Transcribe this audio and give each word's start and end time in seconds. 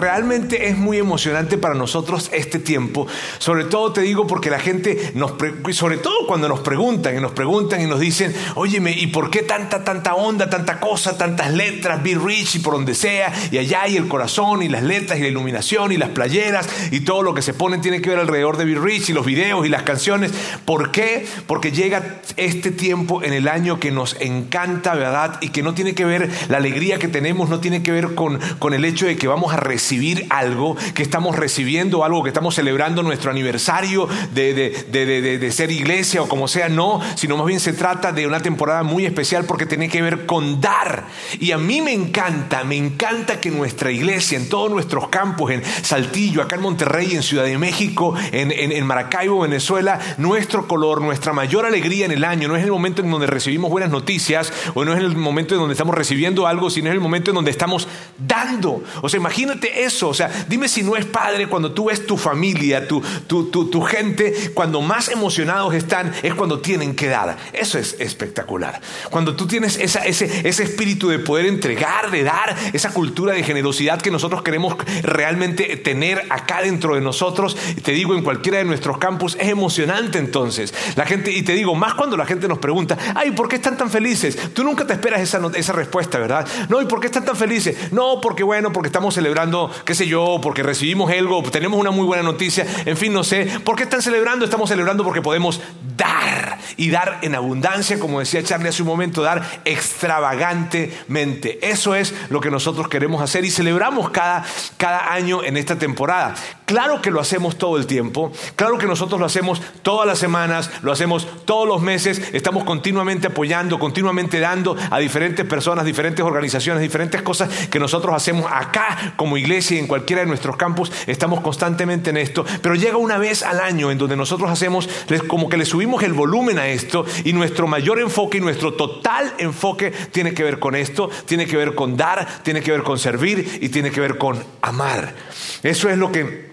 Realmente 0.00 0.68
es 0.68 0.76
muy 0.76 0.98
emocionante 0.98 1.58
para 1.58 1.74
nosotros 1.74 2.30
este 2.32 2.58
tiempo. 2.58 3.06
Sobre 3.38 3.64
todo 3.64 3.92
te 3.92 4.00
digo 4.00 4.26
porque 4.26 4.50
la 4.50 4.58
gente 4.58 5.12
nos, 5.14 5.34
sobre 5.72 5.98
todo 5.98 6.26
cuando 6.26 6.48
nos 6.48 6.60
preguntan 6.60 7.16
y 7.16 7.20
nos 7.20 7.32
preguntan 7.32 7.80
y 7.80 7.86
nos 7.86 8.00
dicen, 8.00 8.34
óyeme, 8.54 8.92
¿y 8.92 9.08
por 9.08 9.30
qué 9.30 9.42
tanta, 9.42 9.84
tanta 9.84 10.14
onda, 10.14 10.48
tanta 10.48 10.80
cosa, 10.80 11.16
tantas 11.16 11.52
letras, 11.52 12.02
Be 12.02 12.14
Rich 12.14 12.56
y 12.56 12.58
por 12.60 12.74
donde 12.74 12.94
sea, 12.94 13.32
y 13.50 13.58
allá 13.58 13.82
hay 13.82 13.96
el 13.96 14.08
corazón 14.08 14.62
y 14.62 14.68
las 14.68 14.82
letras 14.82 15.18
y 15.18 15.22
la 15.22 15.28
iluminación 15.28 15.92
y 15.92 15.96
las 15.96 16.10
playeras 16.10 16.68
y 16.90 17.00
todo 17.00 17.22
lo 17.22 17.34
que 17.34 17.42
se 17.42 17.54
pone 17.54 17.78
tiene 17.78 18.00
que 18.00 18.10
ver 18.10 18.18
alrededor 18.18 18.56
de 18.56 18.64
Be 18.64 18.76
Rich 18.76 19.10
y 19.10 19.12
los 19.12 19.26
videos 19.26 19.66
y 19.66 19.68
las 19.68 19.82
canciones? 19.82 20.32
¿Por 20.64 20.90
qué? 20.90 21.26
Porque 21.46 21.72
llega 21.72 22.20
este 22.36 22.70
tiempo 22.70 23.22
en 23.22 23.32
el 23.32 23.48
año 23.48 23.78
que 23.78 23.90
nos 23.90 24.16
encanta, 24.20 24.94
¿verdad? 24.94 25.38
Y 25.40 25.50
que 25.50 25.62
no 25.62 25.74
tiene 25.74 25.94
que 25.94 26.04
ver, 26.04 26.30
la 26.48 26.56
alegría 26.56 26.98
que 26.98 27.08
tenemos 27.08 27.48
no 27.48 27.60
tiene 27.60 27.82
que 27.82 27.92
ver 27.92 28.14
con, 28.14 28.38
con 28.58 28.74
el 28.74 28.84
hecho 28.84 29.06
de 29.06 29.16
que 29.16 29.26
vamos 29.26 29.52
a 29.52 29.56
recibir 29.56 29.89
recibir 29.90 30.26
algo, 30.30 30.76
que 30.94 31.02
estamos 31.02 31.34
recibiendo 31.34 32.04
algo, 32.04 32.22
que 32.22 32.28
estamos 32.28 32.54
celebrando 32.54 33.02
nuestro 33.02 33.32
aniversario 33.32 34.08
de, 34.32 34.54
de, 34.54 35.50
ser 35.50 35.72
iglesia 35.72 36.22
o 36.22 36.28
como 36.28 36.46
sea, 36.46 36.68
no, 36.68 37.00
sino 37.16 37.36
más 37.36 37.46
bien 37.46 37.58
se 37.58 37.72
trata 37.72 38.12
de 38.12 38.24
una 38.24 38.38
temporada 38.38 38.84
muy 38.84 39.04
especial 39.04 39.46
porque 39.46 39.66
tiene 39.66 39.88
que 39.88 40.00
ver 40.00 40.26
con 40.26 40.60
dar. 40.60 41.08
Y 41.40 41.50
a 41.50 41.58
mí 41.58 41.80
me 41.80 41.92
encanta, 41.92 42.62
me 42.62 42.76
encanta 42.76 43.40
que 43.40 43.50
nuestra 43.50 43.90
iglesia, 43.90 44.38
en 44.38 44.48
todos 44.48 44.70
nuestros 44.70 45.08
campos, 45.08 45.50
en 45.50 45.64
Saltillo, 45.64 46.40
acá 46.40 46.54
en 46.54 46.62
Monterrey, 46.62 47.16
en 47.16 47.24
Ciudad 47.24 47.44
de 47.44 47.58
México, 47.58 48.14
en, 48.30 48.52
en 48.52 48.86
Maracaibo, 48.86 49.40
Venezuela, 49.40 49.98
nuestro 50.18 50.68
color, 50.68 51.00
nuestra 51.00 51.32
mayor 51.32 51.66
alegría 51.66 52.04
en 52.04 52.12
el 52.12 52.22
año, 52.22 52.46
no 52.46 52.54
es 52.54 52.62
el 52.62 52.70
momento 52.70 53.02
en 53.02 53.10
donde 53.10 53.26
recibimos 53.26 53.72
buenas 53.72 53.90
noticias 53.90 54.52
o 54.74 54.84
no 54.84 54.92
es 54.92 55.00
el 55.00 55.16
momento 55.16 55.54
en 55.54 55.60
donde 55.60 55.72
estamos 55.72 55.96
recibiendo 55.96 56.46
algo, 56.46 56.70
sino 56.70 56.90
es 56.90 56.94
el 56.94 57.00
momento 57.00 57.32
en 57.32 57.34
donde 57.34 57.50
estamos 57.50 57.88
dando. 58.18 58.84
O 59.02 59.08
sea, 59.08 59.18
imagínate 59.18 59.79
eso. 59.84 60.08
O 60.08 60.14
sea, 60.14 60.30
dime 60.48 60.68
si 60.68 60.82
no 60.82 60.96
es 60.96 61.04
padre 61.04 61.48
cuando 61.48 61.72
tú 61.72 61.86
ves 61.86 62.06
tu 62.06 62.16
familia, 62.16 62.86
tu, 62.86 63.02
tu, 63.26 63.44
tu, 63.46 63.82
gente, 63.82 64.52
cuando 64.54 64.80
más 64.80 65.08
emocionados 65.08 65.74
están, 65.74 66.12
es 66.22 66.34
cuando 66.34 66.60
tienen 66.60 66.94
que 66.94 67.08
dar. 67.08 67.36
Eso 67.52 67.78
es 67.78 67.96
espectacular. 67.98 68.80
Cuando 69.10 69.36
tú 69.36 69.46
tienes 69.46 69.76
esa, 69.76 70.04
ese, 70.04 70.48
ese 70.48 70.62
espíritu 70.62 71.08
de 71.08 71.18
poder 71.18 71.46
entregar, 71.46 72.10
de 72.10 72.22
dar, 72.22 72.56
esa 72.72 72.92
cultura 72.92 73.32
de 73.32 73.42
generosidad 73.42 74.00
que 74.00 74.10
nosotros 74.10 74.42
queremos 74.42 74.76
realmente 75.02 75.76
tener 75.76 76.26
acá 76.30 76.62
dentro 76.62 76.94
de 76.94 77.00
nosotros, 77.00 77.56
te 77.82 77.92
digo, 77.92 78.14
en 78.14 78.22
cualquiera 78.22 78.58
de 78.58 78.64
nuestros 78.64 78.98
campus, 78.98 79.36
es 79.40 79.48
emocionante 79.48 80.18
entonces. 80.18 80.74
La 80.96 81.06
gente, 81.06 81.30
y 81.32 81.42
te 81.42 81.52
digo, 81.52 81.74
más 81.74 81.94
cuando 81.94 82.16
la 82.16 82.26
gente 82.26 82.48
nos 82.48 82.58
pregunta, 82.58 82.96
ay, 83.14 83.32
¿por 83.32 83.48
qué 83.48 83.56
están 83.56 83.76
tan 83.76 83.90
felices? 83.90 84.36
Tú 84.52 84.64
nunca 84.64 84.86
te 84.86 84.92
esperas 84.92 85.20
esa, 85.20 85.40
esa 85.54 85.72
respuesta, 85.72 86.18
¿verdad? 86.18 86.46
No, 86.68 86.80
¿y 86.80 86.86
por 86.86 87.00
qué 87.00 87.06
están 87.06 87.24
tan 87.24 87.36
felices? 87.36 87.92
No, 87.92 88.20
porque 88.20 88.42
bueno, 88.42 88.72
porque 88.72 88.88
estamos 88.88 89.14
celebrando 89.14 89.69
qué 89.84 89.94
sé 89.94 90.06
yo, 90.06 90.38
porque 90.42 90.62
recibimos 90.62 91.10
algo, 91.10 91.42
tenemos 91.44 91.78
una 91.78 91.90
muy 91.90 92.04
buena 92.04 92.22
noticia, 92.22 92.66
en 92.84 92.96
fin, 92.96 93.12
no 93.12 93.24
sé. 93.24 93.46
¿Por 93.64 93.76
qué 93.76 93.84
están 93.84 94.02
celebrando? 94.02 94.44
Estamos 94.44 94.68
celebrando 94.68 95.04
porque 95.04 95.22
podemos 95.22 95.60
dar 95.96 96.58
y 96.76 96.90
dar 96.90 97.18
en 97.22 97.34
abundancia, 97.34 97.98
como 97.98 98.20
decía 98.20 98.42
Charlie 98.42 98.68
hace 98.68 98.82
un 98.82 98.88
momento, 98.88 99.22
dar 99.22 99.60
extravagantemente. 99.64 101.58
Eso 101.68 101.94
es 101.94 102.14
lo 102.30 102.40
que 102.40 102.50
nosotros 102.50 102.88
queremos 102.88 103.22
hacer 103.22 103.44
y 103.44 103.50
celebramos 103.50 104.10
cada, 104.10 104.44
cada 104.76 105.12
año 105.12 105.42
en 105.44 105.56
esta 105.56 105.76
temporada. 105.78 106.34
Claro 106.70 107.02
que 107.02 107.10
lo 107.10 107.18
hacemos 107.18 107.58
todo 107.58 107.78
el 107.78 107.86
tiempo, 107.86 108.30
claro 108.54 108.78
que 108.78 108.86
nosotros 108.86 109.18
lo 109.18 109.26
hacemos 109.26 109.60
todas 109.82 110.06
las 110.06 110.20
semanas, 110.20 110.70
lo 110.82 110.92
hacemos 110.92 111.26
todos 111.44 111.66
los 111.66 111.82
meses, 111.82 112.22
estamos 112.32 112.62
continuamente 112.62 113.26
apoyando, 113.26 113.80
continuamente 113.80 114.38
dando 114.38 114.76
a 114.88 115.00
diferentes 115.00 115.44
personas, 115.44 115.84
diferentes 115.84 116.24
organizaciones, 116.24 116.80
diferentes 116.80 117.22
cosas 117.22 117.66
que 117.66 117.80
nosotros 117.80 118.14
hacemos 118.14 118.48
acá 118.48 119.14
como 119.16 119.36
iglesia 119.36 119.78
y 119.78 119.80
en 119.80 119.88
cualquiera 119.88 120.22
de 120.22 120.28
nuestros 120.28 120.56
campus, 120.56 120.92
estamos 121.08 121.40
constantemente 121.40 122.10
en 122.10 122.18
esto, 122.18 122.44
pero 122.62 122.76
llega 122.76 122.98
una 122.98 123.18
vez 123.18 123.42
al 123.42 123.58
año 123.58 123.90
en 123.90 123.98
donde 123.98 124.14
nosotros 124.14 124.48
hacemos 124.48 124.88
como 125.26 125.48
que 125.48 125.56
le 125.56 125.64
subimos 125.64 126.04
el 126.04 126.12
volumen 126.12 126.60
a 126.60 126.68
esto 126.68 127.04
y 127.24 127.32
nuestro 127.32 127.66
mayor 127.66 127.98
enfoque 127.98 128.38
y 128.38 128.42
nuestro 128.42 128.74
total 128.74 129.34
enfoque 129.38 129.90
tiene 129.90 130.34
que 130.34 130.44
ver 130.44 130.60
con 130.60 130.76
esto, 130.76 131.10
tiene 131.26 131.48
que 131.48 131.56
ver 131.56 131.74
con 131.74 131.96
dar, 131.96 132.28
tiene 132.44 132.62
que 132.62 132.70
ver 132.70 132.84
con 132.84 132.96
servir 132.96 133.58
y 133.60 133.70
tiene 133.70 133.90
que 133.90 134.00
ver 134.00 134.18
con 134.18 134.40
amar. 134.62 135.16
Eso 135.64 135.88
es 135.88 135.98
lo 135.98 136.12
que 136.12 136.50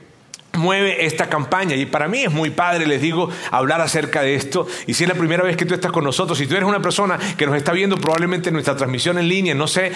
mueve 0.58 1.06
esta 1.06 1.30
campaña. 1.30 1.76
Y 1.76 1.86
para 1.86 2.08
mí 2.08 2.24
es 2.24 2.32
muy 2.32 2.50
padre, 2.50 2.86
les 2.86 3.02
digo, 3.02 3.30
hablar 3.52 3.82
acerca 3.82 4.22
de 4.22 4.36
esto. 4.36 4.68
Y 4.86 4.94
si 4.94 5.04
es 5.04 5.10
la 5.10 5.16
primera 5.16 5.44
vez 5.44 5.56
que 5.56 5.66
tú 5.66 5.74
estás 5.74 5.92
con 5.92 6.04
nosotros, 6.04 6.38
si 6.38 6.48
tú 6.48 6.56
eres 6.56 6.68
una 6.68 6.82
persona 6.82 7.18
que 7.38 7.46
nos 7.46 7.56
está 7.56 7.72
viendo 7.72 7.98
probablemente 7.98 8.50
en 8.50 8.54
nuestra 8.54 8.76
transmisión 8.76 9.18
en 9.18 9.28
línea, 9.28 9.56
no 9.56 9.68
sé, 9.68 9.92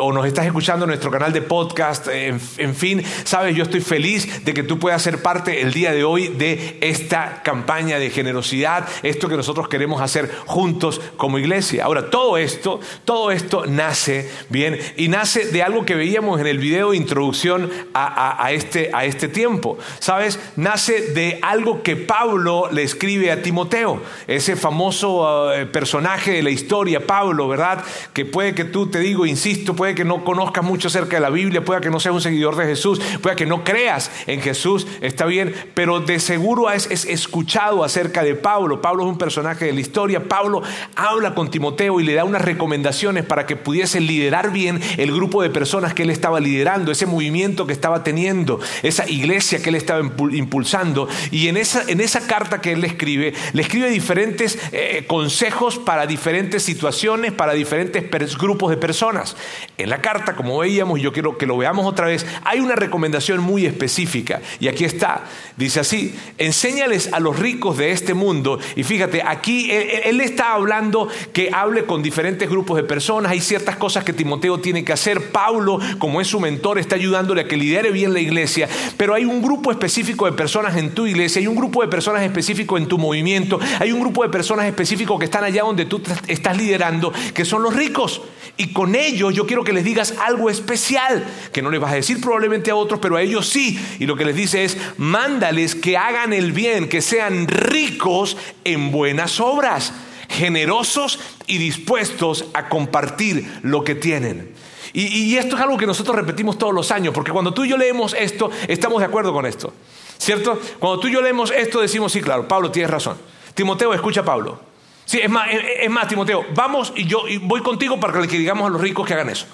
o 0.00 0.12
nos 0.12 0.26
estás 0.26 0.46
escuchando 0.46 0.84
en 0.84 0.88
nuestro 0.88 1.10
canal 1.10 1.32
de 1.32 1.42
podcast, 1.42 2.08
en, 2.08 2.74
fin, 2.74 3.02
sabes, 3.24 3.56
yo 3.56 3.64
estoy 3.64 3.80
feliz 3.80 4.44
de 4.44 4.54
que 4.54 4.62
tú 4.62 4.78
puedas 4.78 5.02
ser 5.02 5.22
parte 5.22 5.60
el 5.60 5.72
día 5.72 5.92
de 5.92 6.04
hoy 6.04 6.28
de 6.28 6.78
esta 6.80 7.42
campaña 7.42 7.98
de 7.98 8.10
generosidad, 8.10 8.88
esto 9.02 9.28
que 9.28 9.36
nosotros 9.36 9.68
queremos 9.68 10.00
hacer 10.00 10.30
juntos 10.46 11.00
como 11.16 11.38
iglesia. 11.38 11.84
Ahora, 11.84 12.10
todo 12.10 12.38
esto, 12.38 12.80
todo 13.04 13.30
esto 13.30 13.64
nace, 13.66 14.30
bien, 14.48 14.78
y 14.96 15.08
nace 15.08 15.46
de 15.46 15.62
algo 15.62 15.84
que 15.84 15.94
veíamos 15.94 16.40
en 16.40 16.46
el 16.46 16.58
video 16.58 16.90
de 16.90 16.96
introducción 16.96 17.70
a, 17.92 18.44
a, 18.44 18.52
este, 18.52 18.90
a 18.92 19.04
este 19.04 19.28
tiempo. 19.28 19.78
¿Sabes? 20.04 20.38
Nace 20.56 21.12
de 21.14 21.38
algo 21.40 21.82
que 21.82 21.96
Pablo 21.96 22.68
le 22.70 22.82
escribe 22.82 23.32
a 23.32 23.40
Timoteo, 23.40 24.02
ese 24.26 24.54
famoso 24.54 25.50
eh, 25.50 25.64
personaje 25.64 26.32
de 26.32 26.42
la 26.42 26.50
historia, 26.50 27.06
Pablo, 27.06 27.48
¿verdad? 27.48 27.82
Que 28.12 28.26
puede 28.26 28.54
que 28.54 28.64
tú, 28.64 28.88
te 28.88 28.98
digo, 28.98 29.24
insisto, 29.24 29.74
puede 29.74 29.94
que 29.94 30.04
no 30.04 30.22
conozcas 30.22 30.62
mucho 30.62 30.88
acerca 30.88 31.16
de 31.16 31.22
la 31.22 31.30
Biblia, 31.30 31.64
puede 31.64 31.80
que 31.80 31.88
no 31.88 32.00
seas 32.00 32.14
un 32.14 32.20
seguidor 32.20 32.54
de 32.54 32.66
Jesús, 32.66 33.00
puede 33.22 33.34
que 33.34 33.46
no 33.46 33.64
creas 33.64 34.10
en 34.26 34.42
Jesús, 34.42 34.86
está 35.00 35.24
bien, 35.24 35.54
pero 35.72 36.00
de 36.00 36.20
seguro 36.20 36.68
has, 36.68 36.86
escuchado 36.86 37.82
acerca 37.82 38.22
de 38.22 38.34
Pablo. 38.34 38.82
Pablo 38.82 39.04
es 39.04 39.08
un 39.08 39.16
personaje 39.16 39.64
de 39.64 39.72
la 39.72 39.80
historia. 39.80 40.28
Pablo 40.28 40.60
habla 40.96 41.34
con 41.34 41.50
Timoteo 41.50 41.98
y 41.98 42.04
le 42.04 42.12
da 42.12 42.24
unas 42.24 42.42
recomendaciones 42.42 43.24
para 43.24 43.46
que 43.46 43.56
pudiese 43.56 44.00
liderar 44.00 44.52
bien 44.52 44.82
el 44.98 45.12
grupo 45.12 45.40
de 45.40 45.48
personas 45.48 45.94
que 45.94 46.02
él 46.02 46.10
estaba 46.10 46.40
liderando, 46.40 46.92
ese 46.92 47.06
movimiento 47.06 47.66
que 47.66 47.72
estaba 47.72 48.04
teniendo, 48.04 48.60
esa 48.82 49.08
iglesia 49.08 49.62
que 49.62 49.70
él 49.70 49.76
estaba 49.76 49.93
impulsando. 50.00 51.08
Y 51.30 51.48
en 51.48 51.56
esa, 51.56 51.84
en 51.88 52.00
esa 52.00 52.26
carta 52.26 52.60
que 52.60 52.72
él 52.72 52.80
le 52.80 52.86
escribe, 52.86 53.34
le 53.52 53.62
escribe 53.62 53.90
diferentes 53.90 54.58
eh, 54.72 55.04
consejos 55.06 55.78
para 55.78 56.06
diferentes 56.06 56.62
situaciones, 56.62 57.32
para 57.32 57.52
diferentes 57.52 58.36
grupos 58.36 58.70
de 58.70 58.76
personas. 58.76 59.36
En 59.78 59.90
la 59.90 60.00
carta, 60.00 60.34
como 60.34 60.58
veíamos, 60.58 61.00
yo 61.00 61.12
quiero 61.12 61.38
que 61.38 61.46
lo 61.46 61.56
veamos 61.56 61.86
otra 61.86 62.06
vez, 62.06 62.26
hay 62.44 62.60
una 62.60 62.76
recomendación 62.76 63.40
muy 63.40 63.66
específica. 63.66 64.40
Y 64.60 64.68
aquí 64.68 64.84
está. 64.84 65.24
Dice 65.56 65.80
así, 65.80 66.14
enséñales 66.38 67.12
a 67.12 67.20
los 67.20 67.38
ricos 67.38 67.76
de 67.76 67.90
este 67.90 68.14
mundo. 68.14 68.58
Y 68.76 68.82
fíjate, 68.82 69.22
aquí 69.24 69.70
él, 69.70 69.88
él 70.04 70.20
está 70.20 70.54
hablando 70.54 71.08
que 71.32 71.50
hable 71.52 71.84
con 71.84 72.02
diferentes 72.02 72.48
grupos 72.48 72.76
de 72.76 72.84
personas. 72.84 73.32
Hay 73.32 73.40
ciertas 73.40 73.76
cosas 73.76 74.04
que 74.04 74.12
Timoteo 74.12 74.58
tiene 74.58 74.84
que 74.84 74.92
hacer. 74.92 75.30
Pablo, 75.30 75.78
como 75.98 76.20
es 76.20 76.28
su 76.28 76.40
mentor, 76.40 76.78
está 76.78 76.96
ayudándole 76.96 77.42
a 77.42 77.48
que 77.48 77.56
lidere 77.56 77.90
bien 77.90 78.12
la 78.12 78.20
iglesia. 78.20 78.68
Pero 78.96 79.14
hay 79.14 79.24
un 79.24 79.42
grupo 79.42 79.70
específico 79.70 79.83
de 80.24 80.32
personas 80.32 80.76
en 80.76 80.94
tu 80.94 81.06
iglesia, 81.06 81.40
hay 81.40 81.46
un 81.46 81.56
grupo 81.56 81.82
de 81.82 81.88
personas 81.88 82.22
específico 82.22 82.78
en 82.78 82.86
tu 82.86 82.98
movimiento, 82.98 83.58
hay 83.78 83.92
un 83.92 84.00
grupo 84.00 84.22
de 84.22 84.28
personas 84.28 84.66
específico 84.66 85.18
que 85.18 85.26
están 85.26 85.44
allá 85.44 85.62
donde 85.62 85.84
tú 85.84 86.02
estás 86.26 86.56
liderando, 86.56 87.12
que 87.34 87.44
son 87.44 87.62
los 87.62 87.74
ricos. 87.74 88.22
Y 88.56 88.72
con 88.72 88.94
ellos 88.94 89.34
yo 89.34 89.46
quiero 89.46 89.64
que 89.64 89.72
les 89.72 89.84
digas 89.84 90.14
algo 90.24 90.48
especial, 90.48 91.24
que 91.52 91.60
no 91.60 91.70
les 91.70 91.80
vas 91.80 91.92
a 91.92 91.96
decir 91.96 92.20
probablemente 92.20 92.70
a 92.70 92.76
otros, 92.76 93.00
pero 93.00 93.16
a 93.16 93.22
ellos 93.22 93.48
sí. 93.48 93.78
Y 93.98 94.06
lo 94.06 94.16
que 94.16 94.24
les 94.24 94.36
dice 94.36 94.64
es, 94.64 94.76
mándales 94.96 95.74
que 95.74 95.96
hagan 95.96 96.32
el 96.32 96.52
bien, 96.52 96.88
que 96.88 97.02
sean 97.02 97.48
ricos 97.48 98.36
en 98.64 98.90
buenas 98.90 99.40
obras, 99.40 99.92
generosos 100.28 101.18
y 101.46 101.58
dispuestos 101.58 102.46
a 102.54 102.68
compartir 102.68 103.46
lo 103.62 103.84
que 103.84 103.94
tienen. 103.94 104.63
Y, 104.96 105.36
esto 105.36 105.56
es 105.56 105.62
algo 105.62 105.76
que 105.76 105.86
nosotros 105.86 106.14
repetimos 106.14 106.56
todos 106.56 106.72
los 106.72 106.92
años, 106.92 107.12
porque 107.12 107.32
cuando 107.32 107.52
tú 107.52 107.64
y 107.64 107.68
yo 107.68 107.76
leemos 107.76 108.14
esto, 108.14 108.48
estamos 108.68 109.00
de 109.00 109.06
acuerdo 109.06 109.32
con 109.32 109.44
esto. 109.44 109.72
¿Cierto? 110.18 110.58
Cuando 110.78 111.00
tú 111.00 111.08
y 111.08 111.12
yo 111.12 111.20
leemos 111.20 111.50
esto, 111.50 111.80
decimos, 111.80 112.12
sí, 112.12 112.20
claro, 112.20 112.46
Pablo, 112.46 112.70
tienes 112.70 112.92
razón. 112.92 113.16
Timoteo, 113.54 113.92
escucha 113.92 114.20
a 114.20 114.24
Pablo. 114.24 114.60
Sí, 115.04 115.18
es 115.20 115.28
más, 115.28 115.48
es 115.50 115.90
más, 115.90 116.06
Timoteo, 116.06 116.46
vamos 116.54 116.92
y 116.94 117.06
yo 117.06 117.24
voy 117.42 117.60
contigo 117.60 117.98
para 117.98 118.22
que 118.22 118.38
digamos 118.38 118.68
a 118.68 118.70
los 118.70 118.80
ricos 118.80 119.04
que 119.04 119.14
hagan 119.14 119.30
eso. 119.30 119.46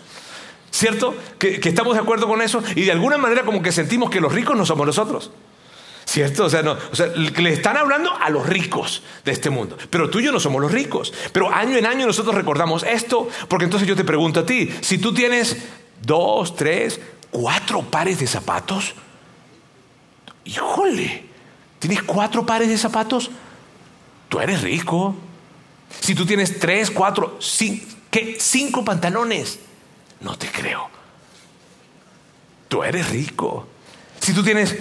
¿Cierto? 0.71 1.15
Que, 1.39 1.59
estamos 1.65 1.95
de 1.95 2.01
acuerdo 2.01 2.29
con 2.29 2.43
eso 2.43 2.63
y 2.77 2.83
de 2.83 2.93
alguna 2.93 3.17
manera 3.17 3.43
como 3.43 3.63
que 3.63 3.73
sentimos 3.73 4.11
que 4.11 4.21
los 4.21 4.33
ricos 4.33 4.57
no 4.57 4.67
somos 4.67 4.87
nosotros. 4.87 5.31
¿Cierto? 6.11 6.47
O 6.47 6.51
sea, 6.51 6.61
no, 6.62 6.73
o 6.73 6.97
sea, 6.97 7.07
le 7.07 7.53
están 7.53 7.77
hablando 7.77 8.12
a 8.12 8.31
los 8.31 8.45
ricos 8.45 9.05
de 9.25 9.31
este 9.31 9.49
mundo. 9.49 9.79
Pero 9.91 10.11
tú 10.11 10.19
y 10.19 10.25
yo 10.25 10.33
no 10.33 10.41
somos 10.41 10.61
los 10.61 10.73
ricos. 10.73 11.12
Pero 11.31 11.55
año 11.55 11.77
en 11.77 11.87
año 11.87 12.05
nosotros 12.05 12.35
recordamos 12.35 12.83
esto, 12.83 13.29
porque 13.47 13.67
entonces 13.67 13.87
yo 13.87 13.95
te 13.95 14.03
pregunto 14.03 14.41
a 14.41 14.45
ti, 14.45 14.75
si 14.81 14.99
tú 14.99 15.15
tienes 15.15 15.57
dos, 16.03 16.57
tres, 16.57 17.01
cuatro 17.31 17.83
pares 17.83 18.19
de 18.19 18.27
zapatos, 18.27 18.95
híjole, 20.47 21.27
¿tienes 21.79 22.03
cuatro 22.03 22.45
pares 22.45 22.69
de 22.69 22.77
zapatos? 22.77 23.31
Tú 24.29 24.41
eres 24.41 24.63
rico. 24.63 25.15
Si 26.01 26.17
tú 26.17 26.27
tienes 26.27 26.59
tres, 26.59 26.91
cuatro, 26.91 27.37
cinco, 27.39 27.87
¿qué? 28.11 28.37
cinco 28.41 28.85
pantalones, 28.85 29.61
no 30.19 30.37
te 30.37 30.49
creo. 30.49 30.91
Tú 32.67 32.83
eres 32.83 33.11
rico. 33.11 33.69
Si 34.19 34.33
tú 34.33 34.43
tienes 34.43 34.77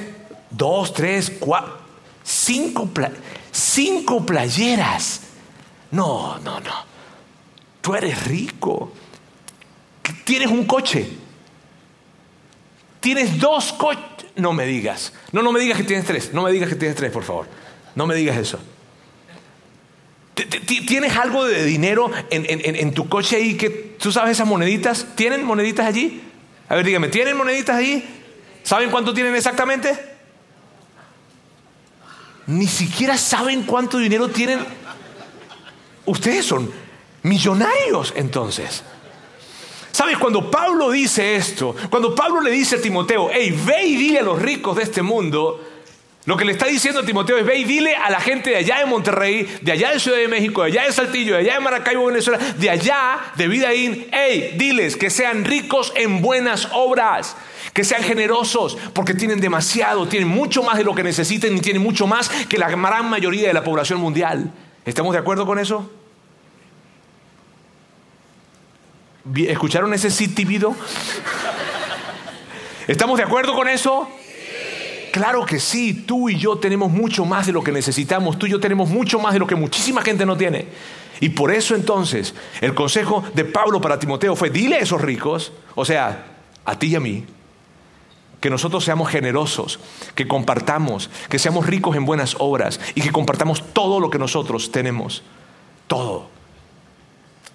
dos, 0.50 0.94
tres, 0.94 1.31
cuatro, 1.40 1.78
cinco, 2.24 2.90
cinco 3.51 4.25
playeras. 4.25 5.22
No, 5.92 6.38
no, 6.40 6.60
no. 6.60 6.90
Tú 7.81 7.96
eres 7.96 8.25
rico. 8.25 8.92
Tienes 10.24 10.50
un 10.50 10.66
coche. 10.66 11.10
Tienes 13.00 13.40
dos 13.40 13.74
coches. 13.74 14.04
No 14.36 14.54
me 14.54 14.66
digas. 14.66 15.13
No, 15.31 15.42
no 15.42 15.51
me 15.51 15.60
digas 15.60 15.78
que 15.78 15.84
tienes 15.84 16.06
tres. 16.06 16.34
No 16.34 16.44
me 16.44 16.51
digas 16.51 16.69
que 16.69 16.75
tienes 16.75 16.96
tres, 16.96 17.12
por 17.12 17.24
favor. 17.24 17.48
No 17.96 18.06
me 18.06 18.16
digas 18.16 18.38
eso. 18.38 18.60
¿Tienes 20.88 21.16
algo 21.18 21.46
de 21.46 21.66
dinero 21.66 22.10
en, 22.30 22.46
en, 22.48 22.94
tu 22.94 23.10
coche 23.10 23.36
ahí 23.36 23.56
que 23.56 23.69
tú 23.69 24.12
sabes 24.12 24.31
esas 24.31 24.48
moneditas? 24.48 25.07
¿Tienen 25.16 25.44
moneditas 25.44 25.86
allí? 25.86 26.22
A 26.69 26.75
ver, 26.75 26.86
dígame, 26.86 27.10
¿tienen 27.10 27.36
moneditas 27.36 27.75
allí? 27.75 28.06
¿Saben 28.63 28.90
cuánto 28.90 29.13
tienen 29.13 29.36
exactamente? 29.36 30.09
Ni 32.50 32.66
siquiera 32.68 33.16
saben 33.16 33.62
cuánto 33.62 34.00
dinero 34.00 34.28
tienen. 34.28 34.60
Ustedes 36.07 36.46
son 36.46 36.72
millonarios 37.22 38.12
entonces. 38.16 38.84
¿Sabes? 39.92 40.18
Cuando 40.18 40.50
Pablo 40.50 40.90
dice 40.90 41.36
esto, 41.36 41.75
cuando 41.92 42.16
Pablo 42.16 42.42
le 42.42 42.50
dice 42.50 42.78
a 42.78 42.81
Timoteo, 42.81 43.30
hey, 43.31 43.56
ve 43.66 43.86
y 43.86 43.96
dile 43.98 44.19
a 44.19 44.24
los 44.24 44.42
ricos 44.42 44.75
de 44.78 44.84
este 44.84 45.04
mundo, 45.04 45.63
lo 46.25 46.36
que 46.38 46.46
le 46.46 46.54
está 46.54 46.66
diciendo 46.66 47.01
a 47.01 47.06
Timoteo 47.06 47.38
es, 47.38 47.46
ve 47.46 47.57
y 47.57 47.66
dile 47.66 47.96
a 47.96 48.10
la 48.10 48.19
gente 48.19 48.50
de 48.50 48.56
allá 48.56 48.80
de 48.80 48.88
Monterrey, 48.88 49.48
de 49.62 49.72
allá 49.72 49.92
de 49.92 50.00
Ciudad 50.00 50.18
de 50.18 50.28
México, 50.28 50.63
de 50.63 50.72
allá 50.72 50.86
de 50.86 50.94
Saltillo, 50.94 51.36
de 51.36 51.42
allá 51.42 51.54
de 51.54 51.60
Maracaibo, 51.60 52.07
Venezuela, 52.07 52.40
de 52.57 52.69
allá 52.69 53.31
de 53.36 53.48
Vidaín, 53.48 54.07
hey, 54.12 54.56
diles 54.57 54.98
que 54.98 55.12
sean 55.12 55.46
ricos 55.46 55.94
en 55.96 56.24
buenas 56.24 56.68
obras, 56.72 57.36
que 57.80 57.86
sean 57.86 58.04
generosos, 58.04 58.78
porque 58.94 59.14
tienen 59.14 59.40
demasiado, 59.40 60.06
tienen 60.06 60.28
mucho 60.28 60.62
más 60.62 60.78
de 60.78 60.84
lo 60.84 60.94
que 60.94 61.02
necesiten 61.02 61.56
y 61.56 61.62
tienen 61.62 61.81
mucho 61.81 62.08
más 62.08 62.28
que 62.28 62.58
la 62.58 62.70
gran 62.70 63.10
mayoría 63.10 63.48
de 63.48 63.54
la 63.54 63.64
población 63.64 64.02
mundial. 64.02 64.52
¿Estamos 64.84 65.14
de 65.14 65.20
acuerdo 65.20 65.46
con 65.46 65.58
eso? 65.60 65.90
¿Escucharon 69.34 69.94
ese 69.94 70.12
sí 70.12 70.28
tímido? 70.28 70.76
¿Estamos 72.86 73.18
de 73.18 73.24
acuerdo 73.24 73.56
con 73.56 73.70
eso? 73.70 74.10
Claro 75.14 75.46
que 75.46 75.58
sí, 75.58 76.04
tú 76.06 76.28
y 76.28 76.38
yo 76.38 76.58
tenemos 76.58 76.92
mucho 76.92 77.24
más 77.24 77.46
de 77.48 77.54
lo 77.54 77.64
que 77.64 77.72
necesitamos, 77.72 78.38
tú 78.38 78.46
y 78.46 78.50
yo 78.50 78.60
tenemos 78.60 78.90
mucho 78.90 79.22
más 79.22 79.32
de 79.32 79.40
lo 79.40 79.48
que 79.48 79.56
muchísima 79.56 80.02
gente 80.02 80.25
no 80.25 80.36
tiene. 80.36 80.68
Y 81.22 81.30
por 81.30 81.50
eso 81.50 81.75
entonces 81.75 82.36
el 82.60 82.75
consejo 82.75 83.24
de 83.34 83.46
Pablo 83.46 83.80
para 83.80 83.98
Timoteo 83.98 84.36
fue, 84.36 84.50
dile 84.50 84.75
a 84.75 84.80
esos 84.80 85.00
ricos, 85.00 85.54
o 85.75 85.86
sea, 85.86 86.25
a 86.66 86.78
ti 86.78 86.88
y 86.88 86.96
a 86.96 87.00
mí, 87.00 87.24
que 88.39 88.50
nosotros 88.50 88.83
seamos 88.83 89.09
generosos, 89.09 89.80
que 90.15 90.27
compartamos, 90.27 91.09
que 91.30 91.39
seamos 91.39 91.65
ricos 91.65 91.95
en 91.95 92.06
buenas 92.06 92.36
obras 92.39 92.80
y 92.95 93.01
que 93.01 93.12
compartamos 93.12 93.74
todo 93.74 94.00
lo 94.00 94.09
que 94.09 94.19
nosotros 94.19 94.71
tenemos. 94.71 95.24
Todo. 95.88 96.30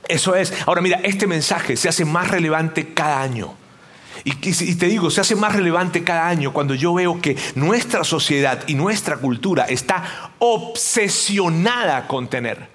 Eso 0.09 0.35
es. 0.35 0.53
Ahora 0.67 0.81
mira, 0.83 1.01
este 1.03 1.27
mensaje 1.27 1.77
se 1.77 1.89
hace 1.89 2.05
más 2.05 2.31
relevante 2.31 2.93
cada 2.93 3.23
año. 3.23 3.55
Y, 4.27 4.35
te 4.77 4.87
digo, 4.87 5.11
se 5.11 5.21
hace 5.21 5.37
más 5.37 5.55
relevante 5.55 6.03
cada 6.03 6.27
año 6.27 6.53
cuando 6.53 6.75
yo 6.75 6.95
veo 6.95 7.21
que 7.21 7.37
nuestra 7.57 8.05
sociedad 8.05 8.63
y 8.67 8.75
nuestra 8.75 9.19
cultura 9.19 9.65
está 9.65 10.33
obsesionada 10.39 12.07
con 12.07 12.29
tener 12.29 12.74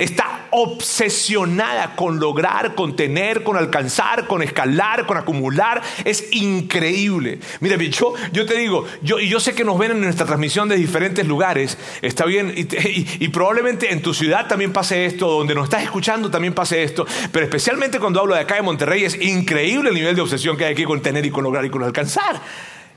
está 0.00 0.46
obsesionada 0.50 1.94
con 1.94 2.18
lograr, 2.18 2.74
con 2.74 2.96
tener, 2.96 3.42
con 3.42 3.56
alcanzar, 3.56 4.26
con 4.26 4.42
escalar, 4.42 5.06
con 5.06 5.16
acumular. 5.16 5.82
Es 6.04 6.32
increíble. 6.32 7.38
Mira, 7.60 7.76
yo, 7.76 8.14
yo 8.32 8.46
te 8.46 8.56
digo, 8.56 8.86
yo, 9.02 9.20
y 9.20 9.28
yo 9.28 9.38
sé 9.40 9.54
que 9.54 9.62
nos 9.62 9.78
ven 9.78 9.92
en 9.92 10.00
nuestra 10.00 10.26
transmisión 10.26 10.68
de 10.68 10.76
diferentes 10.76 11.26
lugares, 11.26 11.76
está 12.02 12.24
bien, 12.24 12.54
y, 12.56 13.28
probablemente 13.28 13.92
en 13.92 14.02
tu 14.02 14.14
ciudad 14.14 14.48
también 14.48 14.72
pase 14.72 15.04
esto, 15.04 15.28
donde 15.28 15.54
nos 15.54 15.64
estás 15.64 15.82
escuchando 15.82 16.30
también 16.30 16.54
pase 16.54 16.82
esto, 16.82 17.06
pero 17.30 17.44
especialmente 17.44 18.00
cuando 18.00 18.20
hablo 18.20 18.34
de 18.34 18.40
acá 18.40 18.56
de 18.56 18.62
Monterrey, 18.62 19.04
es 19.04 19.20
increíble 19.20 19.90
el 19.90 19.94
nivel 19.94 20.16
de 20.16 20.22
obsesión 20.22 20.56
que 20.56 20.64
hay 20.64 20.72
aquí 20.72 20.84
con 20.84 21.00
tener 21.02 21.24
y 21.26 21.30
con 21.30 21.44
lograr 21.44 21.64
y 21.64 21.70
con 21.70 21.82
alcanzar. 21.84 22.40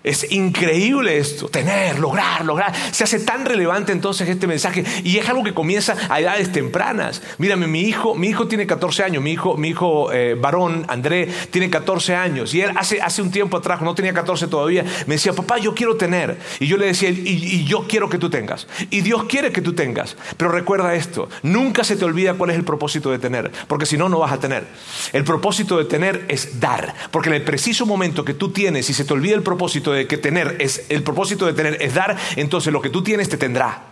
Es 0.03 0.29
increíble 0.31 1.17
esto, 1.17 1.47
tener, 1.47 1.97
lograr, 1.97 2.44
lograr. 2.44 2.73
Se 2.91 3.05
hace 3.05 3.19
tan 3.19 3.45
relevante 3.45 3.94
entonces 3.94 4.27
este 4.27 4.47
mensaje 4.47 4.83
y 5.03 5.17
es 5.17 5.29
algo 5.29 5.44
que 5.44 5.53
comienza 5.53 5.95
a 6.09 6.19
edades 6.19 6.51
tempranas. 6.51 7.21
Mírame, 7.38 7.67
mi 7.67 7.81
hijo, 7.81 8.13
mi 8.13 8.27
hijo 8.27 8.47
tiene 8.47 8.67
14 8.67 9.03
años, 9.03 9.23
mi 9.23 9.31
hijo, 9.31 9.55
mi 9.55 9.69
hijo 9.69 10.11
eh, 10.11 10.35
varón, 10.35 10.85
André, 10.89 11.29
tiene 11.51 11.69
14 11.69 12.15
años 12.15 12.53
y 12.53 12.59
él 12.61 12.71
hace, 12.75 13.01
hace 13.01 13.21
un 13.21 13.31
tiempo 13.31 13.55
atrás, 13.55 13.81
no 13.81 13.95
tenía 13.95 14.13
14 14.13 14.47
todavía, 14.47 14.83
me 15.07 15.15
decía, 15.15 15.31
papá, 15.31 15.57
yo 15.57 15.73
quiero 15.73 15.95
tener. 15.95 16.38
Y 16.59 16.67
yo 16.67 16.75
le 16.75 16.88
decía, 16.88 17.09
y, 17.09 17.21
y 17.25 17.63
yo 17.63 17.85
quiero 17.88 18.09
que 18.09 18.17
tú 18.17 18.29
tengas. 18.29 18.67
Y 18.89 19.01
Dios 19.01 19.23
quiere 19.23 19.53
que 19.53 19.61
tú 19.61 19.73
tengas. 19.73 20.17
Pero 20.35 20.51
recuerda 20.51 20.95
esto, 20.95 21.29
nunca 21.44 21.85
se 21.85 21.95
te 21.95 22.03
olvida 22.03 22.33
cuál 22.33 22.49
es 22.49 22.57
el 22.57 22.65
propósito 22.65 23.09
de 23.09 23.19
tener, 23.19 23.51
porque 23.69 23.85
si 23.85 23.97
no, 23.97 24.09
no 24.09 24.19
vas 24.19 24.33
a 24.33 24.39
tener. 24.39 24.67
El 25.13 25.23
propósito 25.23 25.77
de 25.77 25.85
tener 25.85 26.25
es 26.27 26.59
dar, 26.59 26.94
porque 27.09 27.29
en 27.29 27.35
el 27.35 27.44
preciso 27.44 27.85
momento 27.85 28.25
que 28.25 28.33
tú 28.33 28.51
tienes 28.51 28.89
y 28.89 28.94
se 28.94 29.06
te 29.06 29.13
olvida 29.13 29.35
el 29.35 29.44
propósito 29.44 29.93
de 29.94 30.07
que 30.07 30.18
tener 30.18 30.57
es 30.60 30.86
el 30.90 31.04
propósito 31.04 31.45
de 31.45 31.54
tener 31.54 31.81
es 31.81 31.94
dar, 31.94 32.18
entonces 32.36 32.74
lo 32.74 32.81
que 32.81 32.90
tú 32.90 33.04
tienes 33.04 33.30
te 33.30 33.38
tendrá. 33.38 33.84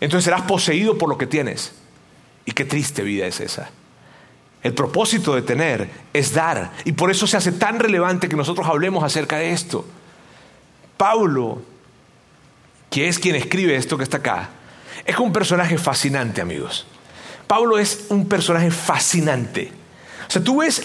Entonces 0.00 0.24
serás 0.24 0.42
poseído 0.42 0.96
por 0.96 1.08
lo 1.08 1.18
que 1.18 1.26
tienes. 1.26 1.72
Y 2.44 2.52
qué 2.52 2.64
triste 2.64 3.02
vida 3.02 3.26
es 3.26 3.40
esa. 3.40 3.70
El 4.62 4.74
propósito 4.74 5.34
de 5.34 5.42
tener 5.42 5.88
es 6.12 6.32
dar. 6.32 6.72
Y 6.84 6.92
por 6.92 7.10
eso 7.10 7.26
se 7.26 7.36
hace 7.36 7.52
tan 7.52 7.78
relevante 7.78 8.28
que 8.28 8.36
nosotros 8.36 8.66
hablemos 8.66 9.04
acerca 9.04 9.36
de 9.36 9.52
esto. 9.52 9.84
Pablo, 10.96 11.62
que 12.90 13.08
es 13.08 13.18
quien 13.18 13.36
escribe 13.36 13.76
esto 13.76 13.96
que 13.96 14.04
está 14.04 14.18
acá, 14.18 14.50
es 15.04 15.18
un 15.18 15.32
personaje 15.32 15.78
fascinante, 15.78 16.40
amigos. 16.40 16.86
Pablo 17.46 17.78
es 17.78 18.06
un 18.10 18.28
personaje 18.28 18.70
fascinante. 18.70 19.79
O 20.30 20.32
sea, 20.32 20.44
tú 20.44 20.60
ves 20.60 20.84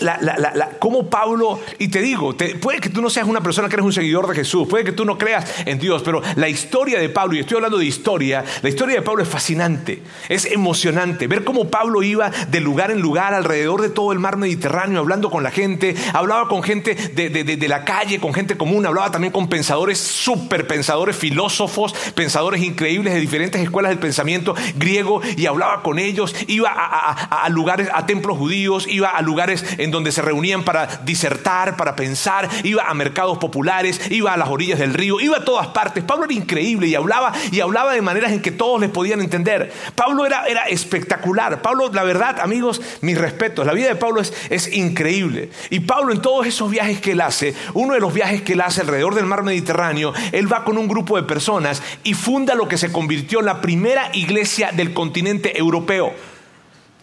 cómo 0.79 1.07
Pablo, 1.07 1.59
y 1.77 1.89
te 1.89 2.01
digo, 2.01 2.35
puede 2.59 2.79
que 2.79 2.89
tú 2.89 2.99
no 2.99 3.11
seas 3.11 3.27
una 3.27 3.41
persona 3.41 3.69
que 3.69 3.75
eres 3.75 3.85
un 3.85 3.93
seguidor 3.93 4.27
de 4.27 4.33
Jesús, 4.33 4.67
puede 4.67 4.83
que 4.83 4.91
tú 4.91 5.05
no 5.05 5.19
creas 5.19 5.45
en 5.67 5.77
Dios, 5.77 6.01
pero 6.03 6.23
la 6.35 6.49
historia 6.49 6.99
de 6.99 7.09
Pablo, 7.09 7.35
y 7.35 7.41
estoy 7.41 7.57
hablando 7.57 7.77
de 7.77 7.85
historia, 7.85 8.43
la 8.63 8.69
historia 8.69 8.95
de 8.95 9.03
Pablo 9.03 9.21
es 9.21 9.29
fascinante, 9.29 10.01
es 10.29 10.45
emocionante. 10.45 11.27
Ver 11.27 11.43
cómo 11.43 11.69
Pablo 11.69 12.01
iba 12.01 12.31
de 12.31 12.59
lugar 12.59 12.89
en 12.89 13.01
lugar 13.01 13.35
alrededor 13.35 13.83
de 13.83 13.89
todo 13.89 14.13
el 14.13 14.17
mar 14.17 14.35
Mediterráneo, 14.35 14.99
hablando 14.99 15.29
con 15.29 15.43
la 15.43 15.51
gente, 15.51 15.95
hablaba 16.13 16.47
con 16.47 16.63
gente 16.63 16.95
de, 16.95 17.29
de 17.29 17.67
la 17.67 17.85
calle, 17.85 18.19
con 18.19 18.33
gente 18.33 18.57
común, 18.57 18.83
hablaba 18.87 19.11
también 19.11 19.31
con 19.31 19.47
pensadores, 19.47 19.99
super 19.99 20.65
pensadores, 20.65 21.15
filósofos, 21.15 21.93
pensadores 22.15 22.63
increíbles 22.63 23.13
de 23.13 23.19
diferentes 23.19 23.61
escuelas 23.61 23.91
del 23.91 23.99
pensamiento 23.99 24.55
griego, 24.75 25.21
y 25.37 25.45
hablaba 25.45 25.83
con 25.83 25.99
ellos, 25.99 26.35
iba 26.47 26.71
a, 26.71 27.43
a 27.43 27.49
lugares, 27.49 27.89
a 27.93 28.07
templos 28.07 28.39
judíos, 28.39 28.87
iba 28.87 29.09
a 29.09 29.21
lugares 29.21 29.34
lugares 29.35 29.65
en 29.77 29.91
donde 29.91 30.13
se 30.13 30.21
reunían 30.21 30.63
para 30.63 30.87
disertar, 31.03 31.75
para 31.75 31.93
pensar, 31.97 32.47
iba 32.63 32.83
a 32.83 32.93
mercados 32.93 33.37
populares, 33.37 33.99
iba 34.09 34.31
a 34.31 34.37
las 34.37 34.47
orillas 34.47 34.79
del 34.79 34.93
río, 34.93 35.19
iba 35.19 35.39
a 35.39 35.43
todas 35.43 35.67
partes. 35.67 36.05
Pablo 36.05 36.23
era 36.23 36.33
increíble 36.33 36.87
y 36.87 36.95
hablaba 36.95 37.33
y 37.51 37.59
hablaba 37.59 37.93
de 37.93 38.01
maneras 38.01 38.31
en 38.31 38.41
que 38.41 38.51
todos 38.51 38.79
les 38.79 38.89
podían 38.89 39.19
entender. 39.19 39.73
Pablo 39.93 40.25
era, 40.25 40.45
era 40.45 40.63
espectacular. 40.63 41.61
Pablo, 41.61 41.91
la 41.91 42.03
verdad, 42.03 42.39
amigos, 42.39 42.81
mis 43.01 43.17
respetos. 43.17 43.65
La 43.65 43.73
vida 43.73 43.89
de 43.89 43.97
Pablo 43.97 44.21
es, 44.21 44.31
es 44.49 44.71
increíble. 44.71 45.49
Y 45.69 45.81
Pablo 45.81 46.13
en 46.13 46.21
todos 46.21 46.47
esos 46.47 46.71
viajes 46.71 47.01
que 47.01 47.11
él 47.11 47.19
hace, 47.19 47.53
uno 47.73 47.93
de 47.93 47.99
los 47.99 48.13
viajes 48.13 48.41
que 48.41 48.53
él 48.53 48.61
hace 48.61 48.79
alrededor 48.79 49.15
del 49.15 49.25
mar 49.25 49.43
Mediterráneo, 49.43 50.13
él 50.31 50.49
va 50.51 50.63
con 50.63 50.77
un 50.77 50.87
grupo 50.87 51.17
de 51.17 51.23
personas 51.23 51.83
y 52.05 52.13
funda 52.13 52.55
lo 52.55 52.69
que 52.69 52.77
se 52.77 52.93
convirtió 52.93 53.41
en 53.41 53.47
la 53.47 53.59
primera 53.59 54.11
iglesia 54.13 54.71
del 54.71 54.93
continente 54.93 55.59
europeo 55.59 56.13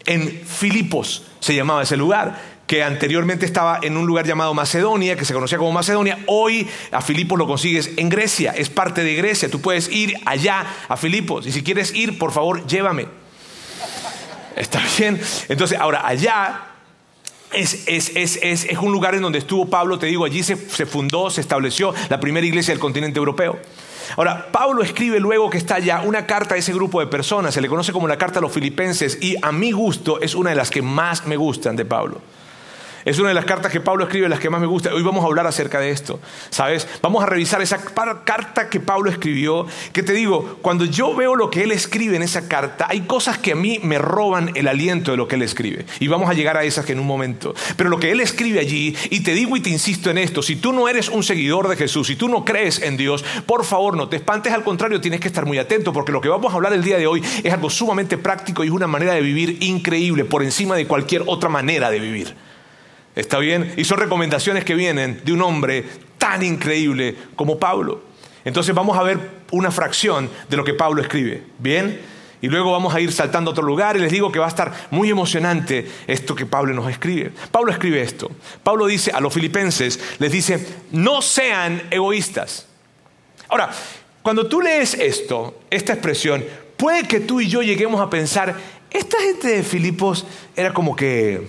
en 0.07 0.43
Filipos 0.47 1.25
se 1.41 1.55
llamaba 1.55 1.83
ese 1.83 1.97
lugar, 1.97 2.53
que 2.67 2.83
anteriormente 2.83 3.45
estaba 3.45 3.81
en 3.83 3.97
un 3.97 4.07
lugar 4.07 4.27
llamado 4.27 4.55
Macedonia, 4.55 5.17
que 5.17 5.25
se 5.25 5.35
conocía 5.35 5.59
como 5.59 5.73
Macedonia. 5.73 6.19
Hoy 6.27 6.67
a 6.91 7.03
Filipos 7.03 7.39
lo 7.39 7.47
consigues 7.47 7.91
en 7.97 8.09
Grecia, 8.09 8.53
es 8.57 8.71
parte 8.71 9.05
de 9.05 9.15
Grecia. 9.15 9.51
Tú 9.51 9.61
puedes 9.61 9.91
ir 9.91 10.15
allá 10.25 10.65
a 10.89 10.97
Filipos 10.97 11.47
y 11.47 11.53
si 11.53 11.63
quieres 11.63 11.95
ir, 11.95 12.19
por 12.19 12.33
favor, 12.33 12.67
llévame. 12.67 13.09
Está 14.57 14.81
bien. 14.99 15.21
Entonces, 15.49 15.79
ahora 15.79 16.07
allá 16.07 16.73
es, 17.53 17.87
es, 17.87 18.67
un 18.81 18.93
lugar 18.93 19.15
en 19.15 19.23
donde 19.23 19.39
estuvo 19.39 19.69
Pablo, 19.69 19.99
te 19.99 20.07
digo, 20.07 20.25
allí 20.25 20.43
se, 20.43 20.57
se 20.57 20.87
fundó, 20.87 21.31
se 21.31 21.41
estableció 21.41 21.95
la 22.09 22.21
primera 22.21 22.47
iglesia 22.47 22.73
del 22.73 22.81
continente 22.81 23.19
europeo. 23.19 23.59
Ahora, 24.17 24.49
Pablo 24.53 24.83
escribe 24.83 25.21
luego 25.21 25.51
que 25.51 25.59
está 25.59 25.79
ya 25.79 26.03
una 26.03 26.27
carta 26.27 26.55
a 26.55 26.59
ese 26.59 26.73
grupo 26.73 27.01
de 27.01 27.07
personas, 27.07 27.55
se 27.55 27.61
le 27.61 27.69
conoce 27.69 27.93
como 27.93 28.09
la 28.09 28.19
carta 28.19 28.39
a 28.39 28.43
los 28.43 28.53
filipenses 28.53 29.19
y 29.21 29.37
a 29.43 29.53
mi 29.53 29.73
gusto 29.73 30.21
es 30.21 30.35
una 30.35 30.51
de 30.51 30.57
las 30.57 30.71
que 30.71 30.83
más 30.83 31.27
me 31.27 31.37
gustan 31.37 31.77
de 31.77 31.85
Pablo. 31.85 32.21
Es 33.05 33.19
una 33.19 33.29
de 33.29 33.35
las 33.35 33.45
cartas 33.45 33.73
que 33.73 33.81
Pablo 33.81 34.05
escribe, 34.05 34.29
las 34.29 34.39
que 34.39 34.49
más 34.49 34.61
me 34.61 34.67
gusta. 34.67 34.95
Hoy 34.95 35.03
vamos 35.03 35.25
a 35.25 35.27
hablar 35.27 35.47
acerca 35.47 35.81
de 35.81 35.91
esto, 35.91 36.21
¿sabes? 36.51 36.87
Vamos 37.03 37.23
a 37.23 37.27
revisar 37.27 37.61
esa 37.61 37.79
carta 38.25 38.71
que 38.71 38.79
Pablo 38.79 39.11
escribió, 39.11 39.67
que 39.93 40.05
te 40.05 40.13
digo, 40.13 40.59
cuando 40.63 40.85
yo 40.85 41.15
veo 41.15 41.35
lo 41.35 41.51
que 41.51 41.65
él 41.65 41.73
escribe 41.73 42.15
en 42.15 42.23
esa 42.23 42.47
carta, 42.47 42.87
hay 42.89 43.01
cosas 43.01 43.39
que 43.39 43.53
a 43.53 43.57
mí 43.57 43.81
me 43.83 43.99
roban 43.99 44.53
el 44.55 44.69
aliento 44.69 45.11
de 45.11 45.17
lo 45.17 45.27
que 45.27 45.35
él 45.35 45.43
escribe. 45.43 45.85
Y 45.99 46.07
vamos 46.07 46.31
a 46.31 46.35
llegar 46.35 46.57
a 46.57 46.63
esas 46.63 46.89
en 46.91 47.01
un 47.01 47.07
momento. 47.07 47.55
Pero 47.77 47.91
lo 47.91 47.99
que 47.99 48.13
él 48.13 48.21
escribe 48.21 48.61
allí, 48.61 48.97
y 49.11 49.21
te 49.21 49.35
digo 49.35 49.57
y 49.57 49.61
te 49.61 49.71
insisto 49.71 50.11
en 50.11 50.19
esto, 50.19 50.43
si 50.43 50.57
tú 50.57 50.73
no 50.73 50.89
eres 50.89 51.09
un 51.09 51.25
seguidor 51.25 51.69
de 51.69 51.77
Jesús, 51.77 52.07
si 52.07 52.15
tú 52.15 52.29
no 52.29 52.45
crees 52.45 52.81
en 52.81 52.97
Dios, 52.97 53.25
por 53.47 53.65
favor 53.65 53.97
no 53.97 54.09
te 54.09 54.17
espantes, 54.17 54.53
al 54.53 54.63
contrario, 54.63 55.01
tienes 55.01 55.19
que 55.19 55.29
estar 55.29 55.45
muy 55.45 55.59
atento, 55.59 55.93
porque 55.93 56.13
lo 56.13 56.21
que 56.21 56.29
vamos 56.29 56.53
a 56.53 56.57
hablar 56.57 56.73
el 56.73 56.85
día 56.85 56.99
de 56.99 57.07
hoy 57.09 57.23
es 57.43 57.53
algo 57.53 57.69
sumamente 57.69 58.17
práctico 58.17 58.63
y 58.63 58.69
es 58.69 58.73
una 58.73 58.87
manera 58.87 59.15
de 59.15 59.23
vivir 59.23 59.59
increíble 59.61 60.25
por 60.25 60.45
encima 60.45 60.77
de 60.77 60.87
cualquier 60.87 61.25
otra 61.27 61.49
manera 61.49 61.91
de 61.91 61.99
vivir. 61.99 62.52
¿Está 63.15 63.39
bien? 63.39 63.75
Y 63.77 63.85
son 63.85 63.99
recomendaciones 63.99 64.65
que 64.65 64.75
vienen 64.75 65.21
de 65.25 65.33
un 65.33 65.43
hombre 65.43 65.85
tan 66.19 66.43
increíble 66.43 67.17
como 67.37 67.59
Pablo. 67.59 68.03
Entonces 68.45 68.75
vamos 68.75 68.97
a 68.97 69.03
ver 69.03 69.19
una 69.51 69.71
fracción 69.71 70.31
de 70.49 70.57
lo 70.57 70.65
que 70.65 70.75
Pablo 70.75 71.03
escribe. 71.03 71.43
¿Bien? 71.59 72.01
Y 72.41 72.49
luego 72.49 72.73
vamos 72.73 72.93
a 72.93 73.01
ir 73.01 73.13
saltando 73.13 73.51
a 73.51 73.53
otro 73.53 73.65
lugar 73.65 73.97
y 73.97 74.01
les 74.01 74.11
digo 74.11 74.33
que 74.33 74.41
va 74.41 74.47
a 74.47 74.49
estar 74.49 74.73
muy 74.91 75.11
emocionante 75.11 75.89
esto 76.09 76.35
que 76.35 76.45
Pablo 76.45 76.75
nos 76.75 76.91
escribe. 76.91 77.31
Pablo 77.53 77.71
escribe 77.71 78.03
esto. 78.03 78.33
Pablo 78.65 78.87
dice 78.87 79.13
a 79.13 79.21
los 79.21 79.33
filipenses, 79.33 80.01
les 80.19 80.33
dice, 80.33 80.67
no 80.91 81.23
sean 81.23 81.83
egoístas. 81.91 82.67
Ahora, 83.49 83.71
cuando 84.23 84.49
tú 84.49 84.61
lees 84.61 84.95
esto, 84.95 85.61
esta 85.71 85.93
expresión, 85.93 86.45
puede 86.77 87.07
que 87.07 87.21
tú 87.21 87.41
y 87.41 87.49
yo 87.49 87.63
lleguemos 87.63 88.01
a 88.01 88.11
pensar, 88.11 88.57
esta 88.91 89.21
gente 89.21 89.49
de 89.49 89.63
Filipos 89.63 90.27
era 90.57 90.75
como 90.75 90.97
que 90.97 91.47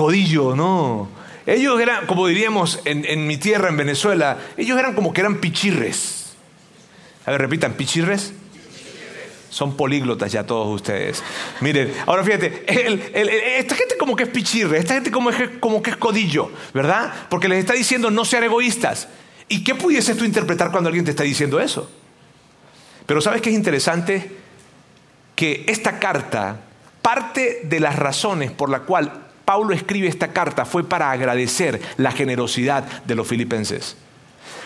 codillo, 0.00 0.56
no. 0.56 1.10
Ellos 1.44 1.78
eran, 1.78 2.06
como 2.06 2.26
diríamos 2.26 2.80
en, 2.86 3.26
mi 3.26 3.36
tierra, 3.36 3.68
en 3.68 3.76
Venezuela, 3.76 4.38
ellos 4.56 4.78
eran 4.78 4.94
como 4.94 5.12
que 5.12 5.20
eran 5.20 5.42
pichirres. 5.42 6.32
A 7.26 7.32
ver, 7.32 7.42
repitan, 7.42 7.74
pichirres. 7.74 8.32
Son 9.50 9.76
políglotas 9.76 10.32
ya 10.32 10.46
todos 10.46 10.74
ustedes. 10.74 11.22
Miren, 11.60 11.92
ahora 12.06 12.24
fíjate, 12.24 12.64
esta 13.58 13.74
gente 13.74 13.98
como 13.98 14.16
que 14.16 14.22
es 14.22 14.30
pichirre, 14.30 14.78
esta 14.78 14.94
gente 14.94 15.10
como, 15.10 15.28
es, 15.28 15.50
como 15.60 15.82
que 15.82 15.90
es 15.90 15.96
codillo, 15.98 16.50
¿verdad? 16.72 17.12
Porque 17.28 17.46
les 17.46 17.58
está 17.58 17.74
diciendo 17.74 18.10
no 18.10 18.24
sean 18.24 18.44
egoístas. 18.44 19.06
¿Y 19.48 19.64
qué 19.64 19.74
pudieses 19.74 20.16
tú 20.16 20.24
interpretar 20.24 20.70
cuando 20.70 20.88
alguien 20.88 21.04
te 21.04 21.10
está 21.10 21.24
diciendo 21.24 21.60
eso? 21.60 21.90
Pero 23.04 23.20
¿sabes 23.20 23.42
qué 23.42 23.50
es 23.50 23.54
interesante? 23.54 24.32
Que 25.36 25.66
esta 25.68 25.98
carta, 25.98 26.62
parte 27.02 27.60
de 27.64 27.80
las 27.80 27.96
razones 27.96 28.50
por 28.50 28.70
la 28.70 28.80
cual 28.80 29.26
Pablo 29.50 29.74
escribe 29.74 30.06
esta 30.06 30.28
carta 30.28 30.64
fue 30.64 30.84
para 30.84 31.10
agradecer 31.10 31.80
la 31.96 32.12
generosidad 32.12 32.84
de 33.02 33.16
los 33.16 33.26
filipenses. 33.26 33.96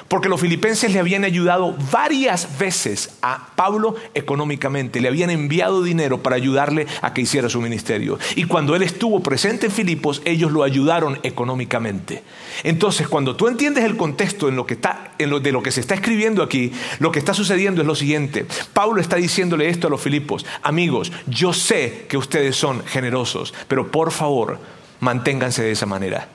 Porque 0.09 0.29
los 0.29 0.41
filipenses 0.41 0.93
le 0.93 0.99
habían 0.99 1.25
ayudado 1.25 1.75
varias 1.91 2.59
veces 2.59 3.17
a 3.23 3.49
Pablo 3.57 3.97
económicamente, 4.15 5.01
le 5.01 5.09
habían 5.09 5.31
enviado 5.31 5.83
dinero 5.83 6.23
para 6.23 6.37
ayudarle 6.37 6.87
a 7.01 7.15
que 7.15 7.23
hiciera 7.23 7.49
su 7.49 7.61
ministerio. 7.61 8.19
Y 8.37 8.45
cuando 8.45 8.77
él 8.77 8.83
estuvo 8.83 9.21
presente 9.21 9.67
en 9.67 9.73
Filipos, 9.73 10.21
ellos 10.25 10.53
lo 10.53 10.63
ayudaron 10.63 11.19
económicamente. 11.23 12.23
Entonces, 12.63 13.09
cuando 13.09 13.35
tú 13.35 13.49
entiendes 13.49 13.85
el 13.85 13.97
contexto 13.97 14.49
en 14.49 14.57
lo 14.57 14.67
que 14.67 14.75
está, 14.75 15.13
en 15.19 15.31
lo, 15.31 15.41
de 15.41 15.53
lo 15.53 15.63
que 15.63 15.73
se 15.73 15.81
está 15.81 15.95
escribiendo 15.95 16.43
aquí, 16.43 16.73
lo 16.99 17.11
que 17.11 17.19
está 17.19 17.33
sucediendo 17.35 17.81
es 17.81 17.87
lo 17.87 17.95
siguiente. 17.95 18.47
Pablo 18.73 19.01
está 19.01 19.17
diciéndole 19.17 19.69
esto 19.69 19.87
a 19.87 19.91
los 19.91 20.01
Filipos, 20.01 20.45
amigos, 20.63 21.13
yo 21.27 21.53
sé 21.53 22.07
que 22.09 22.17
ustedes 22.17 22.57
son 22.57 22.85
generosos, 22.85 23.55
pero 23.69 23.91
por 23.91 24.13
favor, 24.13 24.59
manténganse 25.01 25.63
de 25.63 25.73
esa 25.73 25.87
manera. 25.87 26.29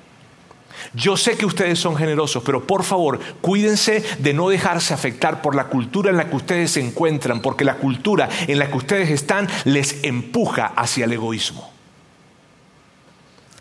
Yo 0.93 1.17
sé 1.17 1.37
que 1.37 1.45
ustedes 1.45 1.79
son 1.79 1.95
generosos, 1.95 2.41
pero 2.43 2.65
por 2.65 2.83
favor, 2.83 3.19
cuídense 3.41 4.03
de 4.19 4.33
no 4.33 4.49
dejarse 4.49 4.93
afectar 4.93 5.41
por 5.41 5.55
la 5.55 5.65
cultura 5.65 6.09
en 6.09 6.17
la 6.17 6.29
que 6.29 6.35
ustedes 6.35 6.71
se 6.71 6.81
encuentran, 6.81 7.41
porque 7.41 7.63
la 7.63 7.75
cultura 7.75 8.27
en 8.47 8.57
la 8.57 8.69
que 8.69 8.77
ustedes 8.77 9.09
están 9.09 9.47
les 9.65 10.03
empuja 10.03 10.65
hacia 10.75 11.05
el 11.05 11.13
egoísmo. 11.13 11.71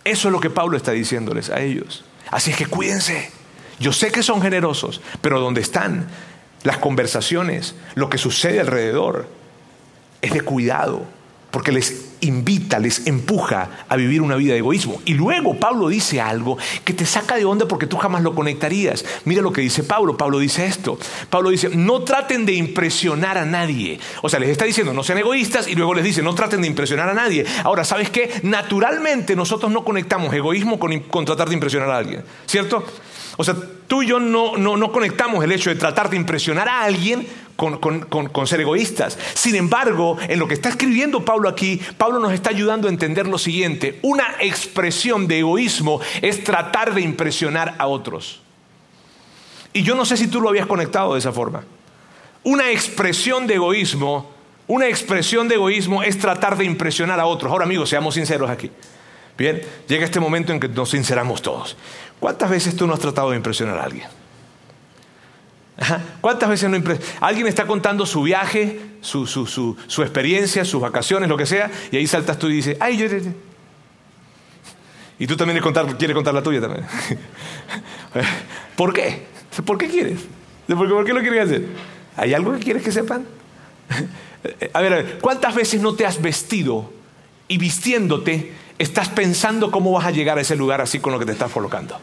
Eso 0.04 0.28
es 0.28 0.32
lo 0.32 0.40
que 0.40 0.48
Pablo 0.48 0.76
está 0.76 0.92
diciéndoles 0.92 1.50
a 1.50 1.60
ellos. 1.60 2.04
Así 2.30 2.50
es 2.50 2.56
que 2.56 2.66
cuídense. 2.66 3.30
Yo 3.78 3.92
sé 3.92 4.10
que 4.10 4.22
son 4.22 4.40
generosos, 4.40 5.02
pero 5.20 5.38
donde 5.38 5.60
están 5.60 6.08
las 6.62 6.78
conversaciones, 6.78 7.74
lo 7.94 8.08
que 8.08 8.18
sucede 8.18 8.60
alrededor, 8.60 9.28
es 10.22 10.32
de 10.32 10.40
cuidado, 10.40 11.04
porque 11.50 11.72
les 11.72 12.08
invita, 12.20 12.78
les 12.78 13.06
empuja 13.06 13.70
a 13.88 13.96
vivir 13.96 14.20
una 14.20 14.36
vida 14.36 14.52
de 14.52 14.58
egoísmo. 14.58 15.00
Y 15.04 15.14
luego 15.14 15.58
Pablo 15.58 15.88
dice 15.88 16.20
algo 16.20 16.58
que 16.84 16.92
te 16.92 17.06
saca 17.06 17.36
de 17.36 17.44
onda 17.44 17.66
porque 17.66 17.86
tú 17.86 17.96
jamás 17.96 18.22
lo 18.22 18.34
conectarías. 18.34 19.04
Mira 19.24 19.40
lo 19.40 19.52
que 19.52 19.60
dice 19.60 19.82
Pablo. 19.82 20.16
Pablo 20.16 20.38
dice 20.38 20.66
esto. 20.66 20.98
Pablo 21.30 21.50
dice, 21.50 21.70
no 21.70 22.02
traten 22.02 22.44
de 22.44 22.52
impresionar 22.52 23.38
a 23.38 23.46
nadie. 23.46 23.98
O 24.22 24.28
sea, 24.28 24.40
les 24.40 24.50
está 24.50 24.64
diciendo, 24.64 24.92
no 24.92 25.02
sean 25.02 25.18
egoístas 25.18 25.68
y 25.68 25.74
luego 25.74 25.94
les 25.94 26.04
dice, 26.04 26.22
no 26.22 26.34
traten 26.34 26.60
de 26.60 26.66
impresionar 26.66 27.08
a 27.08 27.14
nadie. 27.14 27.46
Ahora, 27.64 27.84
¿sabes 27.84 28.10
qué? 28.10 28.40
Naturalmente 28.42 29.34
nosotros 29.34 29.72
no 29.72 29.84
conectamos 29.84 30.32
egoísmo 30.34 30.78
con, 30.78 30.98
con 31.00 31.24
tratar 31.24 31.48
de 31.48 31.54
impresionar 31.54 31.90
a 31.90 31.96
alguien. 31.96 32.24
¿Cierto? 32.46 32.84
O 33.40 33.44
sea, 33.44 33.54
tú 33.86 34.02
y 34.02 34.08
yo 34.08 34.18
no, 34.18 34.56
no, 34.56 34.92
conectamos 34.92 35.44
el 35.44 35.52
hecho 35.52 35.70
de 35.70 35.76
tratar 35.76 36.10
de 36.10 36.16
impresionar 36.16 36.68
a 36.68 36.82
alguien 36.82 37.26
con, 37.58 38.46
ser 38.46 38.60
egoístas. 38.60 39.18
Sin 39.34 39.56
embargo, 39.56 40.16
en 40.28 40.38
lo 40.38 40.46
que 40.46 40.54
está 40.54 40.68
escribiendo 40.68 41.24
Pablo 41.24 41.48
aquí, 41.48 41.80
Pablo 41.96 42.20
nos 42.20 42.32
está 42.32 42.50
ayudando 42.50 42.86
a 42.86 42.90
entender 42.90 43.26
lo 43.26 43.36
siguiente. 43.36 43.98
Una 44.02 44.36
expresión 44.38 45.26
de 45.26 45.40
egoísmo 45.40 46.00
es 46.22 46.44
tratar 46.44 46.94
de 46.94 47.00
impresionar 47.00 47.74
a 47.78 47.88
otros. 47.88 48.40
Y 49.72 49.82
yo 49.82 49.96
no 49.96 50.04
sé 50.04 50.16
si 50.16 50.28
tú 50.28 50.40
lo 50.40 50.48
habías 50.48 50.66
conectado 50.66 51.14
de 51.14 51.18
esa 51.18 51.32
forma. 51.32 51.64
Una 52.44 52.70
expresión 52.70 53.48
de 53.48 53.54
egoísmo, 53.54 54.30
una 54.68 54.86
expresión 54.86 55.48
de 55.48 55.56
egoísmo 55.56 56.04
es 56.04 56.16
tratar 56.16 56.56
de 56.56 56.64
impresionar 56.64 57.18
a 57.18 57.26
otros. 57.26 57.50
Ahora 57.50 57.64
amigos, 57.64 57.88
seamos 57.88 58.14
sinceros 58.14 58.48
aquí. 58.48 58.70
Bien, 59.36 59.60
llega 59.88 60.04
este 60.04 60.20
momento 60.20 60.52
en 60.52 60.60
que 60.60 60.68
nos 60.68 60.90
sinceramos 60.90 61.42
todos. 61.42 61.76
¿Cuántas 62.20 62.50
veces 62.50 62.76
tú 62.76 62.86
no 62.86 62.94
has 62.94 63.00
tratado 63.00 63.30
de 63.30 63.36
impresionar 63.36 63.78
a 63.78 63.84
alguien? 63.84 64.06
¿Cuántas 66.20 66.48
veces 66.48 66.68
no 66.68 66.82
Alguien 67.20 67.46
está 67.46 67.66
contando 67.66 68.04
su 68.04 68.22
viaje, 68.22 68.80
su, 69.00 69.26
su, 69.26 69.46
su, 69.46 70.02
experiencia, 70.02 70.64
sus 70.64 70.80
vacaciones, 70.80 71.28
lo 71.28 71.36
que 71.36 71.46
sea, 71.46 71.70
y 71.92 71.96
ahí 71.96 72.06
saltas 72.06 72.38
tú 72.38 72.48
y 72.48 72.54
dices, 72.54 72.76
¡ay, 72.80 72.96
yo! 72.96 73.06
Y 75.20 75.26
tú 75.26 75.36
también 75.36 75.60
quieres 75.98 76.14
contar 76.14 76.34
la 76.34 76.42
tuya 76.42 76.60
también. 76.60 76.84
¿Por 78.76 78.92
qué? 78.92 79.26
¿Por 79.64 79.78
qué 79.78 79.88
quieres? 79.88 80.20
¿Por 80.66 80.86
qué, 80.86 80.94
¿Por 80.94 81.04
qué 81.04 81.12
lo 81.12 81.20
quieres 81.20 81.44
hacer? 81.44 81.66
¿Hay 82.16 82.34
algo 82.34 82.52
que 82.52 82.60
quieres 82.60 82.82
que 82.82 82.92
sepan? 82.92 83.26
A 84.72 84.80
ver, 84.80 84.92
a 84.92 84.96
ver, 84.96 85.18
¿cuántas 85.20 85.52
veces 85.52 85.82
no 85.82 85.94
te 85.94 86.06
has 86.06 86.22
vestido 86.22 86.92
y 87.48 87.58
vistiéndote 87.58 88.52
estás 88.78 89.08
pensando 89.08 89.70
cómo 89.70 89.92
vas 89.92 90.06
a 90.06 90.10
llegar 90.10 90.38
a 90.38 90.40
ese 90.40 90.56
lugar 90.56 90.80
así 90.80 91.00
con 91.00 91.12
lo 91.12 91.18
que 91.18 91.26
te 91.26 91.32
estás 91.32 91.50
colocando. 91.50 91.98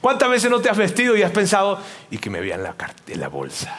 ¿Cuántas 0.00 0.30
veces 0.30 0.50
no 0.50 0.60
te 0.60 0.70
has 0.70 0.76
vestido 0.76 1.16
y 1.16 1.22
has 1.22 1.30
pensado, 1.30 1.78
y 2.10 2.18
que 2.18 2.30
me 2.30 2.40
vean 2.40 2.62
la, 2.62 2.74
la 3.06 3.28
bolsa, 3.28 3.76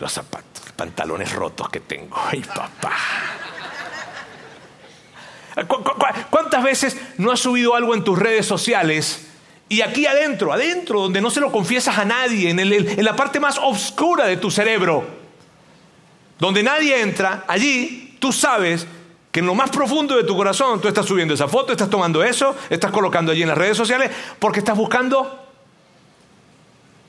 los 0.00 0.12
zapatos, 0.12 0.72
pantalones 0.74 1.32
rotos 1.32 1.68
que 1.68 1.80
tengo? 1.80 2.16
¡Ay, 2.30 2.40
papá! 2.40 2.96
¿Cuántas 6.30 6.62
veces 6.62 6.96
no 7.18 7.30
has 7.30 7.40
subido 7.40 7.74
algo 7.74 7.94
en 7.94 8.02
tus 8.02 8.18
redes 8.18 8.46
sociales 8.46 9.26
y 9.68 9.82
aquí 9.82 10.04
adentro, 10.06 10.52
adentro, 10.52 11.02
donde 11.02 11.20
no 11.20 11.30
se 11.30 11.38
lo 11.38 11.52
confiesas 11.52 11.96
a 11.96 12.04
nadie, 12.04 12.50
en, 12.50 12.58
en 12.58 13.04
la 13.04 13.14
parte 13.14 13.38
más 13.38 13.56
oscura 13.58 14.26
de 14.26 14.36
tu 14.36 14.50
cerebro, 14.50 15.06
donde 16.40 16.62
nadie 16.64 17.00
entra, 17.00 17.44
allí 17.46 18.16
tú 18.18 18.32
sabes 18.32 18.86
que 19.30 19.40
en 19.40 19.46
lo 19.46 19.54
más 19.54 19.70
profundo 19.70 20.16
de 20.16 20.24
tu 20.24 20.36
corazón 20.36 20.80
tú 20.80 20.88
estás 20.88 21.06
subiendo 21.06 21.34
esa 21.34 21.46
foto, 21.46 21.72
estás 21.72 21.88
tomando 21.88 22.22
eso, 22.22 22.56
estás 22.68 22.90
colocando 22.90 23.30
allí 23.30 23.42
en 23.42 23.48
las 23.48 23.58
redes 23.58 23.76
sociales, 23.76 24.10
porque 24.38 24.58
estás 24.58 24.76
buscando 24.76 25.46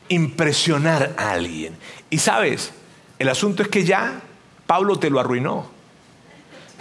impresionar 0.09 1.15
a 1.17 1.31
alguien. 1.31 1.75
Y 2.09 2.19
sabes, 2.19 2.73
el 3.17 3.29
asunto 3.29 3.63
es 3.63 3.69
que 3.69 3.83
ya 3.83 4.21
Pablo 4.67 4.99
te 4.99 5.09
lo 5.09 5.19
arruinó. 5.19 5.69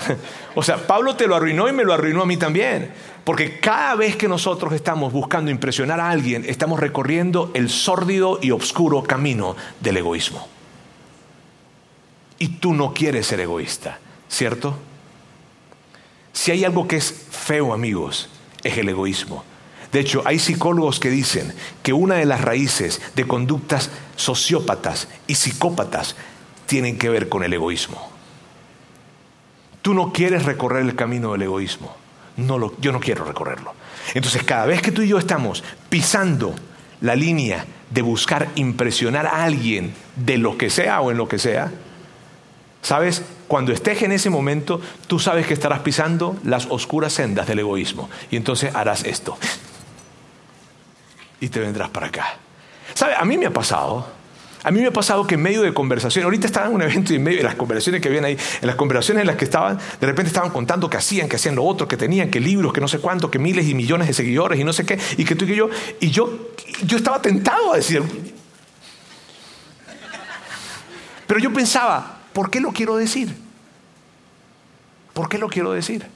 o 0.55 0.63
sea, 0.63 0.87
Pablo 0.87 1.17
te 1.17 1.27
lo 1.27 1.37
arruinó 1.37 1.69
y 1.69 1.73
me 1.73 1.85
lo 1.85 1.95
arruinó 1.95 2.23
a 2.23 2.27
mí 2.27 2.37
también. 2.37 2.93
Porque 3.25 3.61
cada 3.61 3.95
vez 3.95 4.17
que 4.17 4.29
nosotros 4.29 4.73
estamos 4.73 5.13
buscando 5.13 5.51
impresionar 5.51 6.01
a 6.01 6.11
alguien, 6.11 6.45
estamos 6.47 6.81
recorriendo 6.81 7.51
el 7.55 7.71
sórdido 7.71 8.39
y 8.43 8.51
oscuro 8.51 9.03
camino 9.03 9.57
del 9.81 9.99
egoísmo. 9.99 10.49
Y 12.39 12.49
tú 12.57 12.75
no 12.75 12.93
quieres 12.95 13.27
ser 13.27 13.41
egoísta, 13.41 13.99
¿cierto? 14.29 14.77
Si 16.33 16.51
hay 16.51 16.65
algo 16.65 16.87
que 16.87 16.97
es 16.97 17.13
feo, 17.31 17.73
amigos, 17.73 18.29
es 18.63 18.79
el 18.79 18.89
egoísmo. 18.89 19.45
De 19.93 20.01
hecho, 20.01 20.23
hay 20.25 20.39
psicólogos 20.39 21.01
que 21.01 21.11
dicen 21.11 21.53
que 21.83 21.93
una 21.93 22.17
de 22.17 22.25
las 22.25 22.43
raíces 22.43 23.01
de 23.17 23.27
conductas 23.27 23.91
sociópatas 24.17 25.09
y 25.27 25.35
psicópatas 25.35 26.15
tienen 26.67 26.97
que 26.97 27.09
ver 27.09 27.29
con 27.29 27.43
el 27.43 27.53
egoísmo. 27.53 28.11
Tú 29.83 29.95
no 29.95 30.13
quieres 30.13 30.45
recorrer 30.45 30.83
el 30.83 30.95
camino 30.95 31.33
del 31.33 31.43
egoísmo. 31.43 31.97
No 32.37 32.59
lo, 32.59 32.79
yo 32.81 32.93
no 32.93 33.01
quiero 33.01 33.25
recorrerlo. 33.25 33.75
Entonces, 34.15 34.45
cada 34.45 34.67
vez 34.67 34.81
que 34.81 34.93
tú 34.93 35.03
y 35.03 35.09
yo 35.09 35.19
estamos 35.19 35.65
pisando 35.89 36.55
la 37.01 37.17
línea 37.17 37.67
de 37.91 38.03
buscar 38.03 38.49
impresionar 38.55 39.27
a 39.27 39.45
alguien 39.45 39.93
de 40.17 40.39
lo 40.39 40.57
que 40.57 40.71
sea 40.71 41.01
o 41.01 41.11
en 41.11 41.17
lo 41.17 41.29
que 41.29 41.39
sea, 41.39 41.73
¿sabes? 42.83 43.23
Cuando 43.49 43.73
estés 43.73 44.03
en 44.03 44.13
ese 44.13 44.31
momento, 44.31 44.81
tú 45.07 45.19
sabes 45.19 45.47
que 45.47 45.55
estarás 45.55 45.81
pisando 45.81 46.37
las 46.45 46.67
oscuras 46.71 47.13
sendas 47.13 47.47
del 47.47 47.61
egoísmo. 47.61 48.09
Y 48.31 48.37
entonces 48.37 48.75
harás 48.75 49.05
esto. 49.05 49.37
Y 51.41 51.49
te 51.49 51.61
vendrás 51.61 51.91
para 51.91 52.09
acá. 52.09 52.37
¿Sabes? 52.95 53.17
A 53.19 53.25
mí 53.25 53.39
me 53.39 53.47
ha 53.47 53.53
pasado 53.53 54.21
a 54.63 54.71
mí 54.71 54.81
me 54.81 54.89
ha 54.89 54.93
pasado 54.93 55.27
que 55.27 55.37
en 55.37 55.43
medio 55.43 55.63
de 55.63 55.73
conversación, 55.73 56.25
ahorita 56.25 56.47
estaba 56.47 56.67
en 56.67 56.75
un 56.75 56.83
evento 56.83 57.13
y 57.13 57.17
en 57.17 57.23
medio 57.23 57.39
de 57.39 57.45
las 57.45 57.55
conversaciones 57.55 58.03
que 58.03 58.09
habían 58.09 58.27
ahí, 58.27 58.37
en 58.61 58.67
las 58.67 58.77
conversaciones 58.77 59.23
en 59.23 59.27
las 59.27 59.37
que 59.37 59.47
estaban, 59.47 59.79
de 59.79 60.07
repente 60.07 60.29
estaban 60.29 60.51
contando 60.51 60.91
que 60.91 60.99
hacían, 60.99 61.29
que 61.29 61.37
hacían 61.37 61.55
lo 61.55 61.65
otro, 61.65 61.89
que 61.89 61.97
tenían, 61.97 62.31
que 62.31 62.41
libros, 62.41 62.73
que 62.73 62.81
no 62.81 62.89
sé 62.89 62.99
cuánto, 62.99 63.31
que 63.31 63.39
miles 63.39 63.67
y 63.67 63.75
millones 63.75 64.09
de 64.09 64.15
seguidores 64.15 64.61
y 64.61 64.65
no 64.65 64.73
sé 64.73 64.85
qué, 64.85 64.99
y 65.17 65.25
que 65.25 65.35
tú 65.35 65.47
y 65.47 65.49
que 65.49 65.57
yo, 65.57 65.71
y 66.01 66.11
yo, 66.11 66.51
yo 66.85 66.99
estaba 66.99 67.23
tentado 67.23 67.73
a 67.73 67.77
decir, 67.77 68.03
pero 71.27 71.41
yo 71.41 71.53
pensaba, 71.53 72.20
¿por 72.33 72.51
qué 72.51 72.61
lo 72.61 72.73
quiero 72.73 72.97
decir? 72.97 73.35
¿Por 75.13 75.29
qué 75.29 75.39
lo 75.39 75.49
quiero 75.49 75.73
decir? 75.73 76.07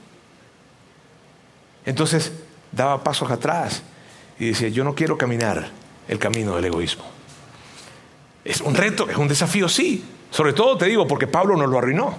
Entonces 1.85 2.31
daba 2.71 3.03
pasos 3.03 3.29
atrás 3.31 3.83
y 4.39 4.47
decía, 4.47 4.69
yo 4.69 4.83
no 4.83 4.95
quiero 4.95 5.17
caminar 5.17 5.69
el 6.07 6.19
camino 6.19 6.55
del 6.55 6.65
egoísmo. 6.65 7.03
Es 8.43 8.61
un 8.61 8.75
reto, 8.75 9.09
es 9.09 9.17
un 9.17 9.27
desafío, 9.27 9.69
sí. 9.69 10.03
Sobre 10.29 10.53
todo 10.53 10.77
te 10.77 10.85
digo, 10.85 11.07
porque 11.07 11.27
Pablo 11.27 11.55
nos 11.55 11.69
lo 11.69 11.77
arruinó. 11.77 12.17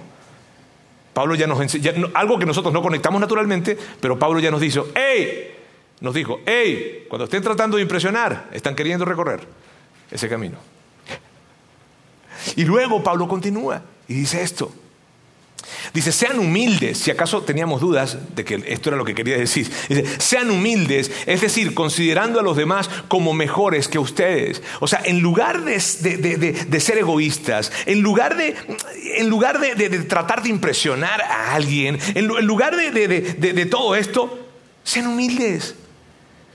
Pablo 1.13 1.35
ya 1.35 1.47
nos 1.47 1.59
enseñó, 1.61 2.09
algo 2.13 2.37
que 2.37 2.45
nosotros 2.45 2.73
no 2.73 2.81
conectamos 2.81 3.19
naturalmente, 3.19 3.77
pero 3.99 4.19
Pablo 4.19 4.39
ya 4.39 4.51
nos 4.51 4.61
dijo, 4.61 4.87
¡hey! 4.93 5.55
Nos 5.99 6.13
dijo, 6.13 6.41
¡hey! 6.45 7.05
Cuando 7.09 7.25
estén 7.25 7.41
tratando 7.41 7.77
de 7.77 7.83
impresionar, 7.83 8.49
están 8.51 8.75
queriendo 8.75 9.03
recorrer 9.03 9.41
ese 10.11 10.29
camino. 10.29 10.57
Y 12.55 12.63
luego 12.63 13.03
Pablo 13.03 13.27
continúa 13.27 13.81
y 14.07 14.13
dice 14.13 14.41
esto. 14.41 14.71
Dice, 15.93 16.11
sean 16.11 16.39
humildes, 16.39 16.97
si 16.97 17.11
acaso 17.11 17.41
teníamos 17.41 17.81
dudas 17.81 18.17
de 18.35 18.45
que 18.45 18.63
esto 18.67 18.89
era 18.89 18.97
lo 18.97 19.03
que 19.03 19.15
quería 19.15 19.37
decir. 19.37 19.69
Sean 20.17 20.49
humildes, 20.49 21.11
es 21.25 21.41
decir, 21.41 21.73
considerando 21.73 22.39
a 22.39 22.43
los 22.43 22.55
demás 22.55 22.89
como 23.07 23.33
mejores 23.33 23.87
que 23.87 23.99
ustedes. 23.99 24.61
O 24.79 24.87
sea, 24.87 25.01
en 25.03 25.19
lugar 25.19 25.63
de, 25.63 25.79
ser 25.79 26.97
egoístas, 26.97 27.71
en 27.85 28.01
lugar, 28.01 28.37
de, 28.37 28.55
en 29.17 29.29
lugar 29.29 29.59
de, 29.59 29.89
tratar 30.03 30.43
de 30.43 30.49
impresionar 30.49 31.21
a 31.21 31.53
alguien, 31.55 31.99
en 32.15 32.27
lugar 32.27 32.75
de 32.75 33.67
todo 33.69 33.95
esto, 33.95 34.47
sean 34.83 35.07
humildes. 35.07 35.75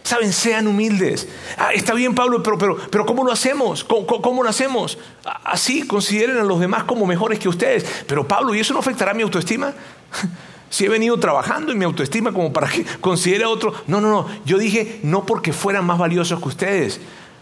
Saben, 0.03 0.33
sean 0.33 0.67
humildes. 0.67 1.29
Ah, 1.57 1.73
está 1.73 1.95
bien, 1.95 2.15
Pablo, 2.15 2.43
pero, 2.43 2.59
pero, 2.59 2.77
pero 2.91 3.07
¿cómo 3.07 3.25
lo 3.25 3.33
hacemos? 3.33 3.85
¿Cómo, 3.85 4.43
lo 4.43 4.49
hacemos? 4.49 4.99
Así, 5.45 5.87
consideren 5.87 6.39
a 6.39 6.43
los 6.43 6.59
demás 6.59 6.85
como 6.85 7.07
mejores 7.07 7.39
que 7.39 7.49
ustedes. 7.49 7.85
Pero 8.07 8.27
Pablo, 8.27 8.55
¿y 8.55 8.61
eso 8.61 8.75
no 8.75 8.81
afectará 8.81 9.15
mi 9.15 9.23
autoestima? 9.23 9.73
Si 10.73 10.87
he 10.87 10.89
venido 10.89 11.21
trabajando 11.21 11.71
en 11.71 11.77
mi 11.77 11.85
autoestima 11.85 12.33
como 12.33 12.51
para 12.51 12.67
que 12.67 12.87
considere 13.03 13.45
a 13.45 13.51
otro. 13.51 13.75
No, 13.89 14.01
no, 14.01 14.09
no. 14.09 14.27
Yo 14.47 14.57
dije 14.57 15.01
no 15.03 15.27
porque 15.27 15.53
fueran 15.53 15.85
más 15.85 15.99
valiosos 15.99 16.41
que 16.41 16.49
ustedes, 16.49 16.99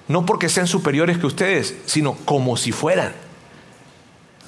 no 0.08 0.26
porque 0.26 0.48
sean 0.48 0.66
superiores 0.66 1.16
que 1.16 1.26
ustedes, 1.26 1.76
sino 1.86 2.14
como 2.24 2.56
si 2.56 2.72
fueran. 2.72 3.12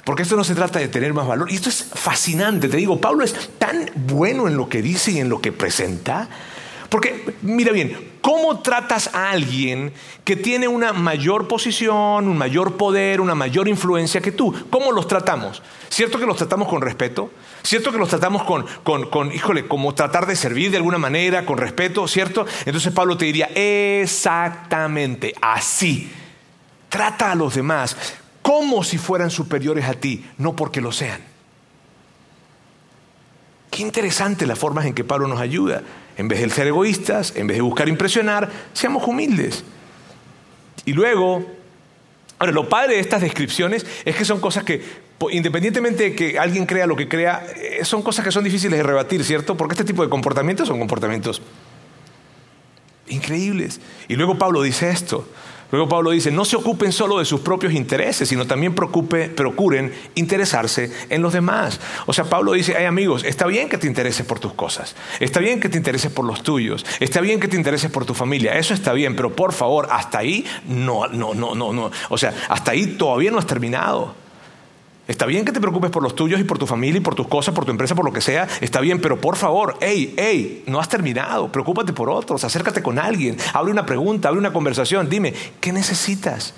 Porque 0.03 0.23
esto 0.23 0.35
no 0.35 0.43
se 0.43 0.53
trata 0.53 0.79
de 0.79 0.89
tener 0.89 1.13
más 1.13 1.25
valor. 1.25 1.49
Y 1.49 1.55
esto 1.55 1.69
es 1.69 1.91
fascinante. 1.93 2.67
Te 2.67 2.75
digo, 2.75 2.99
Pablo 2.99 3.23
es 3.23 3.33
tan 3.57 3.89
bueno 3.95 4.49
en 4.49 4.57
lo 4.57 4.67
que 4.67 4.81
dice 4.81 5.11
y 5.11 5.19
en 5.19 5.29
lo 5.29 5.39
que 5.39 5.53
presenta 5.53 6.27
porque, 6.93 7.25
mira 7.41 7.71
bien, 7.71 8.19
¿cómo 8.21 8.59
tratas 8.59 9.09
a 9.15 9.31
alguien 9.31 9.91
que 10.23 10.35
tiene 10.35 10.67
una 10.67 10.93
mayor 10.93 11.47
posición, 11.47 12.27
un 12.27 12.37
mayor 12.37 12.77
poder, 12.77 13.19
una 13.19 13.33
mayor 13.33 13.67
influencia 13.67 14.21
que 14.21 14.31
tú? 14.31 14.53
¿Cómo 14.69 14.91
los 14.91 15.07
tratamos? 15.07 15.63
¿Cierto 15.89 16.19
que 16.19 16.27
los 16.27 16.37
tratamos 16.37 16.67
con 16.67 16.83
respeto? 16.83 17.31
¿Cierto 17.63 17.91
que 17.91 17.97
los 17.97 18.09
tratamos 18.09 18.43
con, 18.43 18.67
con, 18.83 19.09
con, 19.09 19.31
híjole, 19.31 19.67
como 19.67 19.95
tratar 19.95 20.27
de 20.27 20.35
servir 20.35 20.69
de 20.69 20.77
alguna 20.77 20.99
manera, 20.99 21.47
con 21.47 21.57
respeto? 21.57 22.07
¿Cierto? 22.07 22.45
Entonces 22.67 22.93
Pablo 22.93 23.17
te 23.17 23.25
diría, 23.25 23.47
exactamente, 23.55 25.33
así. 25.41 26.11
Trata 26.89 27.31
a 27.31 27.35
los 27.35 27.55
demás 27.55 27.97
como 28.43 28.83
si 28.83 28.99
fueran 28.99 29.31
superiores 29.31 29.85
a 29.85 29.95
ti, 29.95 30.23
no 30.37 30.55
porque 30.55 30.79
lo 30.79 30.91
sean. 30.91 31.21
Qué 33.71 33.81
interesante 33.81 34.45
las 34.45 34.59
formas 34.59 34.85
en 34.85 34.93
que 34.93 35.03
Pablo 35.03 35.27
nos 35.27 35.39
ayuda. 35.39 35.81
En 36.17 36.27
vez 36.27 36.41
de 36.41 36.49
ser 36.49 36.67
egoístas, 36.67 37.33
en 37.35 37.47
vez 37.47 37.57
de 37.57 37.61
buscar 37.61 37.89
impresionar, 37.89 38.49
seamos 38.73 39.07
humildes. 39.07 39.63
Y 40.85 40.93
luego, 40.93 41.45
ahora 42.39 42.51
lo 42.51 42.69
padre 42.69 42.95
de 42.95 42.99
estas 42.99 43.21
descripciones 43.21 43.85
es 44.05 44.15
que 44.15 44.25
son 44.25 44.39
cosas 44.39 44.63
que, 44.63 44.81
independientemente 45.31 46.03
de 46.03 46.15
que 46.15 46.37
alguien 46.37 46.65
crea 46.65 46.85
lo 46.85 46.95
que 46.95 47.07
crea, 47.07 47.45
eh, 47.55 47.83
son 47.83 48.01
cosas 48.01 48.25
que 48.25 48.31
son 48.31 48.43
difíciles 48.43 48.77
de 48.77 48.83
rebatir, 48.83 49.23
¿cierto? 49.23 49.55
Porque 49.57 49.73
este 49.73 49.85
tipo 49.85 50.03
de 50.03 50.09
comportamientos 50.09 50.67
son 50.67 50.79
comportamientos 50.79 51.41
increíbles. 53.07 53.79
Y 54.07 54.15
luego 54.15 54.37
Pablo 54.37 54.61
dice 54.61 54.89
esto, 54.89 55.27
Luego 55.73 55.89
Pablo 55.89 56.11
dice, 56.11 56.29
no 56.29 56.45
se 56.45 56.55
ocupen 56.55 56.91
solo 56.91 57.17
de 57.17 57.25
sus 57.25 57.39
propios 57.41 57.73
intereses, 57.73 58.29
sino 58.29 58.45
también 58.45 58.75
procuren 58.75 59.91
interesarse 60.13 60.91
en 61.09 61.23
los 61.23 61.33
demás. 61.33 61.79
O 62.05 62.13
sea, 62.13 62.25
Pablo 62.25 62.51
dice, 62.51 62.77
ay 62.77 62.85
amigos, 62.85 63.23
está 63.23 63.47
bien 63.47 63.69
que 63.69 63.79
te 63.79 63.87
intereses 63.87 64.23
por 64.23 64.39
tus 64.39 64.53
cosas, 64.53 64.95
está 65.19 65.39
bien 65.39 65.59
que 65.59 65.69
te 65.69 65.79
intereses 65.79 66.11
por 66.11 66.25
los 66.25 66.43
tuyos, 66.43 66.85
está 66.99 67.21
bien 67.21 67.39
que 67.39 67.47
te 67.47 67.57
intereses 67.57 67.89
por 67.89 68.05
tu 68.05 68.13
familia, 68.13 68.55
eso 68.55 68.75
está 68.75 68.93
bien, 68.93 69.15
pero 69.15 69.35
por 69.35 69.51
favor, 69.51 69.87
hasta 69.89 70.19
ahí 70.19 70.45
no, 70.67 71.07
no, 71.07 71.33
no, 71.33 71.55
no, 71.55 71.73
no. 71.73 71.89
O 72.09 72.19
sea, 72.19 72.35
hasta 72.49 72.69
ahí 72.69 72.85
todavía 72.85 73.31
no 73.31 73.39
has 73.39 73.47
terminado. 73.47 74.22
Está 75.05 75.25
bien 75.25 75.43
que 75.43 75.51
te 75.51 75.59
preocupes 75.59 75.91
por 75.91 76.01
los 76.01 76.15
tuyos 76.15 76.39
y 76.39 76.45
por 76.45 76.57
tu 76.57 76.65
familia 76.65 76.99
y 76.99 77.01
por 77.01 77.13
tus 77.13 77.27
cosas, 77.27 77.53
por 77.53 77.65
tu 77.65 77.71
empresa, 77.71 77.93
por 77.93 78.05
lo 78.05 78.13
que 78.13 78.21
sea. 78.21 78.47
Está 78.61 78.79
bien, 78.79 79.01
pero 79.01 79.19
por 79.19 79.35
favor, 79.35 79.77
hey, 79.81 80.13
hey, 80.17 80.63
no 80.65 80.79
has 80.79 80.87
terminado. 80.87 81.51
Preocúpate 81.51 81.91
por 81.91 82.09
otros, 82.09 82.43
acércate 82.45 82.81
con 82.81 82.97
alguien, 82.97 83.35
abre 83.53 83.71
una 83.71 83.85
pregunta, 83.85 84.29
abre 84.29 84.39
una 84.39 84.53
conversación. 84.53 85.09
Dime, 85.09 85.33
¿qué 85.59 85.73
necesitas? 85.73 86.53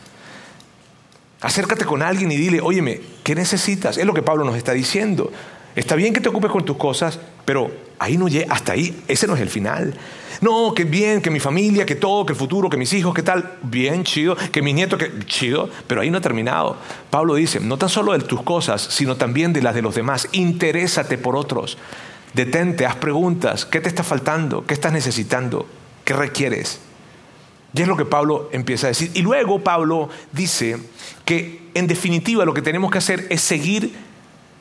Acércate 1.41 1.85
con 1.85 2.03
alguien 2.03 2.31
y 2.31 2.37
dile, 2.37 2.61
óyeme, 2.61 3.01
¿qué 3.23 3.33
necesitas? 3.33 3.97
Es 3.97 4.05
lo 4.05 4.13
que 4.13 4.21
Pablo 4.21 4.45
nos 4.45 4.55
está 4.55 4.73
diciendo. 4.73 5.31
Está 5.75 5.95
bien 5.95 6.13
que 6.13 6.21
te 6.21 6.29
ocupes 6.29 6.51
con 6.51 6.63
tus 6.63 6.77
cosas, 6.77 7.19
pero 7.45 7.71
ahí 7.97 8.15
no 8.15 8.27
llega, 8.27 8.53
hasta 8.53 8.73
ahí, 8.73 9.03
ese 9.07 9.25
no 9.25 9.35
es 9.35 9.41
el 9.41 9.49
final. 9.49 9.95
No, 10.41 10.73
que 10.73 10.83
bien, 10.83 11.21
que 11.21 11.29
mi 11.29 11.39
familia, 11.39 11.85
que 11.85 11.95
todo, 11.95 12.25
que 12.25 12.33
el 12.33 12.39
futuro, 12.39 12.69
que 12.69 12.77
mis 12.77 12.93
hijos, 12.93 13.13
que 13.13 13.23
tal, 13.23 13.57
bien, 13.63 14.03
chido, 14.03 14.35
que 14.35 14.61
mis 14.61 14.75
nietos, 14.75 14.99
que 14.99 15.25
chido, 15.25 15.69
pero 15.87 16.01
ahí 16.01 16.09
no 16.09 16.17
ha 16.17 16.21
terminado. 16.21 16.77
Pablo 17.09 17.35
dice, 17.35 17.59
no 17.59 17.77
tan 17.77 17.89
solo 17.89 18.13
de 18.13 18.19
tus 18.19 18.41
cosas, 18.41 18.81
sino 18.81 19.15
también 19.15 19.53
de 19.53 19.61
las 19.61 19.75
de 19.75 19.81
los 19.81 19.95
demás. 19.95 20.27
Interésate 20.31 21.17
por 21.17 21.35
otros. 21.35 21.77
Detente, 22.33 22.85
haz 22.85 22.95
preguntas. 22.95 23.65
¿Qué 23.65 23.79
te 23.79 23.87
está 23.87 24.03
faltando? 24.03 24.65
¿Qué 24.65 24.73
estás 24.73 24.91
necesitando? 24.91 25.67
¿Qué 26.03 26.13
requieres? 26.13 26.79
Y 27.73 27.81
es 27.81 27.87
lo 27.87 27.97
que 27.97 28.05
Pablo 28.05 28.49
empieza 28.51 28.87
a 28.87 28.89
decir. 28.89 29.11
Y 29.13 29.21
luego 29.21 29.59
Pablo 29.59 30.09
dice 30.31 30.77
que 31.25 31.69
en 31.73 31.87
definitiva 31.87 32.45
lo 32.45 32.53
que 32.53 32.61
tenemos 32.61 32.91
que 32.91 32.99
hacer 32.99 33.27
es 33.29 33.41
seguir 33.41 33.93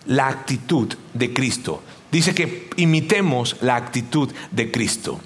la 0.06 0.28
actitud 0.28 0.94
de 1.14 1.32
Cristo. 1.32 1.82
Dice 2.10 2.34
que 2.34 2.70
imitemos 2.76 3.56
la 3.60 3.76
actitud 3.76 4.32
de 4.50 4.70
Cristo. 4.70 5.20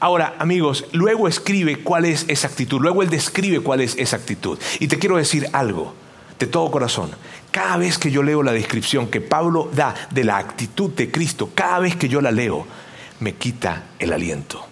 Ahora, 0.00 0.34
amigos, 0.38 0.86
luego 0.92 1.28
escribe 1.28 1.82
cuál 1.82 2.04
es 2.04 2.24
esa 2.28 2.48
actitud, 2.48 2.80
luego 2.80 3.02
él 3.02 3.10
describe 3.10 3.60
cuál 3.60 3.80
es 3.80 3.96
esa 3.98 4.16
actitud. 4.16 4.58
Y 4.80 4.88
te 4.88 4.98
quiero 4.98 5.16
decir 5.16 5.48
algo, 5.52 5.94
de 6.38 6.46
todo 6.46 6.70
corazón. 6.70 7.10
Cada 7.50 7.76
vez 7.76 7.98
que 7.98 8.10
yo 8.10 8.22
leo 8.22 8.42
la 8.42 8.52
descripción 8.52 9.08
que 9.08 9.20
Pablo 9.20 9.70
da 9.74 9.94
de 10.10 10.24
la 10.24 10.38
actitud 10.38 10.90
de 10.90 11.10
Cristo, 11.10 11.50
cada 11.54 11.78
vez 11.78 11.96
que 11.96 12.08
yo 12.08 12.20
la 12.20 12.30
leo, 12.30 12.66
me 13.20 13.34
quita 13.34 13.84
el 13.98 14.12
aliento. 14.12 14.64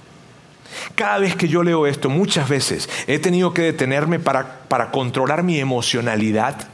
Cada 0.95 1.19
vez 1.19 1.35
que 1.35 1.49
yo 1.49 1.63
leo 1.63 1.87
esto, 1.87 2.09
muchas 2.09 2.49
veces 2.49 2.89
he 3.07 3.19
tenido 3.19 3.53
que 3.55 3.63
detenerme 3.63 4.19
para, 4.19 4.61
para 4.69 4.91
controlar 4.91 5.43
mi 5.43 5.59
emocionalidad 5.59 6.69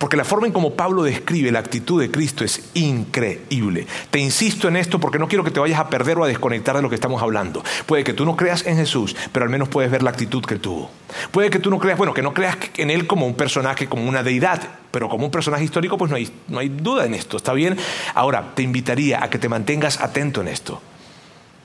Porque 0.00 0.16
la 0.16 0.24
forma 0.24 0.46
en 0.46 0.54
como 0.54 0.76
Pablo 0.76 1.02
describe 1.02 1.52
la 1.52 1.58
actitud 1.58 2.00
de 2.00 2.10
Cristo 2.10 2.42
es 2.42 2.70
increíble. 2.72 3.86
Te 4.10 4.18
insisto 4.18 4.66
en 4.66 4.76
esto 4.76 4.98
porque 4.98 5.18
no 5.18 5.28
quiero 5.28 5.44
que 5.44 5.50
te 5.50 5.60
vayas 5.60 5.78
a 5.78 5.90
perder 5.90 6.16
o 6.16 6.24
a 6.24 6.26
desconectar 6.26 6.74
de 6.74 6.80
lo 6.80 6.88
que 6.88 6.94
estamos 6.94 7.20
hablando. 7.20 7.62
Puede 7.84 8.02
que 8.02 8.14
tú 8.14 8.24
no 8.24 8.34
creas 8.34 8.64
en 8.64 8.78
Jesús, 8.78 9.14
pero 9.30 9.44
al 9.44 9.50
menos 9.50 9.68
puedes 9.68 9.90
ver 9.90 10.02
la 10.02 10.08
actitud 10.08 10.42
que 10.42 10.56
tuvo. 10.56 10.90
Puede 11.32 11.50
que 11.50 11.58
tú 11.58 11.68
no 11.68 11.78
creas, 11.78 11.98
bueno, 11.98 12.14
que 12.14 12.22
no 12.22 12.32
creas 12.32 12.56
en 12.78 12.90
Él 12.90 13.06
como 13.06 13.26
un 13.26 13.34
personaje, 13.34 13.90
como 13.90 14.08
una 14.08 14.22
deidad, 14.22 14.62
pero 14.90 15.10
como 15.10 15.26
un 15.26 15.30
personaje 15.30 15.64
histórico, 15.64 15.98
pues 15.98 16.10
no 16.10 16.16
hay, 16.16 16.32
no 16.48 16.60
hay 16.60 16.70
duda 16.70 17.04
en 17.04 17.12
esto, 17.12 17.36
¿está 17.36 17.52
bien? 17.52 17.76
Ahora, 18.14 18.52
te 18.54 18.62
invitaría 18.62 19.22
a 19.22 19.28
que 19.28 19.38
te 19.38 19.50
mantengas 19.50 20.00
atento 20.00 20.40
en 20.40 20.48
esto. 20.48 20.80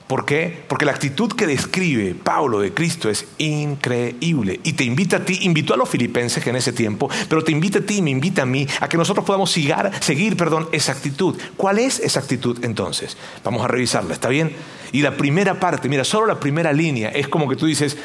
¿Por 0.06 0.24
qué? 0.24 0.64
Porque 0.68 0.84
la 0.84 0.92
actitud 0.92 1.32
que 1.32 1.48
describe 1.48 2.14
Pablo 2.14 2.60
de 2.60 2.72
Cristo 2.72 3.10
es 3.10 3.26
increíble. 3.38 4.60
Y 4.62 4.74
te 4.74 4.84
invita 4.84 5.16
a 5.16 5.24
ti, 5.24 5.40
invitó 5.42 5.74
a 5.74 5.76
los 5.76 5.88
filipenses 5.88 6.44
que 6.44 6.50
en 6.50 6.56
ese 6.56 6.72
tiempo, 6.72 7.10
pero 7.28 7.42
te 7.42 7.50
invita 7.50 7.80
a 7.80 7.82
ti 7.82 7.96
y 7.96 8.02
me 8.02 8.10
invita 8.10 8.42
a 8.42 8.46
mí 8.46 8.68
a 8.80 8.88
que 8.88 8.96
nosotros 8.96 9.26
podamos 9.26 9.50
seguir, 9.50 9.74
seguir 10.00 10.36
perdón, 10.36 10.68
esa 10.70 10.92
actitud. 10.92 11.36
¿Cuál 11.56 11.80
es 11.80 11.98
esa 11.98 12.20
actitud 12.20 12.64
entonces? 12.64 13.16
Vamos 13.42 13.64
a 13.64 13.68
revisarla, 13.68 14.14
¿está 14.14 14.28
bien? 14.28 14.54
Y 14.92 15.02
la 15.02 15.16
primera 15.16 15.58
parte, 15.58 15.88
mira, 15.88 16.04
solo 16.04 16.26
la 16.26 16.38
primera 16.38 16.72
línea 16.72 17.08
es 17.08 17.26
como 17.26 17.48
que 17.48 17.56
tú 17.56 17.66
dices, 17.66 17.96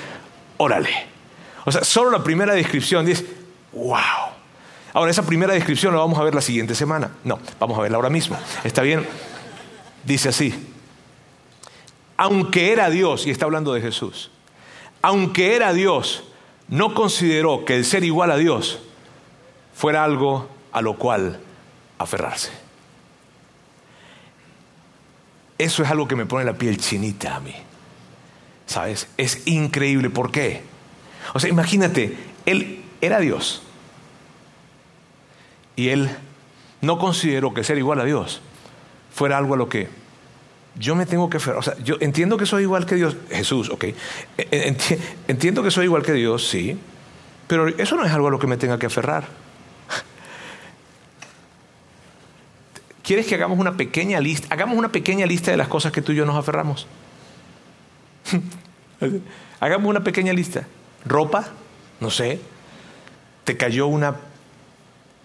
órale. 0.57 0.89
O 1.65 1.71
sea, 1.71 1.83
solo 1.83 2.09
la 2.09 2.23
primera 2.23 2.55
descripción 2.55 3.05
dices, 3.05 3.25
wow. 3.73 4.31
Ahora, 4.93 5.11
esa 5.11 5.23
primera 5.23 5.53
descripción 5.53 5.93
la 5.93 5.99
vamos 5.99 6.17
a 6.17 6.23
ver 6.23 6.33
la 6.33 6.41
siguiente 6.41 6.73
semana. 6.73 7.11
No, 7.23 7.39
vamos 7.59 7.77
a 7.77 7.81
verla 7.83 7.97
ahora 7.97 8.09
mismo. 8.09 8.37
¿Está 8.63 8.81
bien? 8.81 9.05
Dice 10.03 10.29
así 10.29 10.70
aunque 12.21 12.71
era 12.71 12.91
Dios, 12.91 13.25
y 13.25 13.31
está 13.31 13.45
hablando 13.45 13.73
de 13.73 13.81
Jesús, 13.81 14.29
aunque 15.01 15.55
era 15.55 15.73
Dios, 15.73 16.23
no 16.67 16.93
consideró 16.93 17.65
que 17.65 17.75
el 17.75 17.83
ser 17.83 18.03
igual 18.03 18.29
a 18.29 18.37
Dios 18.37 18.77
fuera 19.73 20.03
algo 20.03 20.47
a 20.71 20.83
lo 20.83 20.97
cual 20.97 21.39
aferrarse. 21.97 22.51
Eso 25.57 25.81
es 25.81 25.89
algo 25.89 26.07
que 26.07 26.15
me 26.15 26.27
pone 26.27 26.45
la 26.45 26.53
piel 26.53 26.77
chinita 26.77 27.37
a 27.37 27.39
mí. 27.39 27.55
¿Sabes? 28.67 29.07
Es 29.17 29.47
increíble. 29.47 30.11
¿Por 30.11 30.31
qué? 30.31 30.61
O 31.33 31.39
sea, 31.39 31.49
imagínate, 31.49 32.19
él 32.45 32.83
era 33.01 33.19
Dios. 33.19 33.63
Y 35.75 35.89
él 35.89 36.15
no 36.81 36.99
consideró 36.99 37.55
que 37.55 37.63
ser 37.63 37.79
igual 37.79 37.99
a 37.99 38.05
Dios 38.05 38.41
fuera 39.11 39.39
algo 39.39 39.55
a 39.55 39.57
lo 39.57 39.69
que 39.69 40.00
yo 40.75 40.95
me 40.95 41.05
tengo 41.05 41.29
que 41.29 41.37
aferrar. 41.37 41.59
O 41.59 41.61
sea, 41.61 41.77
yo 41.83 41.97
entiendo 41.99 42.37
que 42.37 42.45
soy 42.45 42.63
igual 42.63 42.85
que 42.85 42.95
Dios. 42.95 43.15
Jesús, 43.29 43.69
ok. 43.69 43.83
E, 43.83 43.95
e, 44.37 44.75
entiendo 45.27 45.63
que 45.63 45.71
soy 45.71 45.85
igual 45.85 46.03
que 46.03 46.13
Dios, 46.13 46.47
sí. 46.47 46.77
Pero 47.47 47.67
eso 47.67 47.95
no 47.95 48.05
es 48.05 48.11
algo 48.11 48.27
a 48.27 48.31
lo 48.31 48.39
que 48.39 48.47
me 48.47 48.57
tenga 48.57 48.79
que 48.79 48.85
aferrar. 48.85 49.25
¿Quieres 53.03 53.27
que 53.27 53.35
hagamos 53.35 53.59
una 53.59 53.75
pequeña 53.75 54.19
lista? 54.19 54.53
Hagamos 54.53 54.77
una 54.77 54.89
pequeña 54.89 55.25
lista 55.25 55.51
de 55.51 55.57
las 55.57 55.67
cosas 55.67 55.91
que 55.91 56.01
tú 56.01 56.13
y 56.13 56.15
yo 56.15 56.25
nos 56.25 56.37
aferramos. 56.37 56.87
hagamos 59.59 59.89
una 59.89 60.03
pequeña 60.03 60.31
lista. 60.31 60.65
Ropa, 61.05 61.47
no 61.99 62.09
sé. 62.09 62.39
Te 63.43 63.57
cayó 63.57 63.87
una 63.87 64.15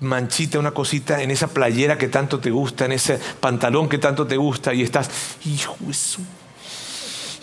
manchita, 0.00 0.58
una 0.58 0.72
cosita 0.72 1.22
en 1.22 1.30
esa 1.30 1.48
playera 1.48 1.96
que 1.96 2.08
tanto 2.08 2.38
te 2.38 2.50
gusta, 2.50 2.84
en 2.84 2.92
ese 2.92 3.18
pantalón 3.40 3.88
que 3.88 3.98
tanto 3.98 4.26
te 4.26 4.36
gusta 4.36 4.74
y 4.74 4.82
estás, 4.82 5.10
hijo 5.44 5.76
eso. 5.88 6.20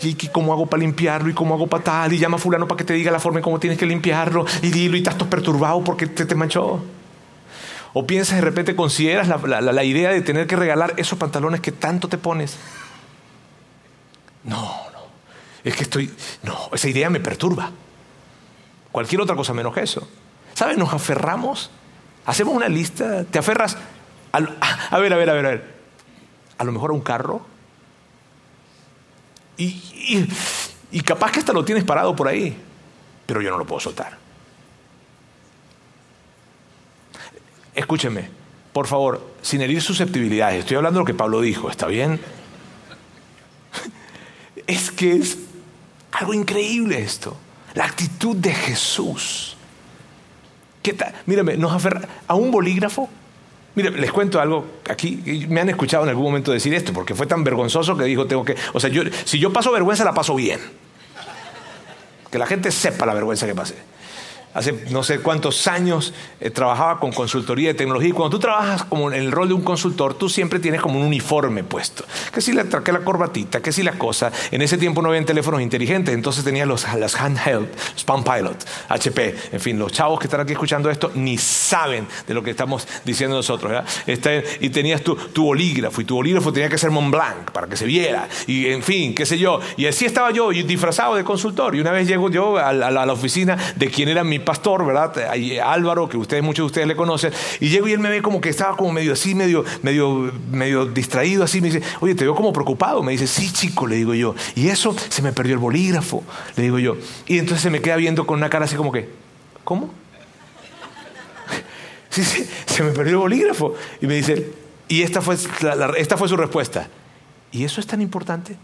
¿Y 0.02 0.14
cómo 0.28 0.52
hago 0.52 0.66
para 0.66 0.80
limpiarlo? 0.80 1.30
¿Y 1.30 1.34
cómo 1.34 1.54
hago 1.54 1.66
para 1.66 1.82
tal? 1.82 2.12
Y 2.12 2.18
llama 2.18 2.36
a 2.36 2.40
fulano 2.40 2.68
para 2.68 2.76
que 2.76 2.84
te 2.84 2.92
diga 2.92 3.10
la 3.10 3.20
forma 3.20 3.38
en 3.38 3.42
cómo 3.42 3.58
tienes 3.58 3.78
que 3.78 3.86
limpiarlo. 3.86 4.44
Y 4.60 4.70
dilo 4.70 4.96
y 4.96 4.98
estás 4.98 5.16
todo 5.16 5.30
perturbado 5.30 5.82
porque 5.82 6.06
te, 6.06 6.26
te 6.26 6.34
manchó. 6.34 6.84
O 7.94 8.06
piensas 8.06 8.36
de 8.36 8.42
repente, 8.42 8.76
consideras 8.76 9.28
la, 9.28 9.60
la 9.60 9.84
idea 9.84 10.10
de 10.10 10.20
tener 10.20 10.46
que 10.46 10.56
regalar 10.56 10.92
esos 10.98 11.18
pantalones 11.18 11.60
que 11.60 11.72
tanto 11.72 12.08
te 12.08 12.18
pones. 12.18 12.56
No, 14.42 14.58
no. 14.92 15.00
Es 15.62 15.74
que 15.74 15.84
estoy... 15.84 16.12
No, 16.42 16.68
esa 16.72 16.88
idea 16.88 17.08
me 17.08 17.20
perturba. 17.20 17.70
Cualquier 18.92 19.22
otra 19.22 19.36
cosa 19.36 19.54
menos 19.54 19.72
que 19.72 19.80
eso. 19.80 20.06
¿Sabes? 20.54 20.76
Nos 20.76 20.92
aferramos 20.92 21.70
Hacemos 22.26 22.54
una 22.54 22.68
lista, 22.68 23.24
te 23.24 23.38
aferras 23.38 23.76
a, 24.32 24.38
a, 24.90 24.98
ver, 24.98 25.12
a 25.12 25.16
ver, 25.16 25.30
a 25.30 25.34
ver, 25.34 25.46
a 25.46 25.50
ver, 25.50 25.74
a 26.58 26.64
lo 26.64 26.72
mejor 26.72 26.90
a 26.90 26.94
un 26.94 27.00
carro 27.00 27.54
y, 29.56 30.26
y, 30.90 31.00
capaz 31.02 31.30
que 31.30 31.38
hasta 31.38 31.52
lo 31.52 31.64
tienes 31.64 31.84
parado 31.84 32.16
por 32.16 32.28
ahí, 32.28 32.56
pero 33.26 33.40
yo 33.40 33.50
no 33.50 33.58
lo 33.58 33.66
puedo 33.66 33.80
soltar. 33.80 34.18
Escúcheme, 37.74 38.28
por 38.72 38.86
favor, 38.86 39.34
sin 39.42 39.60
herir 39.60 39.82
susceptibilidades, 39.82 40.60
estoy 40.60 40.76
hablando 40.76 40.98
de 40.98 41.02
lo 41.02 41.06
que 41.06 41.14
Pablo 41.14 41.40
dijo, 41.40 41.70
¿está 41.70 41.86
bien? 41.86 42.20
Es 44.66 44.90
que 44.90 45.16
es 45.16 45.36
algo 46.12 46.32
increíble 46.32 46.98
esto, 46.98 47.36
la 47.74 47.84
actitud 47.84 48.34
de 48.34 48.54
Jesús. 48.54 49.53
¿Qué 50.84 50.94
Mírame, 51.24 51.56
nos 51.56 51.72
aferra 51.72 52.02
a 52.28 52.34
un 52.34 52.50
bolígrafo. 52.50 53.08
Mire, 53.74 53.90
les 53.90 54.12
cuento 54.12 54.38
algo 54.38 54.66
aquí. 54.90 55.46
Me 55.48 55.62
han 55.62 55.70
escuchado 55.70 56.02
en 56.02 56.10
algún 56.10 56.24
momento 56.24 56.52
decir 56.52 56.74
esto, 56.74 56.92
porque 56.92 57.14
fue 57.14 57.26
tan 57.26 57.42
vergonzoso 57.42 57.96
que 57.96 58.04
dijo, 58.04 58.26
tengo 58.26 58.44
que. 58.44 58.54
O 58.74 58.78
sea, 58.78 58.90
si 59.24 59.38
yo 59.38 59.50
paso 59.50 59.72
vergüenza, 59.72 60.04
la 60.04 60.12
paso 60.12 60.34
bien. 60.34 60.60
Que 62.30 62.38
la 62.38 62.46
gente 62.46 62.70
sepa 62.70 63.06
la 63.06 63.14
vergüenza 63.14 63.46
que 63.46 63.54
pasé 63.54 63.93
hace 64.54 64.84
no 64.90 65.02
sé 65.02 65.18
cuántos 65.18 65.66
años 65.66 66.14
eh, 66.40 66.50
trabajaba 66.50 67.00
con 67.00 67.12
consultoría 67.12 67.68
de 67.68 67.74
tecnología 67.74 68.10
y 68.10 68.12
cuando 68.12 68.36
tú 68.36 68.40
trabajas 68.40 68.84
como 68.84 69.10
en 69.10 69.20
el 69.20 69.32
rol 69.32 69.48
de 69.48 69.54
un 69.54 69.62
consultor, 69.62 70.14
tú 70.14 70.28
siempre 70.28 70.60
tienes 70.60 70.80
como 70.80 70.98
un 70.98 71.06
uniforme 71.06 71.64
puesto. 71.64 72.04
Que 72.32 72.40
si 72.40 72.52
la, 72.52 72.64
que 72.64 72.92
la 72.92 73.00
corbatita, 73.00 73.60
que 73.60 73.72
si 73.72 73.82
la 73.82 73.92
cosa. 73.92 74.32
En 74.50 74.62
ese 74.62 74.78
tiempo 74.78 75.02
no 75.02 75.08
había 75.08 75.24
teléfonos 75.24 75.60
inteligentes, 75.60 76.14
entonces 76.14 76.44
tenía 76.44 76.66
los, 76.66 76.86
las 76.94 77.14
handheld, 77.16 77.68
Spam 77.98 78.22
Pilot, 78.24 78.56
HP, 78.88 79.34
en 79.52 79.60
fin, 79.60 79.78
los 79.78 79.92
chavos 79.92 80.18
que 80.18 80.26
están 80.26 80.40
aquí 80.40 80.52
escuchando 80.52 80.90
esto 80.90 81.10
ni 81.14 81.36
saben 81.38 82.06
de 82.26 82.34
lo 82.34 82.42
que 82.42 82.50
estamos 82.50 82.86
diciendo 83.04 83.36
nosotros. 83.36 83.84
Este, 84.06 84.44
y 84.60 84.70
tenías 84.70 85.02
tu, 85.02 85.16
tu 85.16 85.44
bolígrafo 85.44 86.00
y 86.00 86.04
tu 86.04 86.14
bolígrafo 86.14 86.52
tenía 86.52 86.68
que 86.68 86.78
ser 86.78 86.90
Mont 86.90 87.10
Blanc 87.10 87.50
para 87.52 87.66
que 87.66 87.76
se 87.76 87.86
viera 87.86 88.28
y 88.46 88.66
en 88.66 88.82
fin, 88.82 89.14
qué 89.14 89.26
sé 89.26 89.38
yo. 89.38 89.60
Y 89.76 89.86
así 89.86 90.04
estaba 90.04 90.30
yo 90.30 90.50
disfrazado 90.50 91.16
de 91.16 91.24
consultor 91.24 91.74
y 91.74 91.80
una 91.80 91.90
vez 91.90 92.06
llego 92.06 92.30
yo 92.30 92.58
a, 92.58 92.68
a 92.68 92.90
la 92.90 93.12
oficina 93.12 93.56
de 93.76 93.90
quien 93.90 94.08
era 94.08 94.22
mi 94.22 94.38
pastor, 94.44 94.84
¿verdad? 94.84 95.12
Álvaro, 95.64 96.08
que 96.08 96.16
ustedes, 96.16 96.42
muchos 96.42 96.64
de 96.64 96.66
ustedes 96.66 96.86
le 96.86 96.96
conocen, 96.96 97.32
y 97.60 97.68
llego 97.68 97.88
y 97.88 97.92
él 97.92 97.98
me 97.98 98.08
ve 98.08 98.22
como 98.22 98.40
que 98.40 98.48
estaba 98.48 98.76
como 98.76 98.92
medio 98.92 99.12
así, 99.12 99.34
medio, 99.34 99.64
medio, 99.82 100.32
medio 100.50 100.86
distraído 100.86 101.44
así, 101.44 101.60
me 101.60 101.70
dice, 101.70 101.82
oye, 102.00 102.14
te 102.14 102.24
veo 102.24 102.34
como 102.34 102.52
preocupado, 102.52 103.02
me 103.02 103.12
dice, 103.12 103.26
sí, 103.26 103.52
chico, 103.52 103.86
le 103.86 103.96
digo 103.96 104.14
yo, 104.14 104.34
y 104.54 104.68
eso, 104.68 104.94
se 105.08 105.22
me 105.22 105.32
perdió 105.32 105.54
el 105.54 105.60
bolígrafo, 105.60 106.22
le 106.56 106.64
digo 106.64 106.78
yo, 106.78 106.96
y 107.26 107.38
entonces 107.38 107.62
se 107.62 107.70
me 107.70 107.80
queda 107.80 107.96
viendo 107.96 108.26
con 108.26 108.38
una 108.38 108.50
cara 108.50 108.66
así 108.66 108.76
como 108.76 108.92
que, 108.92 109.08
¿cómo? 109.64 109.90
Sí, 112.10 112.22
sí, 112.24 112.48
se 112.66 112.84
me 112.84 112.92
perdió 112.92 113.14
el 113.14 113.18
bolígrafo, 113.18 113.74
y 114.00 114.06
me 114.06 114.14
dice, 114.14 114.52
y 114.86 115.02
esta 115.02 115.20
fue, 115.20 115.36
esta 115.96 116.16
fue 116.16 116.28
su 116.28 116.36
respuesta, 116.36 116.88
¿y 117.50 117.64
eso 117.64 117.80
es 117.80 117.86
tan 117.86 118.00
importante? 118.00 118.56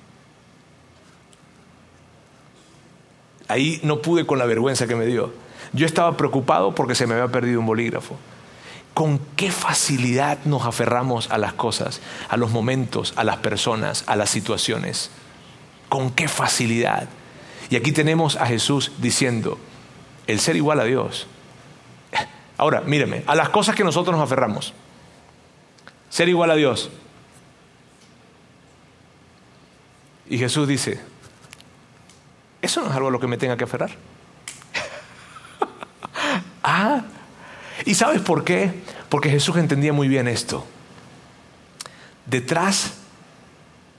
Ahí 3.51 3.81
no 3.83 4.01
pude 4.01 4.27
con 4.27 4.39
la 4.39 4.47
vergüenza 4.47 4.87
que 4.87 4.95
me 4.95 5.07
dio. 5.07 5.33
Yo 5.73 5.87
estaba 5.87 6.17
preocupado 6.17 6.75
porque 6.75 6.95
se 6.95 7.07
me 7.07 7.15
había 7.15 7.29
perdido 7.29 7.61
un 7.61 7.67
bolígrafo. 7.67 8.17
¿Con 8.95 9.21
qué 9.37 9.51
facilidad 9.53 10.39
nos 10.45 10.67
aferramos 10.67 11.31
a 11.31 11.39
las 11.39 11.53
cosas, 11.53 12.01
a 12.29 12.37
los 12.37 12.51
momentos, 12.51 13.13
a 13.17 13.25
las 13.25 13.37
personas, 13.37 14.05
a 14.07 14.17
las 14.17 14.31
situaciones? 14.31 15.11
¿Con 15.89 16.11
qué 16.11 16.29
facilidad? 16.29 17.09
Y 17.71 17.77
aquí 17.77 17.93
tenemos 17.93 18.37
a 18.37 18.47
Jesús 18.47 18.93
diciendo, 18.99 19.59
el 20.27 20.41
ser 20.41 20.57
igual 20.57 20.81
a 20.81 20.85
Dios. 20.85 21.29
Ahora, 22.59 22.81
míreme, 22.83 23.23
a 23.27 23.35
las 23.35 23.49
cosas 23.49 23.75
que 23.75 23.85
nosotros 23.85 24.15
nos 24.15 24.25
aferramos. 24.25 24.75
Ser 26.11 26.29
igual 26.29 26.51
a 26.51 26.57
Dios. 26.57 26.91
Y 30.29 30.37
Jesús 30.39 30.69
dice, 30.69 31.01
eso 32.61 32.83
no 32.83 32.89
es 32.89 32.95
algo 32.95 33.09
a 33.09 33.11
lo 33.11 33.21
que 33.21 33.27
me 33.27 33.39
tenga 33.39 33.57
que 33.57 33.65
aferrar. 33.65 33.91
Ah, 36.63 37.03
¿y 37.85 37.95
sabes 37.95 38.21
por 38.21 38.45
qué? 38.45 38.83
Porque 39.09 39.31
Jesús 39.31 39.57
entendía 39.57 39.93
muy 39.93 40.09
bien 40.09 40.29
esto. 40.29 40.67
Detrás, 42.27 42.95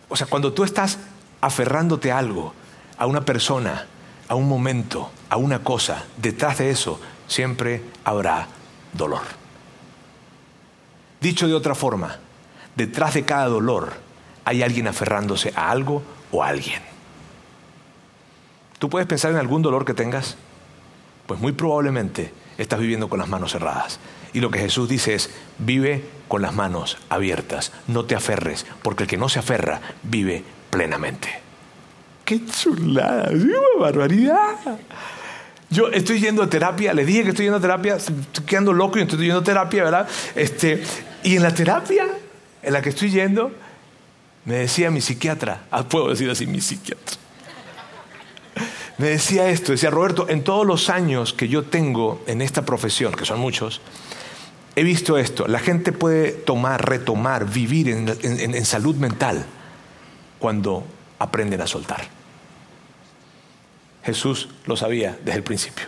o 0.09 0.15
sea, 0.15 0.27
cuando 0.27 0.53
tú 0.53 0.63
estás 0.63 0.99
aferrándote 1.41 2.11
a 2.11 2.17
algo, 2.17 2.53
a 2.97 3.05
una 3.05 3.25
persona, 3.25 3.87
a 4.27 4.35
un 4.35 4.47
momento, 4.47 5.11
a 5.29 5.37
una 5.37 5.59
cosa, 5.59 6.05
detrás 6.17 6.59
de 6.59 6.69
eso 6.69 6.99
siempre 7.27 7.81
habrá 8.03 8.47
dolor. 8.93 9.23
Dicho 11.19 11.47
de 11.47 11.53
otra 11.53 11.75
forma, 11.75 12.17
detrás 12.75 13.13
de 13.13 13.25
cada 13.25 13.47
dolor 13.47 13.93
hay 14.45 14.63
alguien 14.63 14.87
aferrándose 14.87 15.53
a 15.55 15.69
algo 15.69 16.01
o 16.31 16.43
a 16.43 16.47
alguien. 16.47 16.81
¿Tú 18.79 18.89
puedes 18.89 19.07
pensar 19.07 19.31
en 19.31 19.37
algún 19.37 19.61
dolor 19.61 19.85
que 19.85 19.93
tengas? 19.93 20.37
Pues 21.27 21.39
muy 21.39 21.51
probablemente 21.51 22.33
estás 22.61 22.79
viviendo 22.79 23.09
con 23.09 23.19
las 23.19 23.27
manos 23.27 23.51
cerradas. 23.51 23.99
Y 24.33 24.39
lo 24.39 24.51
que 24.51 24.59
Jesús 24.59 24.87
dice 24.87 25.15
es, 25.15 25.29
vive 25.57 26.03
con 26.27 26.41
las 26.41 26.53
manos 26.53 26.97
abiertas, 27.09 27.71
no 27.87 28.05
te 28.05 28.15
aferres, 28.15 28.65
porque 28.81 29.03
el 29.03 29.09
que 29.09 29.17
no 29.17 29.29
se 29.29 29.39
aferra 29.39 29.81
vive 30.03 30.43
plenamente. 30.69 31.27
¡Qué 32.23 32.45
chulada! 32.45 33.29
¡Qué 33.29 33.79
barbaridad! 33.79 34.55
Yo 35.69 35.87
estoy 35.87 36.19
yendo 36.19 36.43
a 36.43 36.49
terapia, 36.49 36.93
le 36.93 37.05
dije 37.05 37.23
que 37.23 37.29
estoy 37.29 37.45
yendo 37.45 37.57
a 37.57 37.61
terapia, 37.61 37.95
estoy 37.95 38.45
quedando 38.45 38.73
loco 38.73 38.99
y 38.99 39.01
estoy 39.03 39.19
yendo 39.19 39.39
a 39.39 39.43
terapia, 39.43 39.83
¿verdad? 39.83 40.07
Este, 40.35 40.83
y 41.23 41.37
en 41.37 41.43
la 41.43 41.53
terapia 41.53 42.07
en 42.61 42.73
la 42.73 42.81
que 42.81 42.89
estoy 42.89 43.09
yendo, 43.09 43.51
me 44.45 44.55
decía 44.55 44.91
mi 44.91 45.01
psiquiatra, 45.01 45.63
ah, 45.71 45.83
puedo 45.83 46.09
decir 46.09 46.29
así, 46.29 46.45
mi 46.45 46.61
psiquiatra. 46.61 47.20
Me 49.01 49.09
decía 49.09 49.49
esto, 49.49 49.71
decía 49.71 49.89
Roberto, 49.89 50.29
en 50.29 50.43
todos 50.43 50.63
los 50.63 50.91
años 50.91 51.33
que 51.33 51.47
yo 51.47 51.63
tengo 51.63 52.21
en 52.27 52.39
esta 52.39 52.65
profesión, 52.65 53.13
que 53.13 53.25
son 53.25 53.39
muchos, 53.39 53.81
he 54.75 54.83
visto 54.83 55.17
esto, 55.17 55.47
la 55.47 55.57
gente 55.57 55.91
puede 55.91 56.31
tomar, 56.31 56.87
retomar, 56.87 57.49
vivir 57.49 57.89
en 57.89 58.63
salud 58.63 58.95
mental 58.97 59.43
cuando 60.37 60.83
aprenden 61.17 61.61
a 61.61 61.65
soltar. 61.65 62.09
Jesús 64.03 64.49
lo 64.67 64.77
sabía 64.77 65.17
desde 65.25 65.39
el 65.39 65.43
principio. 65.43 65.87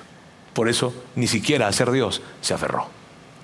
Por 0.55 0.67
eso 0.67 0.91
ni 1.15 1.27
siquiera 1.27 1.67
a 1.67 1.71
ser 1.71 1.91
Dios 1.91 2.23
se 2.41 2.55
aferró. 2.55 2.87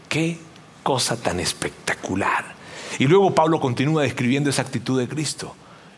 Qué 0.10 0.40
cosa 0.82 1.16
tan 1.16 1.40
espectacular. 1.40 2.56
Y 2.98 3.06
luego 3.06 3.36
Pablo 3.36 3.60
continúa 3.60 4.02
describiendo 4.02 4.50
esa 4.50 4.64
actitud 4.64 5.00
de 5.00 5.08
Cristo. 5.08 5.56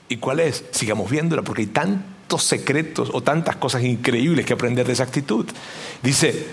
¿Y 0.09 0.17
cuál 0.17 0.41
es? 0.41 0.65
Sigamos 0.71 1.09
viéndola 1.09 1.41
porque 1.41 1.61
hay 1.61 1.67
secretos 2.37 3.09
o 3.13 3.21
tantas 3.21 3.55
cosas 3.55 3.83
increíbles 3.83 4.45
que 4.45 4.53
aprender 4.53 4.85
de 4.85 4.93
esa 4.93 5.03
actitud. 5.03 5.45
Dice, 6.01 6.47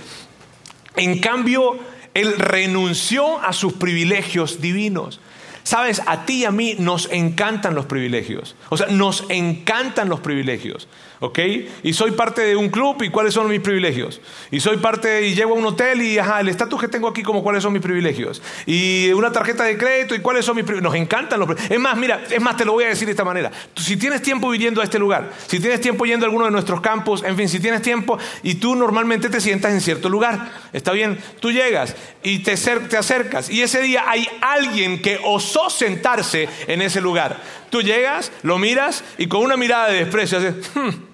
en 0.97 1.21
cambio, 1.21 1.79
él 2.15 2.35
renunció 2.39 3.41
a 3.41 3.53
sus 3.53 3.75
privilegios 3.75 4.61
divinos. 4.61 5.21
Sabes, 5.63 6.01
a 6.07 6.25
ti 6.25 6.39
y 6.39 6.45
a 6.47 6.51
mí 6.51 6.77
nos 6.79 7.11
encantan 7.13 7.75
los 7.75 7.87
privilegios. 7.87 8.57
O 8.71 8.77
sea, 8.77 8.87
nos 8.87 9.25
encantan 9.29 10.09
los 10.09 10.21
privilegios. 10.21 10.89
¿Ok? 11.21 11.39
Y 11.83 11.93
soy 11.93 12.13
parte 12.13 12.43
de 12.43 12.57
un 12.57 12.69
club 12.69 13.03
y 13.03 13.11
cuáles 13.11 13.35
son 13.35 13.49
mis 13.49 13.61
privilegios. 13.61 14.21
Y 14.51 14.61
soy 14.61 14.77
parte 14.79 15.27
y 15.27 15.35
llego 15.35 15.55
a 15.55 15.59
un 15.59 15.67
hotel 15.67 16.03
y, 16.03 16.19
ajá, 16.19 16.41
el 16.41 16.49
estatus 16.49 16.81
que 16.81 16.89
tengo 16.89 17.09
aquí 17.09 17.23
como 17.23 17.43
cuáles 17.43 17.63
son 17.63 17.73
mis 17.73 17.83
privilegios. 17.83 18.43
Y 18.67 19.11
una 19.13 19.33
tarjeta 19.33 19.65
de 19.65 19.77
crédito 19.77 20.15
y 20.15 20.21
cuáles 20.21 20.45
son 20.45 20.57
mis 20.57 20.65
privilegios. 20.65 20.93
Nos 20.93 21.01
encantan 21.01 21.39
los 21.39 21.47
privilegios. 21.47 21.77
Es 21.77 21.83
más, 21.83 21.97
mira, 21.97 22.23
es 22.31 22.41
más, 22.41 22.57
te 22.57 22.65
lo 22.65 22.73
voy 22.73 22.85
a 22.85 22.89
decir 22.89 23.07
de 23.07 23.13
esta 23.13 23.25
manera. 23.25 23.51
si 23.77 23.97
tienes 23.97 24.23
tiempo 24.23 24.51
viviendo 24.51 24.81
a 24.81 24.85
este 24.85 24.99
lugar, 24.99 25.33
si 25.47 25.61
tienes 25.61 25.81
tiempo 25.81 26.05
yendo 26.05 26.25
a 26.25 26.29
alguno 26.29 26.45
de 26.45 26.51
nuestros 26.51 26.81
campos, 26.81 27.23
en 27.25 27.37
fin, 27.37 27.49
si 27.49 27.61
tienes 27.61 27.83
tiempo 27.83 28.19
y 28.43 28.57
tú 28.57 28.75
normalmente 28.75 29.29
te 29.29 29.41
sientas 29.41 29.73
en 29.73 29.81
cierto 29.81 30.09
lugar, 30.09 30.51
está 30.73 30.93
bien, 30.93 31.19
tú 31.41 31.51
llegas 31.51 31.97
y 32.23 32.41
te, 32.41 32.57
te 32.57 32.97
acercas 32.97 33.51
y 33.51 33.63
ese 33.63 33.81
día 33.81 34.05
hay 34.07 34.29
alguien 34.41 35.01
que 35.03 35.21
osó 35.25 35.71
sentarse 35.71 36.49
en 36.67 36.83
ese 36.83 37.01
lugar. 37.01 37.41
Tú 37.71 37.83
llegas, 37.83 38.33
lo 38.43 38.59
miras 38.59 39.05
y 39.19 39.27
con 39.27 39.43
una 39.43 39.57
mirada 39.57 39.89
de 39.89 40.05
desprecio 40.05 40.39
haces, 40.39 40.55
hmm, 40.75 41.08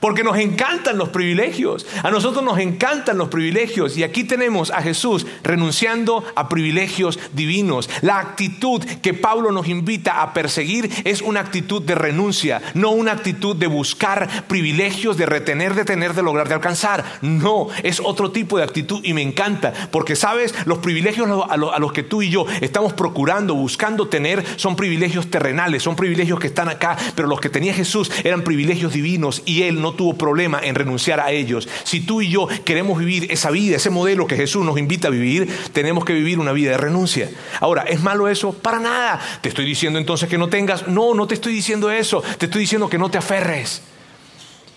porque 0.00 0.22
nos 0.22 0.38
encantan 0.38 0.98
los 0.98 1.08
privilegios. 1.08 1.86
A 2.02 2.10
nosotros 2.10 2.44
nos 2.44 2.58
encantan 2.58 3.18
los 3.18 3.28
privilegios. 3.28 3.96
Y 3.96 4.04
aquí 4.04 4.24
tenemos 4.24 4.70
a 4.70 4.82
Jesús 4.82 5.26
renunciando 5.42 6.24
a 6.36 6.48
privilegios 6.48 7.18
divinos. 7.32 7.90
La 8.02 8.18
actitud 8.18 8.82
que 9.02 9.14
Pablo 9.14 9.50
nos 9.52 9.68
invita 9.68 10.22
a 10.22 10.32
perseguir 10.32 10.90
es 11.04 11.22
una 11.22 11.40
actitud 11.40 11.82
de 11.82 11.94
renuncia, 11.94 12.62
no 12.74 12.90
una 12.90 13.12
actitud 13.12 13.56
de 13.56 13.66
buscar 13.66 14.46
privilegios, 14.46 15.16
de 15.16 15.26
retener, 15.26 15.74
de 15.74 15.84
tener, 15.84 16.14
de 16.14 16.22
lograr, 16.22 16.48
de 16.48 16.54
alcanzar. 16.54 17.04
No, 17.22 17.68
es 17.82 18.00
otro 18.00 18.30
tipo 18.30 18.58
de 18.58 18.64
actitud 18.64 19.00
y 19.02 19.14
me 19.14 19.22
encanta. 19.22 19.72
Porque 19.90 20.16
sabes, 20.16 20.54
los 20.66 20.78
privilegios 20.78 21.28
a 21.48 21.56
los 21.56 21.92
que 21.92 22.02
tú 22.02 22.22
y 22.22 22.30
yo 22.30 22.46
estamos 22.60 22.92
procurando, 22.92 23.54
buscando 23.54 24.08
tener, 24.08 24.44
son 24.56 24.76
privilegios 24.76 25.28
terrenales, 25.28 25.82
son 25.82 25.96
privilegios 25.96 26.38
que 26.38 26.46
están 26.46 26.68
acá. 26.68 26.96
Pero 27.14 27.28
los 27.28 27.40
que 27.40 27.50
tenía 27.50 27.74
Jesús 27.74 28.10
eran 28.22 28.42
privilegios 28.42 28.92
divinos 28.92 29.42
y 29.44 29.62
Él 29.62 29.80
no 29.80 29.87
no 29.88 29.94
tuvo 29.94 30.14
problema 30.14 30.60
en 30.62 30.74
renunciar 30.74 31.18
a 31.20 31.30
ellos. 31.30 31.68
Si 31.84 32.00
tú 32.00 32.20
y 32.20 32.28
yo 32.28 32.46
queremos 32.64 32.98
vivir 32.98 33.32
esa 33.32 33.50
vida, 33.50 33.76
ese 33.76 33.90
modelo 33.90 34.26
que 34.26 34.36
Jesús 34.36 34.64
nos 34.64 34.78
invita 34.78 35.08
a 35.08 35.10
vivir, 35.10 35.48
tenemos 35.72 36.04
que 36.04 36.12
vivir 36.12 36.38
una 36.38 36.52
vida 36.52 36.72
de 36.72 36.76
renuncia. 36.76 37.30
Ahora, 37.60 37.82
¿es 37.82 38.00
malo 38.00 38.28
eso? 38.28 38.52
Para 38.52 38.78
nada. 38.78 39.20
Te 39.40 39.48
estoy 39.48 39.64
diciendo 39.64 39.98
entonces 39.98 40.28
que 40.28 40.36
no 40.36 40.48
tengas, 40.48 40.88
no, 40.88 41.14
no 41.14 41.26
te 41.26 41.34
estoy 41.34 41.54
diciendo 41.54 41.90
eso, 41.90 42.22
te 42.36 42.46
estoy 42.46 42.62
diciendo 42.62 42.88
que 42.88 42.98
no 42.98 43.10
te 43.10 43.18
aferres 43.18 43.82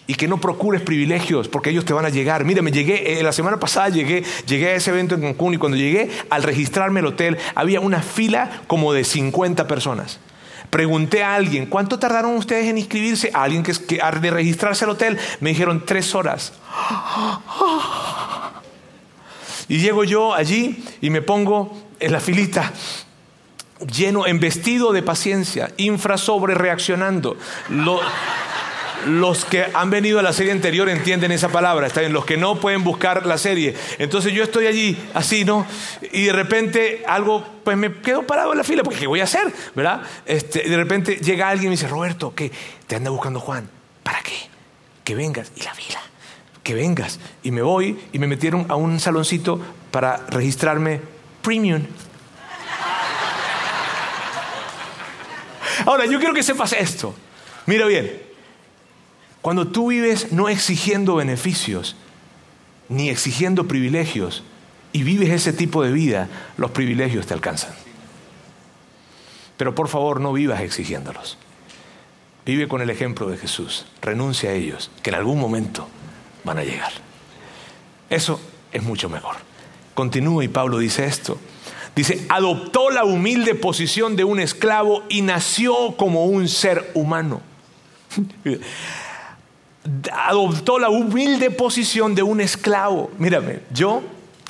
y 0.07 0.15
que 0.15 0.27
no 0.27 0.39
procures 0.39 0.81
privilegios 0.81 1.47
porque 1.47 1.71
ellos 1.71 1.83
te 1.83 1.93
van 1.93 2.05
a 2.05 2.09
llegar. 2.09 2.45
Mira, 2.45 2.61
me 2.61 2.71
llegué, 2.71 3.19
eh, 3.19 3.23
la 3.23 3.33
semana 3.33 3.59
pasada 3.59 3.89
llegué, 3.89 4.23
llegué 4.47 4.69
a 4.69 4.75
ese 4.75 4.91
evento 4.91 5.15
en 5.15 5.21
Cancún 5.21 5.55
y 5.55 5.57
cuando 5.57 5.77
llegué 5.77 6.09
al 6.29 6.43
registrarme 6.43 7.01
el 7.01 7.07
hotel 7.07 7.37
había 7.53 7.81
una 7.81 8.01
fila 8.01 8.61
como 8.67 8.93
de 8.93 9.03
50 9.03 9.67
personas. 9.67 10.19
Pregunté 10.71 11.21
a 11.21 11.35
alguien, 11.35 11.67
¿cuánto 11.67 11.99
tardaron 11.99 12.35
ustedes 12.37 12.65
en 12.65 12.79
inscribirse? 12.79 13.29
A 13.33 13.43
alguien 13.43 13.61
que, 13.61 13.73
que 13.73 14.01
de 14.21 14.31
registrarse 14.31 14.85
al 14.85 14.91
hotel, 14.91 15.19
me 15.39 15.49
dijeron 15.49 15.83
tres 15.85 16.15
horas. 16.15 16.53
Y 19.67 19.77
llego 19.77 20.03
yo 20.03 20.33
allí 20.33 20.83
y 21.01 21.09
me 21.09 21.21
pongo 21.21 21.77
en 21.99 22.11
la 22.11 22.19
filita 22.19 22.73
lleno, 23.85 24.27
en 24.27 24.39
vestido 24.39 24.91
de 24.91 25.01
paciencia, 25.01 25.71
infra 25.77 26.17
sobre 26.17 26.55
reaccionando. 26.55 27.37
Lo, 27.69 27.99
los 29.07 29.45
que 29.45 29.65
han 29.73 29.89
venido 29.89 30.19
a 30.19 30.21
la 30.21 30.33
serie 30.33 30.51
anterior 30.51 30.89
entienden 30.89 31.31
esa 31.31 31.49
palabra, 31.49 31.87
está 31.87 32.01
bien, 32.01 32.13
los 32.13 32.25
que 32.25 32.37
no 32.37 32.59
pueden 32.59 32.83
buscar 32.83 33.25
la 33.25 33.37
serie. 33.37 33.75
Entonces 33.97 34.33
yo 34.33 34.43
estoy 34.43 34.67
allí, 34.67 34.97
así, 35.13 35.45
¿no? 35.45 35.65
Y 36.11 36.25
de 36.25 36.33
repente 36.33 37.03
algo, 37.07 37.45
pues 37.63 37.77
me 37.77 37.93
quedo 38.01 38.23
parado 38.23 38.51
en 38.51 38.57
la 38.57 38.63
fila, 38.63 38.83
porque 38.83 38.99
¿qué 38.99 39.07
voy 39.07 39.19
a 39.19 39.25
hacer? 39.25 39.51
¿Verdad? 39.75 40.01
Este, 40.25 40.67
de 40.67 40.77
repente 40.77 41.17
llega 41.17 41.49
alguien 41.49 41.67
y 41.67 41.69
me 41.69 41.75
dice, 41.75 41.87
Roberto, 41.87 42.33
¿qué? 42.35 42.51
Te 42.87 42.95
anda 42.95 43.09
buscando 43.09 43.39
Juan. 43.39 43.69
¿Para 44.03 44.21
qué? 44.21 44.35
Que 45.03 45.15
vengas. 45.15 45.51
Y 45.55 45.63
la 45.63 45.73
fila. 45.73 45.99
Que 46.63 46.73
vengas. 46.73 47.19
Y 47.43 47.51
me 47.51 47.61
voy 47.61 47.99
y 48.11 48.19
me 48.19 48.27
metieron 48.27 48.65
a 48.69 48.75
un 48.75 48.99
saloncito 48.99 49.59
para 49.91 50.17
registrarme 50.27 51.01
premium. 51.41 51.83
Ahora, 55.85 56.05
yo 56.05 56.19
quiero 56.19 56.33
que 56.33 56.43
sepas 56.43 56.73
esto. 56.73 57.15
Mira 57.65 57.85
bien, 57.85 58.30
cuando 59.41 59.67
tú 59.67 59.87
vives 59.89 60.31
no 60.31 60.49
exigiendo 60.49 61.15
beneficios, 61.15 61.95
ni 62.89 63.09
exigiendo 63.09 63.67
privilegios, 63.67 64.43
y 64.93 65.03
vives 65.03 65.29
ese 65.29 65.53
tipo 65.53 65.83
de 65.83 65.91
vida, 65.91 66.27
los 66.57 66.71
privilegios 66.71 67.25
te 67.25 67.33
alcanzan. 67.33 67.73
Pero 69.57 69.73
por 69.73 69.87
favor 69.87 70.19
no 70.19 70.33
vivas 70.33 70.61
exigiéndolos. 70.61 71.37
Vive 72.45 72.67
con 72.67 72.81
el 72.81 72.89
ejemplo 72.89 73.29
de 73.29 73.37
Jesús. 73.37 73.85
Renuncia 74.01 74.49
a 74.49 74.53
ellos, 74.53 74.91
que 75.01 75.11
en 75.11 75.15
algún 75.15 75.39
momento 75.39 75.87
van 76.43 76.57
a 76.57 76.63
llegar. 76.63 76.91
Eso 78.09 78.41
es 78.71 78.83
mucho 78.83 79.09
mejor. 79.09 79.37
Continúa 79.93 80.43
y 80.43 80.47
Pablo 80.47 80.79
dice 80.79 81.05
esto. 81.05 81.37
Dice, 81.95 82.25
adoptó 82.29 82.89
la 82.89 83.05
humilde 83.05 83.55
posición 83.55 84.15
de 84.15 84.23
un 84.23 84.39
esclavo 84.39 85.03
y 85.09 85.21
nació 85.21 85.95
como 85.97 86.25
un 86.25 86.47
ser 86.47 86.89
humano 86.93 87.41
adoptó 90.11 90.79
la 90.79 90.89
humilde 90.89 91.51
posición 91.51 92.15
de 92.15 92.23
un 92.23 92.41
esclavo. 92.41 93.11
Mírame, 93.17 93.61
yo 93.71 94.01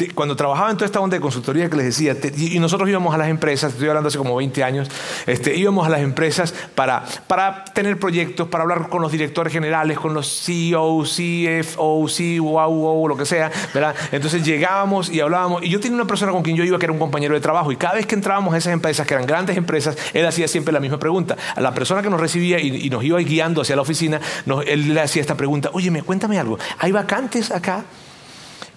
cuando 0.09 0.35
trabajaba 0.35 0.71
en 0.71 0.77
toda 0.77 0.85
esta 0.85 0.99
onda 0.99 1.15
de 1.15 1.21
consultoría 1.21 1.69
que 1.69 1.77
les 1.77 1.85
decía, 1.85 2.15
y 2.37 2.59
nosotros 2.59 2.89
íbamos 2.89 3.13
a 3.13 3.17
las 3.17 3.29
empresas, 3.29 3.73
estoy 3.73 3.87
hablando 3.87 4.09
hace 4.09 4.17
como 4.17 4.35
20 4.35 4.63
años, 4.63 4.89
este, 5.25 5.55
íbamos 5.55 5.85
a 5.85 5.89
las 5.89 6.01
empresas 6.01 6.53
para, 6.75 7.03
para 7.27 7.65
tener 7.65 7.99
proyectos, 7.99 8.47
para 8.47 8.63
hablar 8.63 8.89
con 8.89 9.01
los 9.01 9.11
directores 9.11 9.53
generales, 9.53 9.99
con 9.99 10.13
los 10.13 10.43
CEO, 10.45 11.03
CFO, 11.03 12.05
COO, 12.07 13.07
lo 13.07 13.17
que 13.17 13.25
sea, 13.25 13.51
¿verdad? 13.73 13.95
Entonces 14.11 14.43
llegábamos 14.43 15.09
y 15.09 15.19
hablábamos, 15.19 15.63
y 15.63 15.69
yo 15.69 15.79
tenía 15.79 15.95
una 15.95 16.05
persona 16.05 16.31
con 16.31 16.43
quien 16.43 16.55
yo 16.55 16.63
iba 16.63 16.77
que 16.79 16.85
era 16.85 16.93
un 16.93 16.99
compañero 16.99 17.33
de 17.33 17.41
trabajo, 17.41 17.71
y 17.71 17.75
cada 17.75 17.95
vez 17.95 18.05
que 18.05 18.15
entrábamos 18.15 18.53
a 18.53 18.57
esas 18.57 18.73
empresas, 18.73 19.05
que 19.07 19.13
eran 19.13 19.25
grandes 19.25 19.57
empresas, 19.57 19.97
él 20.13 20.25
hacía 20.25 20.47
siempre 20.47 20.73
la 20.73 20.79
misma 20.79 20.99
pregunta. 20.99 21.37
A 21.55 21.61
la 21.61 21.73
persona 21.73 22.01
que 22.01 22.09
nos 22.09 22.19
recibía 22.19 22.59
y, 22.59 22.89
nos 22.89 23.03
iba 23.03 23.19
guiando 23.19 23.61
hacia 23.61 23.75
la 23.75 23.81
oficina, 23.81 24.19
él 24.65 24.93
le 24.93 25.01
hacía 25.01 25.21
esta 25.21 25.35
pregunta, 25.35 25.69
oye, 25.73 25.91
cuéntame 26.03 26.39
algo, 26.39 26.57
¿hay 26.79 26.91
vacantes 26.91 27.51
acá? 27.51 27.85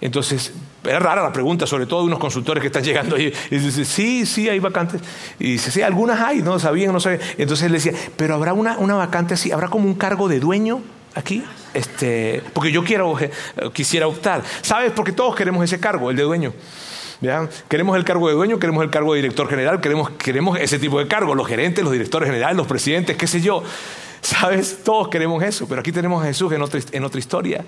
Entonces, 0.01 0.53
era 0.83 0.99
rara 0.99 1.23
la 1.23 1.31
pregunta, 1.31 1.65
sobre 1.65 1.85
todo 1.85 2.01
de 2.01 2.07
unos 2.07 2.19
consultores 2.19 2.61
que 2.61 2.67
están 2.67 2.83
llegando 2.83 3.15
ahí. 3.15 3.33
Y 3.49 3.57
dice, 3.57 3.85
sí, 3.85 4.25
sí, 4.25 4.49
hay 4.49 4.59
vacantes. 4.59 5.01
Y 5.39 5.53
dice, 5.53 5.71
sí, 5.71 5.81
algunas 5.81 6.19
hay, 6.21 6.41
no 6.41 6.59
sabían, 6.59 6.93
no 6.93 6.99
sabían. 6.99 7.21
Entonces 7.37 7.65
él 7.65 7.71
decía, 7.71 7.93
pero 8.17 8.35
habrá 8.35 8.53
una, 8.53 8.95
vacante 8.95 9.33
así, 9.33 9.51
habrá 9.51 9.67
como 9.67 9.85
un 9.85 9.95
cargo 9.95 10.27
de 10.27 10.39
dueño 10.39 10.81
aquí. 11.15 11.43
Este, 11.73 12.41
porque 12.53 12.71
yo 12.71 12.83
quiero, 12.83 13.19
eh, 13.19 13.31
quisiera 13.73 14.07
optar. 14.07 14.43
¿Sabes? 14.61 14.91
Porque 14.91 15.11
todos 15.11 15.35
queremos 15.35 15.63
ese 15.63 15.79
cargo, 15.79 16.09
el 16.11 16.17
de 16.17 16.23
dueño. 16.23 16.53
Queremos 17.67 17.97
el 17.97 18.03
cargo 18.03 18.27
de 18.27 18.35
dueño, 18.35 18.59
queremos 18.59 18.83
el 18.83 18.89
cargo 18.89 19.13
de 19.13 19.21
director 19.21 19.49
general, 19.49 19.81
queremos, 19.81 20.11
queremos 20.11 20.59
ese 20.59 20.79
tipo 20.79 20.99
de 20.99 21.07
cargo, 21.07 21.33
los 21.33 21.47
gerentes, 21.47 21.83
los 21.83 21.93
directores 21.93 22.27
generales, 22.27 22.57
los 22.57 22.67
presidentes, 22.67 23.17
qué 23.17 23.27
sé 23.27 23.41
yo. 23.41 23.63
¿Sabes? 24.25 24.79
Todos 24.83 25.09
queremos 25.09 25.43
eso, 25.43 25.67
pero 25.67 25.81
aquí 25.81 25.91
tenemos 25.91 26.23
a 26.23 26.25
Jesús 26.25 26.51
en 26.51 26.59
otra, 26.63 26.79
en 26.91 27.03
otra 27.03 27.19
historia 27.19 27.63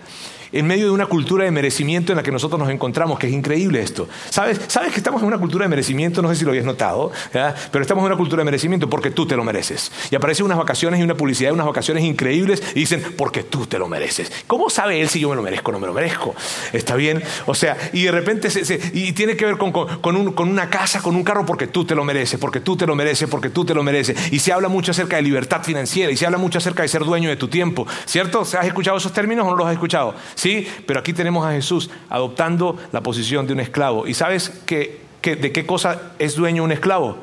en 0.52 0.67
medio 0.67 0.86
de 0.86 0.91
una 0.91 1.06
cultura 1.06 1.46
de 1.46 1.52
merecimiento 1.52 2.12
en 2.12 2.17
la 2.17 2.24
que 2.24 2.32
nosotros 2.32 2.60
nos 2.60 2.70
encontramos, 2.70 3.20
que 3.20 3.28
es 3.28 3.34
increíble 3.34 3.82
esto. 3.82 4.08
¿Sabes? 4.30 4.60
¿Sabes 4.67 4.91
que 4.91 5.00
estamos 5.00 5.22
en 5.22 5.28
una 5.28 5.38
cultura 5.38 5.65
de 5.65 5.70
merecimiento? 5.70 6.22
No 6.22 6.30
sé 6.30 6.36
si 6.36 6.46
lo 6.46 6.52
habías 6.52 6.65
notado, 6.65 7.12
pero 7.32 7.82
estamos 7.82 8.02
en 8.04 8.08
una 8.08 8.17
cultura 8.17 8.41
de 8.41 8.46
merecimiento 8.46 8.89
porque 8.89 9.12
tú 9.12 9.26
te 9.26 9.36
lo 9.36 9.43
mereces. 9.43 9.91
Y 10.12 10.15
aparecen 10.15 10.46
unas 10.46 10.58
vacaciones 10.58 11.00
y 11.00 11.04
una 11.04 11.15
publicidad 11.15 11.50
de 11.50 11.54
unas 11.54 11.67
vacaciones 11.67 12.04
increíbles 12.04 12.63
y 12.76 12.82
dicen, 12.82 13.04
porque 13.17 13.43
tú 13.43 13.65
te 13.65 13.78
lo 13.78 13.88
mereces. 13.88 14.32
¿Cómo 14.48 14.70
sabe 14.70 15.02
él 15.02 15.10
si 15.10 15.20
yo 15.20 15.30
me 15.30 15.36
lo 15.36 15.41
merezco 15.41 15.72
o 15.72 15.74
no 15.74 15.80
me 15.80 15.88
lo 15.88 15.93
merezco? 15.93 16.36
¿Está 16.74 16.96
bien? 16.96 17.24
O 17.46 17.56
sea, 17.56 17.78
y 17.93 18.04
de 18.04 18.12
repente 18.12 18.50
y 18.93 19.12
tiene 19.13 19.36
que 19.36 19.46
ver 19.46 19.58
con, 19.58 19.72
con 19.72 20.50
una 20.50 20.70
casa, 20.70 21.02
con 21.02 21.15
un 21.15 21.24
carro, 21.24 21.46
porque 21.46 21.67
tú 21.67 21.86
te 21.86 21.96
lo 21.96 22.04
mereces, 22.04 22.39
porque 22.39 22.60
tú 22.60 22.78
te 22.78 22.86
lo 22.86 22.96
mereces, 22.96 23.30
porque 23.30 23.50
tú 23.50 23.65
te 23.65 23.74
lo 23.74 23.84
mereces. 23.84 24.32
Y 24.32 24.39
se 24.39 24.54
habla 24.54 24.67
mucho 24.67 24.91
acerca 24.91 25.17
de 25.17 25.22
libertad 25.22 25.63
financiera 25.63 26.12
y 26.12 26.17
se 26.17 26.26
habla 26.26 26.38
mucho 26.38 26.46
acerca 26.55 26.83
de 26.83 26.88
ser 26.88 27.03
dueño 27.03 27.29
de 27.29 27.36
tu 27.36 27.47
tiempo, 27.47 27.86
¿cierto? 28.05 28.41
¿Has 28.41 28.65
escuchado 28.65 28.97
esos 28.97 29.12
términos 29.12 29.45
o 29.45 29.49
no 29.49 29.55
los 29.57 29.67
has 29.67 29.73
escuchado? 29.73 30.15
¿Sí? 30.36 30.67
Pero 30.86 30.99
aquí 31.01 31.12
tenemos 31.12 31.45
a 31.45 31.51
Jesús 31.51 31.89
adoptando 32.10 32.77
la 32.91 33.01
posición 33.01 33.45
de 33.45 33.53
un 33.53 33.60
esclavo. 33.60 34.07
¿Y 34.07 34.13
sabes 34.13 34.62
de 34.65 35.51
qué 35.51 35.65
cosa 35.65 36.13
es 36.19 36.36
dueño 36.36 36.63
un 36.63 36.71
esclavo? 36.71 37.17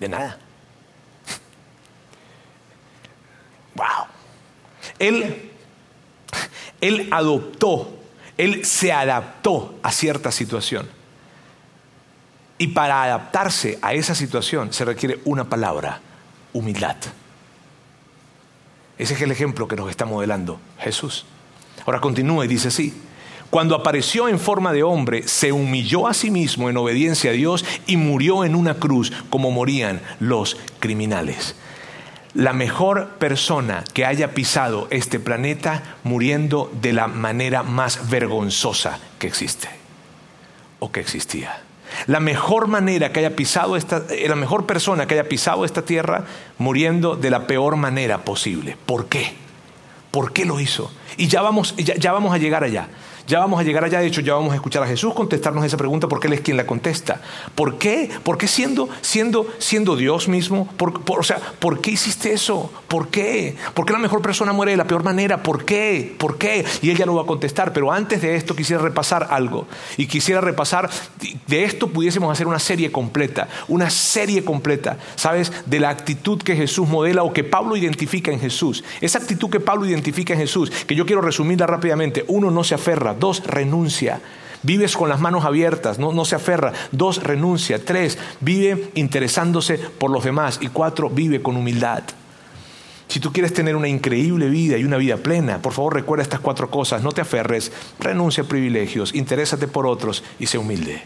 De 0.00 0.08
nada. 0.08 0.38
Wow. 3.72 4.06
Él, 4.98 5.50
él 6.80 7.08
adoptó, 7.10 7.88
él 8.36 8.64
se 8.64 8.92
adaptó 8.92 9.78
a 9.82 9.92
cierta 9.92 10.32
situación. 10.32 10.88
Y 12.58 12.66
para 12.66 13.02
adaptarse 13.02 13.78
a 13.80 13.94
esa 13.94 14.14
situación 14.14 14.70
se 14.74 14.84
requiere 14.84 15.20
una 15.24 15.44
palabra, 15.44 16.02
humildad. 16.52 16.96
Ese 18.98 19.14
es 19.14 19.22
el 19.22 19.30
ejemplo 19.30 19.66
que 19.66 19.76
nos 19.76 19.88
está 19.88 20.04
modelando 20.04 20.60
Jesús. 20.78 21.24
Ahora 21.86 22.00
continúa 22.00 22.44
y 22.44 22.48
dice 22.48 22.68
así. 22.68 22.94
Cuando 23.48 23.74
apareció 23.74 24.28
en 24.28 24.38
forma 24.38 24.72
de 24.72 24.84
hombre, 24.84 25.26
se 25.26 25.50
humilló 25.50 26.06
a 26.06 26.14
sí 26.14 26.30
mismo 26.30 26.70
en 26.70 26.76
obediencia 26.76 27.30
a 27.30 27.34
Dios 27.34 27.64
y 27.86 27.96
murió 27.96 28.44
en 28.44 28.54
una 28.54 28.74
cruz 28.74 29.12
como 29.28 29.50
morían 29.50 30.00
los 30.20 30.56
criminales. 30.78 31.56
La 32.32 32.52
mejor 32.52 33.16
persona 33.18 33.82
que 33.92 34.04
haya 34.04 34.34
pisado 34.34 34.86
este 34.90 35.18
planeta 35.18 35.96
muriendo 36.04 36.70
de 36.80 36.92
la 36.92 37.08
manera 37.08 37.64
más 37.64 38.08
vergonzosa 38.08 39.00
que 39.18 39.26
existe 39.26 39.68
o 40.78 40.92
que 40.92 41.00
existía. 41.00 41.62
La 42.06 42.20
mejor 42.20 42.66
manera 42.66 43.12
que 43.12 43.20
haya 43.20 43.36
pisado 43.36 43.76
esta, 43.76 44.02
eh, 44.10 44.28
la 44.28 44.36
mejor 44.36 44.66
persona 44.66 45.06
que 45.06 45.14
haya 45.14 45.28
pisado 45.28 45.64
esta 45.64 45.82
tierra 45.82 46.24
muriendo 46.58 47.16
de 47.16 47.30
la 47.30 47.46
peor 47.46 47.76
manera 47.76 48.18
posible. 48.18 48.76
¿Por 48.86 49.06
qué? 49.06 49.32
¿Por 50.10 50.32
qué 50.32 50.44
lo 50.44 50.60
hizo? 50.60 50.92
Y 51.16 51.28
ya 51.28 51.42
vamos, 51.42 51.74
ya 51.76 52.12
vamos 52.12 52.34
a 52.34 52.38
llegar 52.38 52.64
allá. 52.64 52.88
Ya 53.30 53.38
vamos 53.38 53.60
a 53.60 53.62
llegar 53.62 53.84
allá, 53.84 54.00
de 54.00 54.08
hecho 54.08 54.22
ya 54.22 54.34
vamos 54.34 54.50
a 54.50 54.56
escuchar 54.56 54.82
a 54.82 54.88
Jesús 54.88 55.14
contestarnos 55.14 55.64
esa 55.64 55.76
pregunta 55.76 56.08
porque 56.08 56.26
Él 56.26 56.32
es 56.32 56.40
quien 56.40 56.56
la 56.56 56.66
contesta. 56.66 57.20
¿Por 57.54 57.78
qué? 57.78 58.10
¿Por 58.24 58.36
qué 58.36 58.48
siendo, 58.48 58.88
siendo, 59.02 59.46
siendo 59.58 59.94
Dios 59.94 60.26
mismo? 60.26 60.68
o 61.06 61.22
sea, 61.22 61.38
¿por 61.60 61.80
qué 61.80 61.92
hiciste 61.92 62.32
eso? 62.32 62.72
¿Por 62.88 63.06
qué? 63.06 63.54
¿Por 63.72 63.86
qué 63.86 63.92
la 63.92 64.00
mejor 64.00 64.20
persona 64.20 64.52
muere 64.52 64.72
de 64.72 64.78
la 64.78 64.84
peor 64.84 65.04
manera? 65.04 65.44
¿Por 65.44 65.64
qué? 65.64 66.12
¿Por 66.18 66.38
qué? 66.38 66.64
Y 66.82 66.90
Él 66.90 66.96
ya 66.96 67.06
lo 67.06 67.14
va 67.14 67.22
a 67.22 67.26
contestar. 67.26 67.72
Pero 67.72 67.92
antes 67.92 68.20
de 68.20 68.34
esto 68.34 68.56
quisiera 68.56 68.82
repasar 68.82 69.28
algo. 69.30 69.68
Y 69.96 70.08
quisiera 70.08 70.40
repasar, 70.40 70.90
de 71.46 71.62
esto 71.62 71.86
pudiésemos 71.86 72.32
hacer 72.32 72.48
una 72.48 72.58
serie 72.58 72.90
completa, 72.90 73.46
una 73.68 73.90
serie 73.90 74.44
completa, 74.44 74.98
¿sabes? 75.14 75.52
De 75.66 75.78
la 75.78 75.90
actitud 75.90 76.42
que 76.42 76.56
Jesús 76.56 76.88
modela 76.88 77.22
o 77.22 77.32
que 77.32 77.44
Pablo 77.44 77.76
identifica 77.76 78.32
en 78.32 78.40
Jesús. 78.40 78.82
Esa 79.00 79.18
actitud 79.18 79.50
que 79.50 79.60
Pablo 79.60 79.86
identifica 79.86 80.32
en 80.32 80.40
Jesús, 80.40 80.72
que 80.88 80.96
yo 80.96 81.06
quiero 81.06 81.20
resumirla 81.20 81.68
rápidamente. 81.68 82.24
Uno, 82.26 82.50
no 82.50 82.64
se 82.64 82.74
aferra. 82.74 83.14
Dos, 83.20 83.44
renuncia. 83.46 84.20
Vives 84.62 84.96
con 84.96 85.08
las 85.08 85.20
manos 85.20 85.44
abiertas, 85.44 85.98
no, 85.98 86.24
se 86.24 86.34
aferra. 86.34 86.72
Dos, 86.92 87.22
renuncia. 87.22 87.82
Tres, 87.82 88.18
vive 88.40 88.90
interesándose 88.94 89.78
por 89.78 90.10
los 90.10 90.24
demás. 90.24 90.58
Y 90.60 90.68
cuatro, 90.68 91.08
vive 91.08 91.40
con 91.40 91.56
humildad. 91.56 92.02
Si 93.08 93.20
tú 93.20 93.32
quieres 93.32 93.52
tener 93.52 93.74
una 93.74 93.88
increíble 93.88 94.48
vida 94.48 94.76
y 94.76 94.84
una 94.84 94.96
vida 94.96 95.16
plena, 95.16 95.60
por 95.60 95.72
favor 95.72 95.94
recuerda 95.94 96.22
estas 96.22 96.40
cuatro 96.40 96.70
cosas. 96.70 97.02
No 97.02 97.10
te 97.10 97.20
aferres, 97.20 97.72
renuncia 97.98 98.44
a 98.44 98.46
privilegios, 98.46 99.14
interésate 99.14 99.66
por 99.66 99.86
otros 99.86 100.22
y 100.38 100.46
sé 100.46 100.58
humilde. 100.58 101.02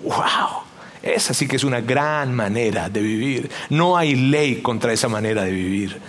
¡Wow! 0.00 0.62
Esa 1.02 1.34
sí 1.34 1.48
que 1.48 1.56
es 1.56 1.64
una 1.64 1.80
gran 1.80 2.32
manera 2.32 2.88
de 2.88 3.02
vivir. 3.02 3.50
No 3.68 3.96
hay 3.96 4.14
ley 4.14 4.62
contra 4.62 4.92
esa 4.92 5.08
manera 5.08 5.42
de 5.42 5.50
vivir. 5.50 6.00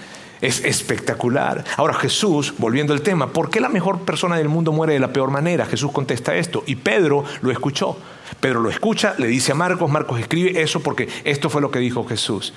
Es 0.45 0.63
espectacular. 0.63 1.65
Ahora 1.75 1.95
Jesús, 1.95 2.53
volviendo 2.59 2.93
al 2.93 3.01
tema, 3.01 3.33
¿por 3.33 3.49
qué 3.49 3.59
la 3.59 3.67
mejor 3.67 4.01
persona 4.01 4.37
del 4.37 4.47
mundo 4.47 4.71
muere 4.71 4.93
de 4.93 4.99
la 4.99 5.11
peor 5.11 5.31
manera? 5.31 5.65
Jesús 5.65 5.91
contesta 5.91 6.35
esto 6.35 6.63
y 6.67 6.75
Pedro 6.75 7.23
lo 7.41 7.49
escuchó. 7.49 7.97
Pedro 8.39 8.59
lo 8.59 8.69
escucha, 8.69 9.15
le 9.17 9.25
dice 9.25 9.53
a 9.53 9.55
Marcos, 9.55 9.89
Marcos 9.89 10.19
escribe 10.19 10.61
eso 10.61 10.81
porque 10.81 11.09
esto 11.23 11.49
fue 11.49 11.61
lo 11.61 11.71
que 11.71 11.79
dijo 11.79 12.05
Jesús. 12.05 12.53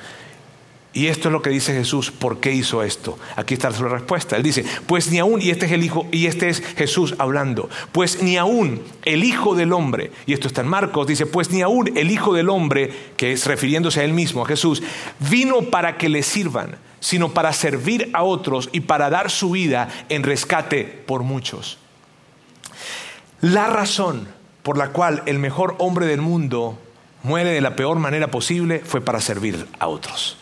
Y 0.93 1.07
esto 1.07 1.29
es 1.29 1.33
lo 1.33 1.41
que 1.41 1.49
dice 1.49 1.73
Jesús, 1.73 2.11
¿por 2.11 2.41
qué 2.41 2.53
hizo 2.53 2.83
esto? 2.83 3.19
Aquí 3.37 3.55
está 3.55 3.73
su 3.73 3.85
respuesta. 3.85 4.37
Él 4.37 4.43
dice, 4.43 4.67
pues 4.87 5.11
ni 5.11 5.19
aún, 5.19 5.41
y 5.41 5.49
este 5.49 5.65
es 5.65 5.73
el 5.73 5.83
Hijo, 5.83 6.07
y 6.13 6.27
este 6.27 6.51
es 6.51 6.61
Jesús 6.61 7.15
hablando, 7.17 7.71
pues 7.93 8.23
ni 8.23 8.37
aún 8.37 8.83
el 9.07 9.25
Hijo 9.25 9.55
del 9.55 9.73
Hombre, 9.73 10.13
y 10.27 10.35
esto 10.35 10.47
está 10.47 10.61
en 10.61 10.69
Marcos, 10.69 11.07
dice, 11.07 11.25
pues 11.25 11.51
ni 11.53 11.63
aún 11.63 11.97
el 11.97 12.11
Hijo 12.11 12.35
del 12.35 12.51
Hombre, 12.51 12.93
que 13.17 13.33
es 13.33 13.47
refiriéndose 13.47 14.01
a 14.01 14.05
él 14.05 14.13
mismo, 14.13 14.43
a 14.43 14.47
Jesús, 14.47 14.83
vino 15.31 15.63
para 15.63 15.97
que 15.97 16.11
le 16.11 16.23
sirvan, 16.23 16.77
sino 17.01 17.31
para 17.31 17.53
servir 17.53 18.11
a 18.13 18.23
otros 18.23 18.69
y 18.73 18.81
para 18.81 19.11
dar 19.11 19.31
su 19.31 19.51
vida 19.51 19.89
en 20.09 20.23
rescate 20.23 20.85
por 20.85 21.23
muchos. 21.23 21.79
La 23.41 23.67
razón 23.69 24.29
por 24.63 24.77
la 24.77 24.91
cual 24.91 25.23
el 25.27 25.39
mejor 25.39 25.77
hombre 25.79 26.07
del 26.07 26.21
mundo 26.21 26.79
muere 27.23 27.51
de 27.51 27.61
la 27.61 27.77
peor 27.77 27.99
manera 27.99 28.29
posible 28.29 28.81
fue 28.85 29.01
para 29.01 29.21
servir 29.21 29.67
a 29.79 29.89
otros, 29.89 30.37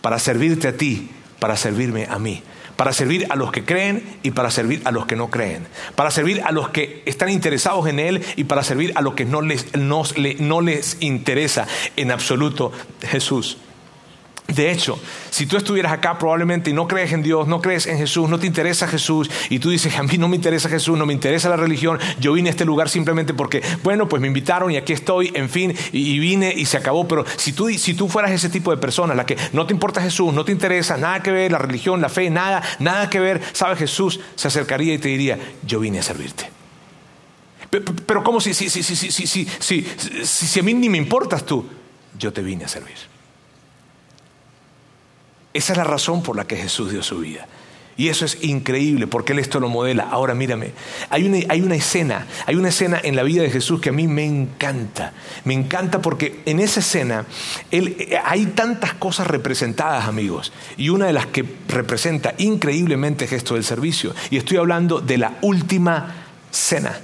para 0.00 0.18
servirte 0.18 0.68
a 0.68 0.76
ti, 0.76 1.10
para 1.38 1.56
servirme 1.56 2.06
a 2.10 2.18
mí 2.18 2.42
para 2.76 2.92
servir 2.92 3.26
a 3.30 3.36
los 3.36 3.52
que 3.52 3.64
creen 3.64 4.18
y 4.24 4.32
para 4.32 4.50
servir 4.50 4.82
a 4.84 4.90
los 4.90 5.06
que 5.06 5.14
no 5.14 5.30
creen, 5.30 5.68
para 5.94 6.10
servir 6.10 6.42
a 6.42 6.50
los 6.50 6.70
que 6.70 7.02
están 7.06 7.28
interesados 7.28 7.86
en 7.86 8.00
Él 8.00 8.24
y 8.34 8.44
para 8.44 8.64
servir 8.64 8.92
a 8.96 9.02
los 9.02 9.14
que 9.14 9.24
no 9.24 9.40
les, 9.40 9.76
no, 9.76 10.02
no 10.40 10.60
les 10.60 10.96
interesa 11.00 11.68
en 11.96 12.10
absoluto 12.10 12.72
Jesús. 13.02 13.58
De 14.54 14.70
hecho, 14.70 14.98
si 15.30 15.46
tú 15.46 15.56
estuvieras 15.56 15.92
acá 15.92 16.18
probablemente 16.18 16.68
y 16.68 16.72
no 16.74 16.86
crees 16.86 17.12
en 17.12 17.22
Dios, 17.22 17.48
no 17.48 17.62
crees 17.62 17.86
en 17.86 17.96
Jesús, 17.96 18.28
no 18.28 18.38
te 18.38 18.46
interesa 18.46 18.86
Jesús 18.86 19.30
y 19.48 19.58
tú 19.60 19.70
dices, 19.70 19.96
a 19.96 20.02
mí 20.02 20.18
no 20.18 20.28
me 20.28 20.36
interesa 20.36 20.68
Jesús, 20.68 20.98
no 20.98 21.06
me 21.06 21.14
interesa 21.14 21.48
la 21.48 21.56
religión, 21.56 21.98
yo 22.20 22.34
vine 22.34 22.50
a 22.50 22.52
este 22.52 22.66
lugar 22.66 22.90
simplemente 22.90 23.32
porque, 23.32 23.62
bueno, 23.82 24.08
pues 24.08 24.20
me 24.20 24.28
invitaron 24.28 24.70
y 24.70 24.76
aquí 24.76 24.92
estoy, 24.92 25.32
en 25.34 25.48
fin, 25.48 25.74
y, 25.92 26.18
vine 26.18 26.52
y 26.54 26.66
se 26.66 26.76
acabó. 26.76 27.08
Pero 27.08 27.24
si 27.36 27.54
tú, 27.54 27.70
si 27.70 27.94
tú 27.94 28.08
fueras 28.08 28.30
ese 28.30 28.50
tipo 28.50 28.70
de 28.70 28.76
persona, 28.76 29.14
la 29.14 29.24
que 29.24 29.38
no 29.54 29.64
te 29.64 29.72
importa 29.72 30.02
Jesús, 30.02 30.34
no 30.34 30.44
te 30.44 30.52
interesa 30.52 30.98
nada 30.98 31.22
que 31.22 31.30
ver, 31.30 31.50
la 31.50 31.58
religión, 31.58 32.02
la 32.02 32.10
fe, 32.10 32.28
nada, 32.28 32.62
nada 32.78 33.08
que 33.08 33.20
ver, 33.20 33.40
¿sabes? 33.52 33.78
Jesús 33.78 34.20
se 34.34 34.48
acercaría 34.48 34.92
y 34.92 34.98
te 34.98 35.08
diría, 35.08 35.38
yo 35.64 35.80
vine 35.80 36.00
a 36.00 36.02
servirte. 36.02 36.50
Pero 38.06 38.22
¿cómo 38.22 38.38
si, 38.38 38.52
si, 38.52 38.68
si, 38.68 38.82
si, 38.82 38.96
si, 38.96 39.26
si, 39.26 39.46
si, 39.58 39.86
si 40.24 40.60
a 40.60 40.62
mí 40.62 40.74
ni 40.74 40.90
me 40.90 40.98
importas 40.98 41.46
tú? 41.46 41.64
Yo 42.18 42.34
te 42.34 42.42
vine 42.42 42.66
a 42.66 42.68
servir. 42.68 43.11
Esa 45.54 45.72
es 45.72 45.76
la 45.76 45.84
razón 45.84 46.22
por 46.22 46.36
la 46.36 46.46
que 46.46 46.56
Jesús 46.56 46.90
dio 46.90 47.02
su 47.02 47.18
vida. 47.18 47.46
Y 47.96 48.08
eso 48.08 48.24
es 48.24 48.42
increíble 48.42 49.06
porque 49.06 49.32
Él 49.32 49.38
esto 49.38 49.60
lo 49.60 49.68
modela. 49.68 50.08
Ahora 50.10 50.34
mírame, 50.34 50.72
hay 51.10 51.24
una, 51.24 51.38
hay 51.48 51.60
una, 51.60 51.74
escena, 51.74 52.26
hay 52.46 52.54
una 52.54 52.70
escena 52.70 52.98
en 53.02 53.16
la 53.16 53.22
vida 53.22 53.42
de 53.42 53.50
Jesús 53.50 53.80
que 53.80 53.90
a 53.90 53.92
mí 53.92 54.08
me 54.08 54.24
encanta. 54.24 55.12
Me 55.44 55.52
encanta 55.52 56.00
porque 56.00 56.40
en 56.46 56.58
esa 56.60 56.80
escena 56.80 57.26
él, 57.70 57.96
eh, 57.98 58.18
hay 58.24 58.46
tantas 58.46 58.94
cosas 58.94 59.26
representadas, 59.26 60.06
amigos. 60.06 60.52
Y 60.78 60.88
una 60.88 61.06
de 61.06 61.12
las 61.12 61.26
que 61.26 61.44
representa 61.68 62.34
increíblemente 62.38 63.26
es 63.26 63.32
esto 63.32 63.54
del 63.54 63.64
servicio. 63.64 64.14
Y 64.30 64.38
estoy 64.38 64.56
hablando 64.56 65.00
de 65.00 65.18
la 65.18 65.36
última 65.42 66.14
cena. 66.50 66.98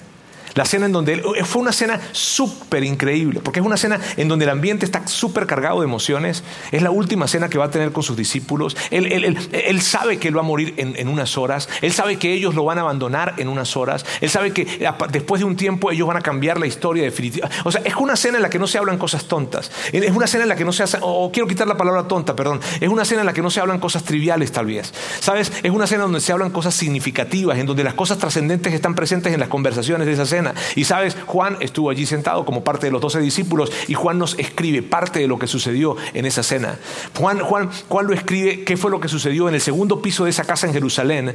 La 0.55 0.65
cena 0.65 0.87
en 0.87 0.93
donde 0.93 1.15
eh, 1.15 1.45
fue 1.45 1.63
una 1.63 1.73
cena 1.73 2.01
súper 2.13 2.85
increíble, 2.85 3.41
porque 3.43 3.61
es 3.61 3.67
una 3.67 3.77
cena 3.77 4.01
en 4.17 4.29
donde 4.29 4.45
el 4.45 4.51
ambiente 4.51 4.85
está 4.85 5.07
súper 5.07 5.47
cargado 5.47 5.81
de 5.81 5.85
emociones. 5.85 6.45
Es 6.73 6.83
la 6.83 6.91
última 6.91 7.29
cena 7.29 7.49
que 7.49 7.59
va 7.59 7.67
a 7.67 7.71
tener 7.71 7.93
con 7.93 8.03
sus 8.03 8.17
discípulos. 8.17 8.77
Él, 8.91 9.81
sabe 9.81 10.19
que 10.19 10.29
él 10.29 10.37
va 10.37 10.41
a 10.41 10.45
morir 10.45 10.75
en, 10.77 11.09
unas 11.09 11.39
horas. 11.39 11.69
Él 11.83 11.93
sabe 11.93 12.19
que 12.19 12.33
ellos 12.33 12.55
lo 12.55 12.65
van 12.65 12.79
a 12.79 12.83
abandonar 12.83 13.35
en 13.39 13.49
unas 13.49 13.77
horas. 13.77 14.05
Él 14.21 14.31
sabe 14.31 14.53
que 14.53 14.67
después 15.11 15.41
de 15.41 15.45
un 15.45 15.57
tiempo 15.57 15.91
ellos 15.91 16.07
van 16.07 16.17
a 16.17 16.21
cambiar 16.21 16.59
la 16.59 16.67
historia 16.67 17.03
definitiva. 17.03 17.49
O 17.65 17.73
sea, 17.73 17.83
es 17.85 17.95
una 17.97 18.17
cena 18.17 18.37
en 18.37 18.43
la 18.43 18.51
que 18.51 18.59
no 18.59 18.67
se 18.67 18.79
hablan 18.79 18.99
cosas 18.99 19.25
tontas. 19.27 19.71
Es 19.93 20.11
una 20.11 20.27
cena 20.27 20.45
en 20.45 20.49
la 20.49 20.57
que 20.57 20.65
no 20.65 20.73
se 20.73 20.83
hace, 20.83 20.99
o 21.01 21.31
quiero 21.33 21.49
quitar 21.49 21.67
la 21.67 21.77
palabra 21.77 22.09
tonta, 22.09 22.35
perdón. 22.35 22.61
Es 22.81 22.89
una 22.89 23.05
cena 23.05 23.21
en 23.21 23.27
la 23.27 23.33
que 23.33 23.43
no 23.43 23.51
se 23.51 23.61
hablan 23.61 23.79
cosas 23.79 24.05
triviales 24.05 24.53
tal 24.53 24.67
vez. 24.67 24.93
¿Sabes? 25.21 25.53
Es 25.63 25.71
una 25.71 25.87
cena 25.87 26.03
donde 26.03 26.21
se 26.21 26.33
hablan 26.33 26.51
cosas 26.51 26.75
significativas, 26.75 27.59
en 27.59 27.67
donde 27.67 27.85
las 27.85 27.95
cosas 27.95 28.19
trascendentes 28.19 28.73
están 28.73 28.95
presentes 28.95 29.33
en 29.33 29.41
las 29.41 29.49
conversaciones 29.49 30.07
de 30.07 30.13
esa 30.13 30.27
cena 30.27 30.38
Y 30.75 30.85
sabes, 30.85 31.17
Juan 31.27 31.57
estuvo 31.61 31.91
allí 31.91 32.07
sentado 32.07 32.45
como 32.45 32.65
parte 32.65 32.87
de 32.87 32.93
los 32.93 33.01
doce 33.01 33.21
discípulos 33.21 33.73
y 33.89 33.95
Juan 33.95 34.19
nos 34.19 34.39
escribe 34.39 34.83
parte 34.83 35.21
de 35.21 35.29
lo 35.29 35.39
que 35.39 35.47
sucedió 35.47 35.97
en 36.15 36.27
esa 36.27 36.43
cena. 36.43 36.79
Juan, 37.17 37.41
Juan, 37.41 37.71
Juan 37.89 38.07
lo 38.07 38.15
escribe 38.15 38.65
qué 38.65 38.77
fue 38.77 38.91
lo 38.91 39.01
que 39.01 39.09
sucedió 39.09 39.49
en 39.49 39.55
el 39.55 39.61
segundo 39.61 40.03
piso 40.03 40.25
de 40.25 40.31
esa 40.31 40.45
casa 40.45 40.67
en 40.67 40.73
Jerusalén, 40.73 41.35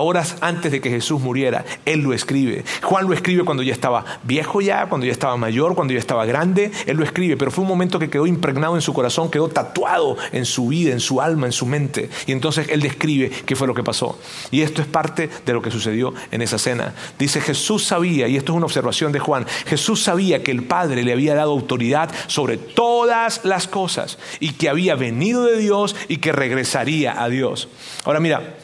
horas 0.00 0.36
antes 0.40 0.72
de 0.72 0.80
que 0.80 0.90
Jesús 0.90 1.20
muriera. 1.20 1.64
Él 1.84 2.00
lo 2.00 2.12
escribe. 2.12 2.64
Juan 2.82 3.06
lo 3.06 3.14
escribe 3.14 3.44
cuando 3.44 3.62
ya 3.62 3.72
estaba 3.72 4.04
viejo 4.22 4.60
ya, 4.60 4.86
cuando 4.86 5.06
ya 5.06 5.12
estaba 5.12 5.36
mayor, 5.36 5.74
cuando 5.74 5.94
ya 5.94 6.00
estaba 6.00 6.24
grande. 6.26 6.72
Él 6.86 6.96
lo 6.96 7.04
escribe, 7.04 7.36
pero 7.36 7.50
fue 7.50 7.62
un 7.62 7.68
momento 7.68 7.98
que 7.98 8.10
quedó 8.10 8.26
impregnado 8.26 8.74
en 8.74 8.82
su 8.82 8.92
corazón, 8.92 9.30
quedó 9.30 9.48
tatuado 9.48 10.16
en 10.32 10.44
su 10.44 10.68
vida, 10.68 10.92
en 10.92 11.00
su 11.00 11.20
alma, 11.20 11.46
en 11.46 11.52
su 11.52 11.66
mente. 11.66 12.10
Y 12.26 12.32
entonces 12.32 12.68
él 12.68 12.80
describe 12.80 13.30
qué 13.30 13.56
fue 13.56 13.66
lo 13.66 13.74
que 13.74 13.82
pasó. 13.82 14.18
Y 14.50 14.62
esto 14.62 14.82
es 14.82 14.88
parte 14.88 15.30
de 15.44 15.52
lo 15.52 15.62
que 15.62 15.70
sucedió 15.70 16.12
en 16.30 16.42
esa 16.42 16.58
cena. 16.58 16.94
Dice 17.18 17.40
Jesús 17.40 17.84
sabía, 17.84 18.28
y 18.28 18.36
esto 18.36 18.43
es 18.52 18.56
una 18.56 18.66
observación 18.66 19.12
de 19.12 19.18
Juan, 19.18 19.46
Jesús 19.66 20.02
sabía 20.02 20.42
que 20.42 20.50
el 20.50 20.64
Padre 20.64 21.02
le 21.02 21.12
había 21.12 21.34
dado 21.34 21.52
autoridad 21.52 22.10
sobre 22.26 22.56
todas 22.56 23.44
las 23.44 23.68
cosas 23.68 24.18
y 24.40 24.52
que 24.52 24.68
había 24.68 24.94
venido 24.94 25.44
de 25.44 25.58
Dios 25.58 25.96
y 26.08 26.18
que 26.18 26.32
regresaría 26.32 27.22
a 27.22 27.28
Dios. 27.28 27.68
Ahora 28.04 28.20
mira, 28.20 28.54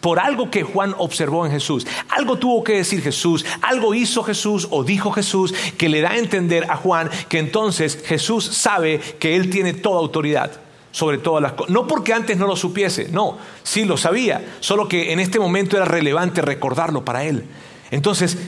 por 0.00 0.18
algo 0.18 0.50
que 0.50 0.62
Juan 0.62 0.94
observó 0.98 1.44
en 1.46 1.52
Jesús. 1.52 1.86
Algo 2.08 2.38
tuvo 2.38 2.64
que 2.64 2.74
decir 2.74 3.02
Jesús, 3.02 3.44
algo 3.62 3.94
hizo 3.94 4.22
Jesús 4.22 4.66
o 4.70 4.82
dijo 4.82 5.12
Jesús 5.12 5.54
que 5.76 5.88
le 5.88 6.00
da 6.00 6.12
a 6.12 6.18
entender 6.18 6.70
a 6.70 6.76
Juan 6.76 7.10
que 7.28 7.38
entonces 7.38 8.02
Jesús 8.06 8.44
sabe 8.44 8.98
que 8.98 9.36
él 9.36 9.50
tiene 9.50 9.74
toda 9.74 9.98
autoridad 9.98 10.52
sobre 10.90 11.18
todas 11.18 11.42
las 11.42 11.52
cosas. 11.52 11.70
No 11.70 11.86
porque 11.86 12.12
antes 12.12 12.36
no 12.36 12.46
lo 12.46 12.56
supiese, 12.56 13.08
no, 13.10 13.38
sí 13.62 13.84
lo 13.84 13.96
sabía, 13.96 14.56
solo 14.60 14.88
que 14.88 15.12
en 15.12 15.20
este 15.20 15.38
momento 15.38 15.76
era 15.76 15.84
relevante 15.84 16.42
recordarlo 16.42 17.04
para 17.04 17.24
él. 17.24 17.44
Entonces, 17.90 18.38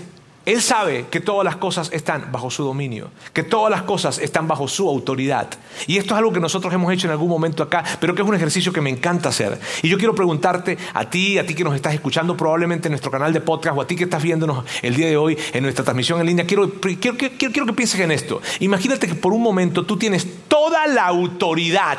él 0.45 0.61
sabe 0.61 1.07
que 1.09 1.21
todas 1.21 1.45
las 1.45 1.57
cosas 1.57 1.91
están 1.93 2.33
bajo 2.33 2.51
su 2.51 2.65
dominio, 2.65 3.11
que 3.33 3.45
todas 3.45 3.71
las 3.71 3.83
cosas 3.83 4.19
están 4.19 4.49
bajo 4.49 4.67
su 4.67 4.89
autoridad. 4.89 5.49
Y 5.87 5.99
esto 5.99 6.15
es 6.15 6.19
algo 6.19 6.33
que 6.33 6.41
nosotros 6.41 6.75
hemos 6.75 6.93
hecho 6.93 7.07
en 7.07 7.13
algún 7.13 7.29
momento 7.29 7.63
acá, 7.63 7.85
pero 8.01 8.15
que 8.15 8.23
es 8.23 8.29
un 8.29 8.35
ejercicio 8.35 8.73
que 8.73 8.81
me 8.81 8.91
encanta 8.91 9.29
hacer. 9.29 9.61
Y 9.83 9.89
yo 9.89 9.99
quiero 9.99 10.15
preguntarte 10.15 10.77
a 10.95 11.09
ti, 11.09 11.39
a 11.39 11.47
ti 11.47 11.55
que 11.55 11.63
nos 11.63 11.77
estás 11.77 11.95
escuchando 11.95 12.37
probablemente 12.37 12.89
en 12.89 12.93
nuestro 12.93 13.11
canal 13.11 13.33
de 13.33 13.41
podcast 13.41 13.77
o 13.79 13.83
a 13.83 13.87
ti 13.87 13.95
que 13.95 14.05
estás 14.05 14.23
viéndonos 14.23 14.65
el 14.83 14.97
día 14.97 15.07
de 15.07 15.17
hoy 15.17 15.39
en 15.53 15.63
nuestra 15.63 15.85
transmisión 15.85 16.19
en 16.19 16.27
línea, 16.27 16.45
quiero, 16.45 16.69
quiero, 16.81 17.17
quiero 17.17 17.67
que 17.67 17.73
pienses 17.73 18.01
en 18.01 18.11
esto. 18.11 18.43
Imagínate 18.59 19.07
que 19.07 19.15
por 19.15 19.33
un 19.33 19.43
momento 19.43 19.85
tú 19.85 19.97
tienes 19.97 20.27
toda 20.49 20.89
la 20.89 21.07
autoridad, 21.07 21.99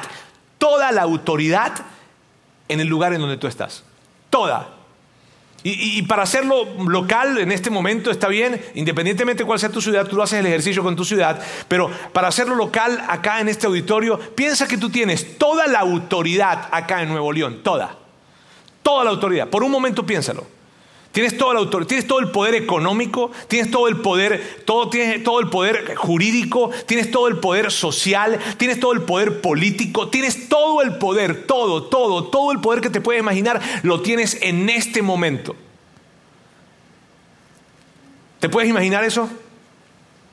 toda 0.58 0.92
la 0.92 1.04
autoridad 1.04 1.74
en 2.68 2.82
el 2.82 2.88
lugar 2.88 3.14
en 3.14 3.22
donde 3.22 3.38
tú 3.38 3.48
estás. 3.48 3.84
Toda. 4.30 4.83
Y, 5.66 6.02
para 6.02 6.24
hacerlo 6.24 6.66
local 6.90 7.38
en 7.38 7.50
este 7.54 7.70
momento 7.70 8.12
está 8.12 8.28
bien, 8.28 8.62
independientemente 8.76 9.44
de 9.44 9.48
cuál 9.48 9.60
sea 9.60 9.70
tu 9.70 9.82
ciudad, 9.82 10.06
tú 10.06 10.18
lo 10.18 10.24
haces 10.24 10.42
el 10.42 10.46
ejercicio 10.46 10.84
con 10.84 10.98
tu 10.98 11.06
ciudad, 11.06 11.42
pero 11.70 11.90
para 12.12 12.28
hacerlo 12.28 12.56
local 12.56 13.02
acá 13.08 13.40
en 13.40 13.48
este 13.48 13.68
auditorio, 13.68 14.20
piensa 14.20 14.68
que 14.68 14.78
tú 14.78 14.90
tienes 14.90 15.38
toda 15.38 15.68
la 15.68 15.80
autoridad 15.80 16.68
acá 16.70 17.02
en 17.02 17.10
Nuevo 17.10 17.32
León, 17.32 17.62
toda, 17.64 17.96
toda 18.82 19.06
la 19.06 19.12
autoridad. 19.12 19.48
Por 19.48 19.64
un 19.64 19.72
momento 19.72 20.06
piénsalo. 20.06 20.46
Tienes 21.14 21.38
toda 21.38 21.54
la 21.54 21.60
autoridad, 21.60 21.88
tienes 21.88 22.08
todo 22.08 22.20
el 22.22 22.32
poder 22.32 22.56
económico, 22.56 23.30
tienes 23.48 23.70
todo 23.70 23.88
el 23.88 23.98
poder, 23.98 24.64
todo, 24.66 24.90
tienes 24.90 25.24
todo 25.24 25.40
el 25.40 25.48
poder 25.48 25.94
jurídico, 25.94 26.72
tienes 26.88 27.12
todo 27.12 27.28
el 27.28 27.38
poder 27.38 27.72
social, 27.72 28.40
tienes 28.58 28.80
todo 28.80 28.94
el 28.94 29.04
poder 29.04 29.40
político, 29.40 30.10
tienes 30.10 30.50
todo 30.50 30.82
el 30.82 30.98
poder, 30.98 31.46
todo, 31.46 31.84
todo, 31.84 32.24
todo 32.24 32.52
el 32.52 32.62
poder 32.62 32.82
que 32.82 32.90
te 32.90 33.00
puedes 33.00 33.22
imaginar, 33.22 33.62
lo 33.84 34.02
tienes 34.02 34.40
en 34.42 34.68
este 34.72 35.04
momento. 35.04 35.56
¿Te 38.40 38.50
puedes 38.50 38.68
imaginar 38.68 39.04
eso? 39.04 39.30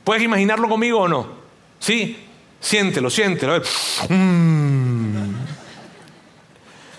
¿Puedes 0.03 0.23
imaginarlo 0.23 0.67
conmigo 0.67 1.01
o 1.01 1.09
no? 1.09 1.27
Sí, 1.79 2.17
siéntelo, 2.59 3.11
siéntelo. 3.11 3.61
Mm. 4.09 5.35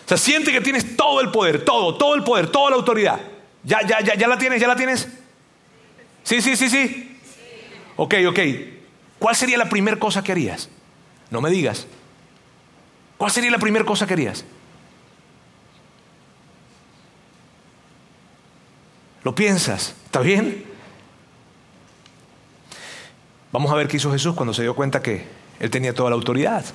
O 0.06 0.08
sea, 0.08 0.18
siente 0.18 0.52
que 0.52 0.62
tienes 0.62 0.96
todo 0.96 1.20
el 1.20 1.32
poder, 1.32 1.66
todo, 1.66 1.96
todo 1.96 2.14
el 2.14 2.24
poder, 2.24 2.46
toda 2.46 2.70
la 2.70 2.76
autoridad. 2.76 3.20
¿Ya, 3.64 3.86
ya, 3.86 4.02
ya, 4.02 4.16
ya 4.16 4.28
la 4.28 4.38
tienes? 4.38 4.62
¿Ya 4.62 4.68
la 4.68 4.76
tienes? 4.76 5.08
Sí, 6.24 6.42
sí, 6.42 6.56
sí, 6.56 6.70
sí. 6.70 7.20
Ok, 7.96 8.16
ok. 8.28 8.40
¿Cuál 9.20 9.36
sería 9.36 9.58
la 9.58 9.70
primera 9.70 9.98
cosa 9.98 10.24
que 10.24 10.32
harías? 10.32 10.70
No 11.30 11.42
me 11.42 11.50
digas. 11.50 11.88
¿Cuál 13.18 13.32
sería 13.32 13.52
la 13.52 13.60
primera 13.60 13.86
cosa 13.86 14.08
que 14.08 14.14
harías? 14.14 14.44
¿Lo 19.24 19.36
piensas? 19.36 19.94
¿Está 20.06 20.22
bien? 20.22 20.66
Vamos 23.52 23.72
a 23.72 23.76
ver 23.76 23.88
qué 23.88 23.98
hizo 23.98 24.12
Jesús 24.12 24.34
cuando 24.34 24.54
se 24.54 24.64
dio 24.64 24.76
cuenta 24.76 25.02
que 25.02 25.26
Él 25.60 25.70
tenía 25.70 25.94
toda 25.94 26.10
la 26.10 26.16
autoridad. 26.16 26.66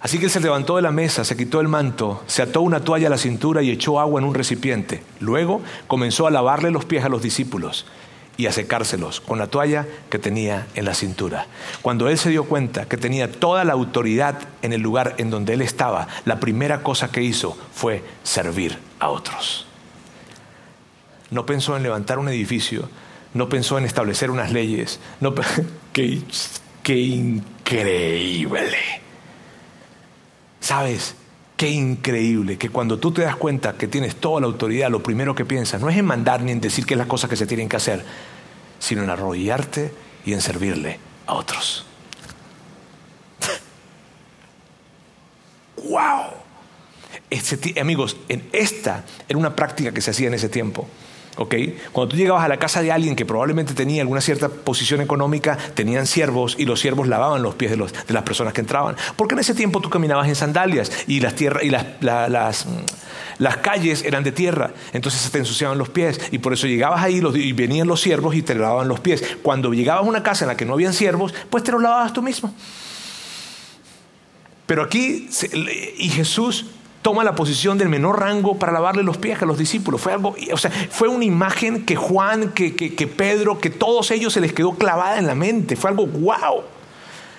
Así 0.00 0.18
que 0.18 0.26
él 0.26 0.30
se 0.30 0.40
levantó 0.40 0.76
de 0.76 0.82
la 0.82 0.92
mesa, 0.92 1.24
se 1.24 1.36
quitó 1.36 1.60
el 1.60 1.66
manto, 1.66 2.22
se 2.26 2.42
ató 2.42 2.60
una 2.60 2.80
toalla 2.80 3.08
a 3.08 3.10
la 3.10 3.18
cintura 3.18 3.62
y 3.62 3.70
echó 3.70 3.98
agua 3.98 4.20
en 4.20 4.26
un 4.26 4.34
recipiente. 4.34 5.02
Luego 5.18 5.60
comenzó 5.88 6.26
a 6.26 6.30
lavarle 6.30 6.70
los 6.70 6.84
pies 6.84 7.04
a 7.04 7.08
los 7.08 7.20
discípulos 7.20 7.84
y 8.36 8.46
a 8.46 8.52
secárselos 8.52 9.20
con 9.20 9.38
la 9.38 9.48
toalla 9.48 9.86
que 10.08 10.20
tenía 10.20 10.68
en 10.76 10.84
la 10.84 10.94
cintura. 10.94 11.48
Cuando 11.82 12.08
él 12.08 12.16
se 12.16 12.30
dio 12.30 12.44
cuenta 12.44 12.86
que 12.86 12.96
tenía 12.96 13.32
toda 13.32 13.64
la 13.64 13.72
autoridad 13.72 14.38
en 14.62 14.72
el 14.72 14.80
lugar 14.80 15.16
en 15.18 15.30
donde 15.30 15.54
él 15.54 15.62
estaba, 15.62 16.06
la 16.24 16.38
primera 16.38 16.84
cosa 16.84 17.10
que 17.10 17.22
hizo 17.22 17.58
fue 17.74 18.04
servir 18.22 18.78
a 19.00 19.08
otros. 19.08 19.66
No 21.30 21.44
pensó 21.44 21.76
en 21.76 21.82
levantar 21.82 22.20
un 22.20 22.28
edificio, 22.28 22.88
no 23.34 23.48
pensó 23.48 23.76
en 23.76 23.84
establecer 23.84 24.30
unas 24.30 24.52
leyes. 24.52 25.00
No, 25.20 25.34
qué, 25.92 26.22
qué 26.84 26.96
increíble! 26.96 28.78
¿Sabes? 30.60 31.14
Qué 31.56 31.70
increíble 31.70 32.56
que 32.56 32.68
cuando 32.68 32.98
tú 32.98 33.10
te 33.10 33.22
das 33.22 33.36
cuenta 33.36 33.72
que 33.72 33.88
tienes 33.88 34.16
toda 34.16 34.40
la 34.40 34.46
autoridad, 34.46 34.90
lo 34.90 35.02
primero 35.02 35.34
que 35.34 35.44
piensas 35.44 35.80
no 35.80 35.88
es 35.88 35.96
en 35.96 36.04
mandar 36.04 36.42
ni 36.42 36.52
en 36.52 36.60
decir 36.60 36.86
qué 36.86 36.94
es 36.94 36.98
las 36.98 37.08
cosas 37.08 37.28
que 37.28 37.36
se 37.36 37.46
tienen 37.46 37.68
que 37.68 37.76
hacer, 37.76 38.04
sino 38.78 39.02
en 39.02 39.10
arrodillarte 39.10 39.92
y 40.24 40.34
en 40.34 40.40
servirle 40.40 41.00
a 41.26 41.34
otros. 41.34 41.84
¡Wow! 45.88 46.34
amigos, 47.80 48.16
en 48.28 48.48
esta 48.52 49.04
era 49.28 49.38
una 49.38 49.56
práctica 49.56 49.92
que 49.92 50.00
se 50.00 50.12
hacía 50.12 50.28
en 50.28 50.34
ese 50.34 50.48
tiempo. 50.48 50.88
Cuando 51.92 52.08
tú 52.08 52.16
llegabas 52.16 52.44
a 52.44 52.48
la 52.48 52.58
casa 52.58 52.82
de 52.82 52.90
alguien 52.90 53.14
que 53.14 53.24
probablemente 53.24 53.72
tenía 53.72 54.02
alguna 54.02 54.20
cierta 54.20 54.48
posición 54.48 55.00
económica, 55.00 55.56
tenían 55.74 56.06
siervos 56.06 56.56
y 56.58 56.64
los 56.64 56.80
siervos 56.80 57.06
lavaban 57.06 57.42
los 57.42 57.54
pies 57.54 57.70
de, 57.70 57.76
las 57.76 58.22
personas 58.24 58.52
que 58.52 58.60
entraban. 58.60 58.96
Porque 59.14 59.34
en 59.34 59.40
ese 59.40 59.54
tiempo 59.54 59.80
tú 59.80 59.88
caminabas 59.88 60.26
en 60.26 60.34
sandalias 60.34 60.90
y 61.06 61.20
las, 61.20 61.40
y 61.40 61.70
las, 61.70 62.66
mm, 62.66 62.70
las, 63.38 63.56
calles 63.58 64.04
eran 64.04 64.24
de 64.24 64.32
tierra, 64.32 64.72
entonces 64.92 65.20
se 65.20 65.30
te 65.30 65.38
ensuciaban 65.38 65.78
los 65.78 65.90
pies 65.90 66.20
y 66.32 66.38
por 66.38 66.52
eso 66.52 66.66
llegabas 66.66 67.04
ahí 67.04 67.22
y 67.34 67.52
venían 67.52 67.86
los 67.86 68.00
siervos 68.00 68.34
y 68.34 68.42
te 68.42 68.56
lavaban 68.56 68.88
los 68.88 68.98
pies. 68.98 69.22
Cuando 69.42 69.72
llegabas 69.72 70.04
a 70.04 70.08
una 70.08 70.24
casa 70.24 70.44
en 70.44 70.48
la 70.48 70.56
que 70.56 70.64
no 70.64 70.72
habían 70.72 70.92
siervos, 70.92 71.32
pues 71.50 71.62
te 71.62 71.70
los 71.70 71.80
lavabas 71.80 72.12
tú 72.12 72.20
mismo. 72.20 72.52
Pero 74.66 74.82
aquí, 74.82 75.30
y 75.98 76.08
Jesús 76.10 76.66
toma 77.02 77.24
la 77.24 77.34
posición 77.34 77.78
del 77.78 77.88
menor 77.88 78.20
rango 78.20 78.58
para 78.58 78.72
lavarle 78.72 79.02
los 79.02 79.16
pies 79.16 79.40
a 79.42 79.46
los 79.46 79.58
discípulos. 79.58 80.00
Fue 80.00 80.12
algo, 80.12 80.34
o 80.52 80.56
sea, 80.56 80.70
fue 80.70 81.08
una 81.08 81.24
imagen 81.24 81.84
que 81.84 81.96
Juan, 81.96 82.50
que, 82.50 82.70
Pedro, 83.16 83.58
que 83.60 83.70
todos 83.70 84.10
ellos 84.10 84.32
se 84.32 84.40
les 84.40 84.52
quedó 84.52 84.72
clavada 84.72 85.18
en 85.18 85.26
la 85.26 85.34
mente. 85.34 85.76
Fue 85.76 85.90
algo 85.90 86.06
wow. 86.06 86.62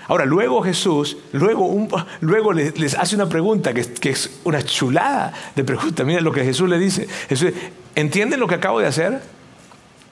Ahora, 0.08 0.26
luego 0.26 0.64
Jesús, 0.64 1.18
luego, 1.34 1.88
luego 2.22 2.52
les, 2.54 2.96
hace 2.96 3.16
una 3.16 3.30
pregunta 3.30 3.74
que, 3.74 3.86
que, 3.94 4.10
es 4.10 4.40
una 4.44 4.64
chulada 4.64 5.34
de 5.56 5.64
pregunta. 5.64 6.04
Mira 6.04 6.22
lo 6.22 6.32
que 6.32 6.44
Jesús 6.44 6.68
le 6.68 6.80
dice. 6.80 7.08
Jesús, 7.28 7.52
¿entienden 7.96 8.40
lo 8.40 8.48
que 8.48 8.56
acabo 8.56 8.80
de 8.80 8.88
hacer? 8.88 9.22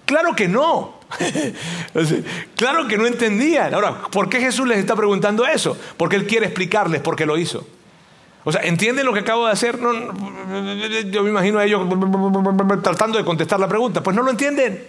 Claro 0.06 0.36
que 0.36 0.48
no. 0.48 0.98
claro 2.56 2.88
que 2.88 2.98
no 2.98 3.08
entendían. 3.08 3.74
Ahora, 3.74 4.04
¿por 4.12 4.30
qué 4.30 4.39
Jesús 4.39 4.68
les 4.68 4.78
está 4.78 4.95
preguntando 4.95 5.45
eso? 5.48 5.78
Porque 5.98 6.16
Él 6.16 6.28
quiere 6.28 6.45
explicarles 6.45 7.02
por 7.02 7.16
qué 7.16 7.26
lo 7.26 7.38
hizo. 7.38 7.66
O 8.48 8.52
sea, 8.54 8.62
¿entienden 8.62 9.06
lo 9.06 9.12
que 9.12 9.20
acabo 9.20 9.45
de 9.45 9.52
hacer? 9.52 9.78
yo 11.12 11.22
me 11.24 11.30
imagino 11.30 11.60
a 11.60 11.66
ellos 11.66 11.86
tratando 12.82 13.18
de 13.18 13.26
contestar 13.26 13.60
la 13.60 13.68
pregunta. 13.68 14.02
Pues 14.02 14.16
no 14.16 14.24
lo 14.24 14.32
entienden. 14.32 14.86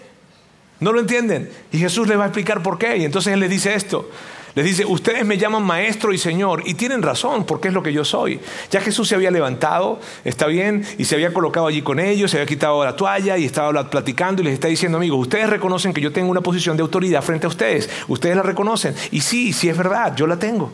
No 0.79 0.93
lo 0.93 1.01
entienden. 1.01 1.51
Y 1.73 1.79
Jesús 1.79 2.07
les 2.07 2.17
va 2.17 2.23
a 2.23 2.27
explicar 2.29 2.63
por 2.63 2.79
qué. 2.79 2.99
Y 2.99 3.05
entonces 3.05 3.33
Él 3.33 3.41
les 3.41 3.51
dice 3.51 3.75
esto. 3.75 4.09
Les 4.55 4.65
dice, 4.65 4.87
ustedes 4.87 5.27
me 5.27 5.39
llaman 5.39 5.65
maestro 5.65 6.13
y 6.13 6.19
señor. 6.19 6.63
Y 6.67 6.75
tienen 6.75 7.03
razón, 7.03 7.47
porque 7.47 7.67
es 7.67 7.75
lo 7.75 7.83
que 7.83 7.93
yo 7.93 8.05
soy. 8.05 8.39
Ya 8.71 8.81
Jesús 8.81 9.09
se 9.09 9.17
había 9.17 9.33
levantado, 9.33 9.99
está 10.25 10.47
bien, 10.47 10.87
y 10.97 11.05
se 11.07 11.17
había 11.17 11.33
colocado 11.33 11.67
allí 11.67 11.83
con 11.83 11.99
ellos, 11.99 12.31
se 12.31 12.37
había 12.37 12.47
quitado 12.47 12.85
la 12.85 12.95
toalla 12.95 13.39
y 13.39 13.45
estaba 13.45 13.91
platicando 13.91 14.41
y 14.41 14.45
les 14.45 14.55
está 14.55 14.69
diciendo, 14.69 14.99
amigos, 14.99 15.19
ustedes 15.19 15.51
reconocen 15.51 15.93
que 15.93 16.01
yo 16.01 16.13
tengo 16.13 16.31
una 16.31 16.43
posición 16.43 16.77
de 16.77 16.83
autoridad 16.83 17.23
frente 17.23 17.47
a 17.47 17.49
ustedes. 17.49 17.91
Ustedes 18.07 18.37
la 18.37 18.43
reconocen. 18.45 18.95
Y 19.11 19.21
sí, 19.21 19.53
sí 19.53 19.69
es 19.69 19.77
verdad, 19.77 20.15
yo 20.15 20.29
la 20.29 20.37
tengo. 20.37 20.71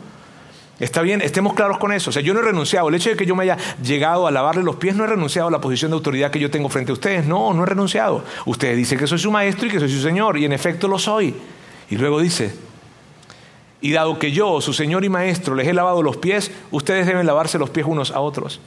Está 0.81 1.03
bien, 1.03 1.21
estemos 1.21 1.55
claros 1.55 1.79
con 1.79 1.93
eso. 1.93 2.11
O 2.11 2.13
sea, 2.13 2.21
yo 2.21 2.35
no 2.35 2.41
he 2.41 2.43
renunciado. 2.43 2.89
El 2.89 2.97
hecho 2.97 3.11
de 3.11 3.17
que 3.17 3.27
yo 3.27 3.37
me 3.37 3.45
haya 3.45 3.57
llegado 3.83 4.27
a 4.27 4.31
lavarle 4.31 4.63
los 4.63 4.77
pies 4.77 4.97
no 4.97 5.05
he 5.05 5.07
renunciado 5.07 5.49
a 5.49 5.51
la 5.51 5.61
posición 5.61 5.93
de 5.93 5.97
autoridad 5.97 6.31
que 6.31 6.41
yo 6.41 6.51
tengo 6.51 6.69
frente 6.69 6.91
a 6.91 6.95
ustedes. 6.95 7.27
No, 7.27 7.55
no 7.55 7.63
he 7.63 7.67
renunciado. 7.67 8.25
Ustedes 8.45 8.77
dicen 8.77 8.99
que 8.99 9.07
soy 9.07 9.19
su 9.19 9.31
maestro 9.31 9.69
y 9.69 9.71
que 9.71 9.79
soy 9.79 9.91
su 9.91 10.03
señor. 10.03 10.37
Y 10.37 10.45
en 10.45 10.53
efecto 10.53 10.89
lo 10.89 10.99
soy. 10.99 11.35
Y 11.91 11.97
luego 11.97 12.21
dice, 12.21 12.53
y 13.81 13.93
dado 13.93 14.19
que 14.19 14.33
yo, 14.33 14.61
su 14.61 14.73
señor 14.73 15.05
y 15.05 15.09
maestro, 15.09 15.55
les 15.55 15.69
he 15.69 15.75
lavado 15.75 16.03
los 16.03 16.17
pies, 16.17 16.51
ustedes 16.71 17.07
deben 17.07 17.27
lavarse 17.27 17.59
los 17.59 17.71
pies 17.71 17.87
unos 17.87 18.11
a 18.11 18.21
otros. 18.21 18.61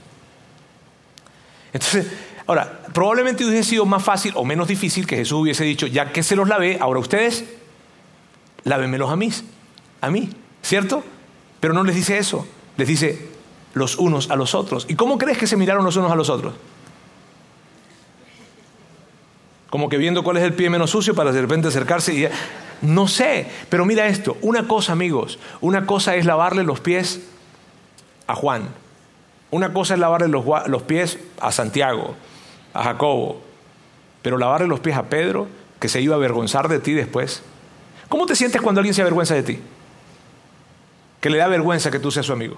Entonces, 1.74 2.08
ahora, 2.46 2.84
probablemente 2.94 3.44
hubiese 3.44 3.72
sido 3.72 3.86
más 3.86 4.04
fácil 4.04 4.32
o 4.36 4.46
menos 4.46 4.68
difícil 4.68 5.06
que 5.06 5.18
Jesús 5.18 5.42
hubiese 5.42 5.66
dicho, 5.66 5.88
ya 5.88 6.12
que 6.14 6.24
se 6.24 6.36
los 6.36 6.48
lavé, 6.48 6.78
ahora 6.80 7.00
ustedes, 7.00 7.46
lávenmelos 8.64 9.12
a 9.12 9.16
mí. 9.16 9.32
A 10.00 10.10
mí, 10.10 10.30
¿cierto? 10.62 11.04
Pero 11.60 11.74
no 11.74 11.84
les 11.84 11.96
dice 11.96 12.18
eso, 12.18 12.48
les 12.78 12.88
dice 12.88 13.30
los 13.74 13.98
unos 13.98 14.30
a 14.30 14.36
los 14.36 14.56
otros. 14.56 14.86
¿Y 14.90 14.96
cómo 14.96 15.18
crees 15.18 15.38
que 15.38 15.48
se 15.48 15.58
miraron 15.58 15.84
los 15.84 15.96
unos 15.96 16.12
a 16.12 16.16
los 16.16 16.30
otros? 16.30 16.54
Como 19.70 19.90
que 19.90 19.98
viendo 19.98 20.24
cuál 20.24 20.38
es 20.38 20.44
el 20.44 20.54
pie 20.54 20.70
menos 20.70 20.92
sucio 20.92 21.14
para 21.16 21.32
de 21.32 21.42
repente 21.42 21.68
acercarse 21.68 22.14
y... 22.14 22.28
No 22.82 23.08
sé, 23.08 23.48
pero 23.70 23.86
mira 23.86 24.06
esto, 24.08 24.38
una 24.42 24.68
cosa 24.68 24.92
amigos, 24.92 25.40
una 25.62 25.88
cosa 25.88 26.16
es 26.16 26.26
lavarle 26.26 26.64
los 26.64 26.80
pies 26.80 27.22
a 28.28 28.36
Juan, 28.36 28.68
una 29.50 29.74
cosa 29.74 29.96
es 29.96 30.00
lavarle 30.00 30.28
los, 30.28 30.46
los 30.68 30.84
pies 30.84 31.18
a 31.42 31.52
Santiago, 31.52 32.14
a 32.76 32.84
Jacobo, 32.84 33.42
pero 34.22 34.38
lavarle 34.38 34.68
los 34.68 34.80
pies 34.80 34.96
a 34.96 35.10
Pedro, 35.10 35.48
que 35.80 35.90
se 35.90 36.02
iba 36.02 36.14
a 36.14 36.18
avergonzar 36.18 36.68
de 36.68 36.80
ti 36.80 36.94
después. 36.94 37.42
¿Cómo 38.10 38.28
te 38.28 38.36
sientes 38.36 38.62
cuando 38.62 38.80
alguien 38.80 38.94
se 38.94 39.02
avergüenza 39.02 39.34
de 39.34 39.42
ti? 39.42 39.60
Que 41.22 41.30
le 41.30 41.38
da 41.38 41.48
vergüenza 41.48 41.92
que 41.92 42.00
tú 42.00 42.12
seas 42.12 42.26
su 42.26 42.34
amigo. 42.34 42.58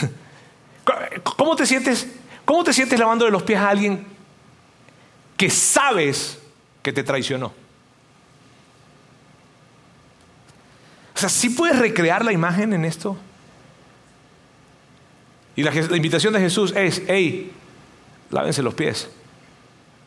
¿Cómo 1.36 1.56
te 1.56 1.66
sientes? 1.66 2.06
¿Cómo 2.44 2.62
te 2.62 2.72
sientes 2.72 2.98
lavando 2.98 3.28
los 3.28 3.42
pies 3.42 3.58
a 3.58 3.68
alguien 3.68 4.06
que 5.36 5.50
sabes 5.50 6.38
que 6.82 6.92
te 6.92 7.02
traicionó? 7.02 7.52
O 11.14 11.18
sea, 11.18 11.28
¿sí 11.28 11.50
puedes 11.50 11.78
recrear 11.78 12.24
la 12.24 12.32
imagen 12.32 12.72
en 12.72 12.84
esto? 12.84 13.16
Y 15.56 15.62
la, 15.62 15.72
la 15.72 15.96
invitación 15.96 16.34
de 16.34 16.40
Jesús 16.40 16.72
es, 16.76 17.02
hey, 17.08 17.52
lávense 18.30 18.62
los 18.62 18.74
pies 18.74 19.08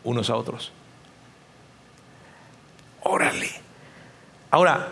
unos 0.03 0.29
a 0.29 0.35
otros. 0.35 0.71
Órale. 3.01 3.49
Ahora, 4.51 4.87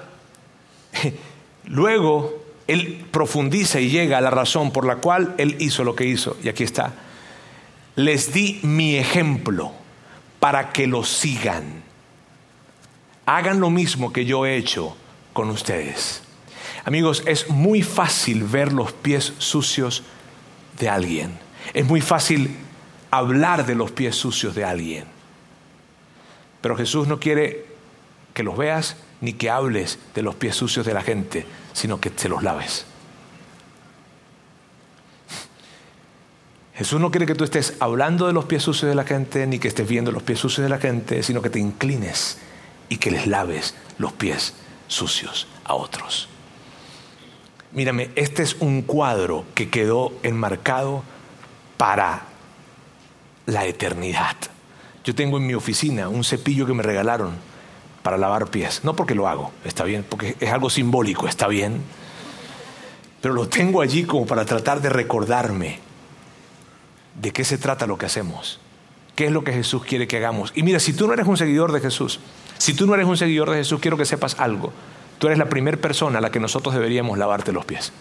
Luego, 1.67 2.43
él 2.67 3.05
profundiza 3.11 3.79
y 3.79 3.89
llega 3.89 4.17
a 4.17 4.21
la 4.21 4.29
razón 4.29 4.71
por 4.71 4.85
la 4.85 4.97
cual 4.97 5.35
él 5.37 5.55
hizo 5.59 5.83
lo 5.83 5.95
que 5.95 6.05
hizo. 6.05 6.37
Y 6.43 6.49
aquí 6.49 6.63
está. 6.63 6.93
Les 7.95 8.33
di 8.33 8.59
mi 8.63 8.95
ejemplo 8.95 9.71
para 10.39 10.71
que 10.71 10.87
lo 10.87 11.03
sigan. 11.03 11.83
Hagan 13.25 13.59
lo 13.59 13.69
mismo 13.69 14.13
que 14.13 14.25
yo 14.25 14.45
he 14.45 14.55
hecho 14.55 14.95
con 15.33 15.49
ustedes. 15.49 16.23
Amigos, 16.85 17.23
es 17.25 17.49
muy 17.49 17.81
fácil 17.81 18.43
ver 18.43 18.71
los 18.71 18.93
pies 18.93 19.33
sucios 19.39 20.03
de 20.79 20.89
alguien. 20.89 21.37
Es 21.73 21.85
muy 21.85 21.99
fácil 21.99 22.55
hablar 23.11 23.65
de 23.65 23.75
los 23.75 23.91
pies 23.91 24.15
sucios 24.15 24.55
de 24.55 24.63
alguien. 24.63 25.05
Pero 26.61 26.77
Jesús 26.77 27.07
no 27.07 27.19
quiere 27.19 27.65
que 28.33 28.43
los 28.43 28.57
veas 28.57 28.95
ni 29.21 29.33
que 29.33 29.49
hables 29.49 29.99
de 30.13 30.21
los 30.21 30.35
pies 30.35 30.55
sucios 30.55 30.85
de 30.85 30.93
la 30.93 31.01
gente, 31.01 31.45
sino 31.73 31.99
que 31.99 32.09
te 32.09 32.29
los 32.29 32.43
laves. 32.43 32.85
Jesús 36.75 36.99
no 36.99 37.09
quiere 37.09 37.25
que 37.25 37.33
tú 37.33 37.43
estés 37.43 37.73
hablando 37.79 38.27
de 38.27 38.33
los 38.33 38.45
pies 38.45 38.61
sucios 38.61 38.87
de 38.87 38.95
la 38.95 39.03
gente, 39.03 39.47
ni 39.47 39.57
que 39.57 39.67
estés 39.67 39.87
viendo 39.87 40.11
los 40.11 40.21
pies 40.21 40.39
sucios 40.39 40.63
de 40.63 40.69
la 40.69 40.77
gente, 40.77 41.23
sino 41.23 41.41
que 41.41 41.49
te 41.49 41.59
inclines 41.59 42.37
y 42.87 42.97
que 42.97 43.09
les 43.09 43.25
laves 43.25 43.73
los 43.97 44.13
pies 44.13 44.53
sucios 44.87 45.47
a 45.63 45.73
otros. 45.73 46.29
Mírame, 47.71 48.11
este 48.15 48.43
es 48.43 48.55
un 48.59 48.83
cuadro 48.83 49.43
que 49.55 49.69
quedó 49.69 50.13
enmarcado 50.21 51.03
para 51.77 52.25
la 53.47 53.65
eternidad. 53.65 54.35
Yo 55.03 55.15
tengo 55.15 55.37
en 55.37 55.47
mi 55.47 55.55
oficina 55.55 56.09
un 56.09 56.23
cepillo 56.23 56.67
que 56.67 56.73
me 56.73 56.83
regalaron 56.83 57.35
para 58.07 58.17
lavar 58.17 58.47
pies. 58.47 58.85
No 58.85 58.95
porque 58.95 59.15
lo 59.15 59.27
hago, 59.27 59.51
está 59.65 59.83
bien, 59.83 60.05
porque 60.07 60.37
es 60.39 60.49
algo 60.49 60.69
simbólico, 60.69 61.27
está 61.27 61.45
bien. 61.49 61.81
Pero 63.19 63.33
lo 63.33 63.49
tengo 63.49 63.81
allí 63.81 64.05
como 64.05 64.25
para 64.25 64.45
tratar 64.45 64.81
de 64.81 64.87
recordarme 64.87 65.79
de 67.19 67.33
qué 67.33 67.43
se 67.43 67.57
trata 67.57 67.85
lo 67.85 67.97
que 67.97 68.05
hacemos. 68.05 68.61
¿Qué 69.13 69.25
es 69.25 69.33
lo 69.33 69.43
que 69.43 69.51
Jesús 69.51 69.83
quiere 69.83 70.07
que 70.07 70.15
hagamos? 70.15 70.53
Y 70.55 70.63
mira, 70.63 70.79
si 70.79 70.93
tú 70.93 71.05
no 71.05 71.11
eres 71.11 71.27
un 71.27 71.35
seguidor 71.35 71.73
de 71.73 71.81
Jesús, 71.81 72.21
si 72.57 72.73
tú 72.73 72.87
no 72.87 72.93
eres 72.93 73.07
un 73.07 73.17
seguidor 73.17 73.49
de 73.49 73.57
Jesús, 73.57 73.81
quiero 73.81 73.97
que 73.97 74.05
sepas 74.05 74.39
algo. 74.39 74.71
Tú 75.17 75.27
eres 75.27 75.37
la 75.37 75.49
primera 75.49 75.75
persona 75.75 76.19
a 76.19 76.21
la 76.21 76.31
que 76.31 76.39
nosotros 76.39 76.73
deberíamos 76.75 77.17
lavarte 77.17 77.51
los 77.51 77.65
pies. 77.65 77.91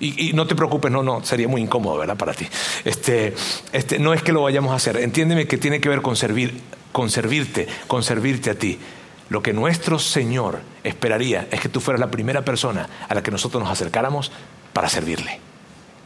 Y, 0.00 0.32
no 0.32 0.48
te 0.48 0.56
preocupes, 0.56 0.90
no, 0.90 1.04
no, 1.04 1.22
sería 1.22 1.46
muy 1.46 1.62
incómodo, 1.62 1.98
¿verdad? 1.98 2.16
Para 2.16 2.34
ti. 2.34 2.48
Este, 2.84 3.32
este, 3.72 4.00
no 4.00 4.12
es 4.12 4.24
que 4.24 4.32
lo 4.32 4.42
vayamos 4.42 4.72
a 4.72 4.74
hacer. 4.74 4.96
Entiéndeme 4.96 5.46
que 5.46 5.56
tiene 5.56 5.80
que 5.80 5.88
ver 5.88 6.02
con 6.02 6.16
servir, 6.16 6.60
con 6.90 7.10
servirte, 7.10 7.68
con 7.86 8.02
servirte 8.02 8.50
a 8.50 8.56
ti. 8.56 8.80
Lo 9.28 9.42
que 9.42 9.52
nuestro 9.52 9.98
Señor 9.98 10.60
esperaría 10.84 11.48
es 11.50 11.60
que 11.60 11.68
tú 11.68 11.80
fueras 11.80 12.00
la 12.00 12.10
primera 12.10 12.44
persona 12.44 12.88
a 13.08 13.14
la 13.14 13.22
que 13.22 13.30
nosotros 13.30 13.62
nos 13.62 13.72
acercáramos 13.72 14.30
para 14.72 14.88
servirle. 14.88 15.40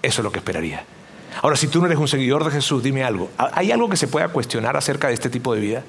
Eso 0.03 0.21
es 0.21 0.25
lo 0.25 0.33
que 0.33 0.39
esperaría. 0.39 0.85
Ahora, 1.43 1.57
si 1.57 1.68
tú 1.68 1.81
no 1.81 1.87
eres 1.87 1.99
un 1.99 2.09
seguidor 2.09 2.45
de 2.45 2.51
Jesús, 2.51 2.83
dime 2.83 3.05
algo. 3.05 3.31
¿Hay 3.37 3.71
algo 3.73 3.89
que 3.89 3.97
se 3.97 4.09
pueda 4.09 4.29
cuestionar 4.29 4.77
acerca 4.77 5.09
de 5.09 5.14
este 5.14 5.29
tipo 5.29 5.55
de 5.55 5.61
vida? 5.61 5.85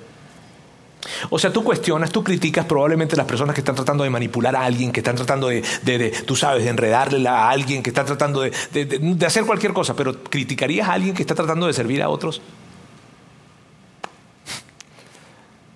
O 1.29 1.39
sea, 1.39 1.51
tú 1.51 1.63
cuestionas, 1.63 2.11
tú 2.11 2.23
criticas 2.23 2.65
probablemente 2.65 3.15
las 3.15 3.25
personas 3.25 3.55
que 3.55 3.61
están 3.61 3.75
tratando 3.75 4.03
de 4.03 4.09
manipular 4.09 4.55
a 4.55 4.65
alguien, 4.65 4.91
que 4.91 4.99
están 4.99 5.15
tratando 5.15 5.47
de, 5.47 6.23
tú 6.25 6.35
sabes, 6.35 6.63
de 6.63 6.69
enredarle 6.69 7.27
a 7.27 7.49
alguien, 7.49 7.81
que 7.81 7.89
está 7.89 8.05
tratando 8.05 8.41
de, 8.41 8.51
de 8.71 9.25
hacer 9.25 9.45
cualquier 9.45 9.73
cosa, 9.73 9.95
pero 9.95 10.23
¿criticarías 10.23 10.87
a 10.87 10.93
alguien 10.93 11.15
que 11.15 11.23
está 11.23 11.33
tratando 11.33 11.65
de 11.65 11.73
servir 11.73 12.03
a 12.03 12.09
otros? 12.09 12.41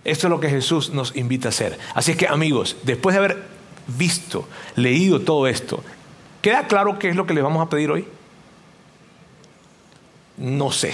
Esto 0.05 0.27
es 0.27 0.31
lo 0.31 0.39
que 0.39 0.49
Jesús 0.49 0.91
nos 0.91 1.15
invita 1.15 1.47
a 1.47 1.49
hacer. 1.49 1.77
Así 1.95 2.11
es 2.11 2.17
que 2.17 2.27
amigos, 2.27 2.77
después 2.83 3.13
de 3.15 3.19
haber 3.19 3.43
visto, 3.87 4.47
leído 4.75 5.19
todo 5.21 5.47
esto, 5.47 5.83
¿queda 6.41 6.67
claro 6.67 6.99
qué 6.99 7.09
es 7.09 7.15
lo 7.15 7.25
que 7.25 7.33
les 7.33 7.43
vamos 7.43 7.65
a 7.65 7.69
pedir 7.69 7.89
hoy? 7.89 8.07
No 10.37 10.71
sé. 10.71 10.93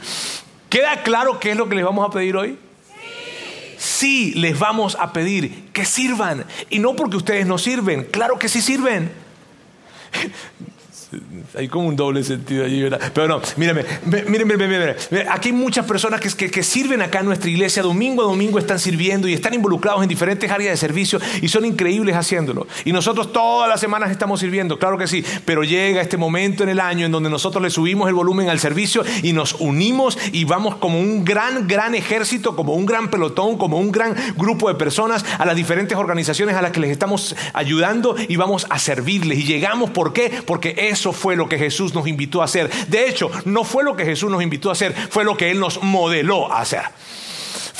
¿Queda 0.70 1.02
claro 1.02 1.38
qué 1.38 1.50
es 1.50 1.56
lo 1.56 1.68
que 1.68 1.74
les 1.74 1.84
vamos 1.84 2.08
a 2.08 2.10
pedir 2.10 2.34
hoy? 2.36 2.58
Sí, 3.76 4.32
les 4.34 4.58
vamos 4.58 4.96
a 4.98 5.12
pedir 5.12 5.68
que 5.72 5.84
sirvan. 5.84 6.46
Y 6.70 6.78
no 6.78 6.96
porque 6.96 7.16
ustedes 7.16 7.46
no 7.46 7.58
sirven, 7.58 8.04
claro 8.04 8.38
que 8.38 8.48
sí 8.48 8.62
sirven. 8.62 9.12
Hay 11.56 11.68
como 11.68 11.88
un 11.88 11.96
doble 11.96 12.24
sentido 12.24 12.64
allí, 12.64 12.82
¿verdad? 12.82 13.00
Pero 13.14 13.28
no, 13.28 13.40
mírame, 13.56 13.84
mírame, 14.06 14.56
mírame, 14.56 14.96
Aquí 15.30 15.48
hay 15.48 15.54
muchas 15.54 15.86
personas 15.86 16.20
que, 16.20 16.50
que, 16.50 16.62
sirven 16.62 17.02
acá 17.02 17.20
en 17.20 17.26
nuestra 17.26 17.50
iglesia, 17.50 17.82
domingo 17.82 18.22
a 18.22 18.26
domingo 18.26 18.58
están 18.58 18.78
sirviendo 18.78 19.28
y 19.28 19.34
están 19.34 19.54
involucrados 19.54 20.02
en 20.02 20.08
diferentes 20.08 20.50
áreas 20.50 20.72
de 20.72 20.76
servicio 20.76 21.20
y 21.40 21.48
son 21.48 21.64
increíbles 21.64 22.16
haciéndolo. 22.16 22.66
Y 22.84 22.92
nosotros 22.92 23.32
todas 23.32 23.68
las 23.68 23.80
semanas 23.80 24.10
estamos 24.10 24.40
sirviendo, 24.40 24.78
claro 24.78 24.96
que 24.96 25.06
sí, 25.06 25.24
pero 25.44 25.64
llega 25.64 26.00
este 26.00 26.16
momento 26.16 26.62
en 26.62 26.70
el 26.70 26.80
año 26.80 27.06
en 27.06 27.12
donde 27.12 27.30
nosotros 27.30 27.62
le 27.62 27.70
subimos 27.70 28.08
el 28.08 28.14
volumen 28.14 28.48
al 28.48 28.58
servicio 28.58 29.04
y 29.22 29.32
nos 29.32 29.54
unimos 29.54 30.18
y 30.32 30.44
vamos 30.44 30.76
como 30.76 30.98
un 30.98 31.24
gran, 31.24 31.68
gran 31.68 31.94
ejército, 31.94 32.56
como 32.56 32.74
un 32.74 32.86
gran 32.86 33.10
pelotón, 33.10 33.58
como 33.58 33.78
un 33.78 33.92
gran 33.92 34.14
grupo 34.36 34.68
de 34.68 34.74
personas 34.74 35.24
a 35.38 35.44
las 35.44 35.56
diferentes 35.56 35.96
organizaciones 35.96 36.56
a 36.56 36.62
las 36.62 36.72
que 36.72 36.80
les 36.80 36.90
estamos 36.90 37.36
ayudando 37.52 38.16
y 38.28 38.36
vamos 38.36 38.66
a 38.70 38.78
servirles. 38.78 39.38
Y 39.38 39.44
llegamos, 39.44 39.90
¿por 39.90 40.12
qué? 40.12 40.42
Porque 40.46 40.74
eso 41.02 41.12
fue 41.12 41.34
lo 41.34 41.48
que 41.48 41.58
Jesús 41.58 41.94
nos 41.94 42.06
invitó 42.06 42.42
a 42.42 42.44
hacer. 42.44 42.70
De 42.86 43.08
hecho, 43.08 43.28
no 43.44 43.64
fue 43.64 43.82
lo 43.82 43.96
que 43.96 44.04
Jesús 44.04 44.30
nos 44.30 44.40
invitó 44.40 44.68
a 44.68 44.72
hacer, 44.72 44.94
fue 44.94 45.24
lo 45.24 45.36
que 45.36 45.50
Él 45.50 45.58
nos 45.58 45.82
modeló 45.82 46.52
a 46.52 46.60
hacer. 46.60 46.82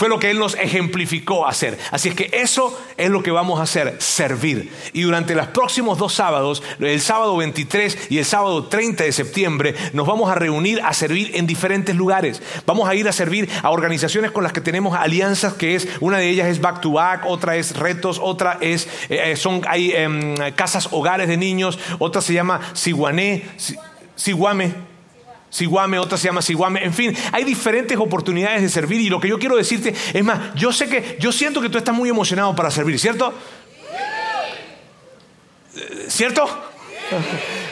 Fue 0.02 0.08
lo 0.08 0.18
que 0.18 0.30
Él 0.30 0.40
nos 0.40 0.56
ejemplificó 0.56 1.46
hacer. 1.46 1.78
Así 1.92 2.08
es 2.08 2.16
que 2.16 2.28
eso 2.32 2.76
es 2.96 3.08
lo 3.08 3.22
que 3.22 3.30
vamos 3.30 3.60
a 3.60 3.62
hacer, 3.62 3.94
servir. 4.00 4.68
Y 4.92 5.02
durante 5.02 5.36
los 5.36 5.46
próximos 5.46 5.96
dos 5.96 6.12
sábados, 6.12 6.60
el 6.80 7.00
sábado 7.00 7.36
23 7.36 8.10
y 8.10 8.18
el 8.18 8.24
sábado 8.24 8.64
30 8.64 9.04
de 9.04 9.12
septiembre, 9.12 9.76
nos 9.92 10.04
vamos 10.04 10.28
a 10.28 10.34
reunir 10.34 10.82
a 10.82 10.92
servir 10.92 11.36
en 11.36 11.46
diferentes 11.46 11.94
lugares. 11.94 12.42
Vamos 12.66 12.88
a 12.88 12.96
ir 12.96 13.06
a 13.06 13.12
servir 13.12 13.48
a 13.62 13.70
organizaciones 13.70 14.32
con 14.32 14.42
las 14.42 14.52
que 14.52 14.60
tenemos 14.60 14.98
alianzas, 14.98 15.52
que 15.54 15.76
es, 15.76 15.86
una 16.00 16.18
de 16.18 16.30
ellas 16.30 16.48
es 16.48 16.60
Back 16.60 16.80
to 16.80 16.90
Back, 16.90 17.24
otra 17.24 17.54
es 17.54 17.76
Retos, 17.76 18.18
otra 18.20 18.58
es, 18.60 18.88
eh, 19.08 19.36
son, 19.36 19.62
hay 19.68 19.92
em, 19.92 20.34
casas 20.56 20.88
hogares 20.90 21.28
de 21.28 21.36
niños, 21.36 21.78
otra 22.00 22.22
se 22.22 22.32
llama 22.32 22.60
Siguané, 22.74 23.44
Siguame 24.16 24.91
Siguame, 25.52 25.98
otra 25.98 26.16
se 26.16 26.28
llama 26.28 26.40
Siguame, 26.40 26.82
en 26.82 26.94
fin, 26.94 27.14
hay 27.30 27.44
diferentes 27.44 27.98
oportunidades 27.98 28.62
de 28.62 28.70
servir 28.70 29.02
y 29.02 29.10
lo 29.10 29.20
que 29.20 29.28
yo 29.28 29.38
quiero 29.38 29.54
decirte 29.54 29.94
es 30.14 30.24
más, 30.24 30.54
yo 30.54 30.72
sé 30.72 30.88
que, 30.88 31.18
yo 31.20 31.30
siento 31.30 31.60
que 31.60 31.68
tú 31.68 31.76
estás 31.76 31.94
muy 31.94 32.08
emocionado 32.08 32.56
para 32.56 32.70
servir, 32.70 32.98
¿cierto? 32.98 33.34
¿Cierto? 36.08 36.71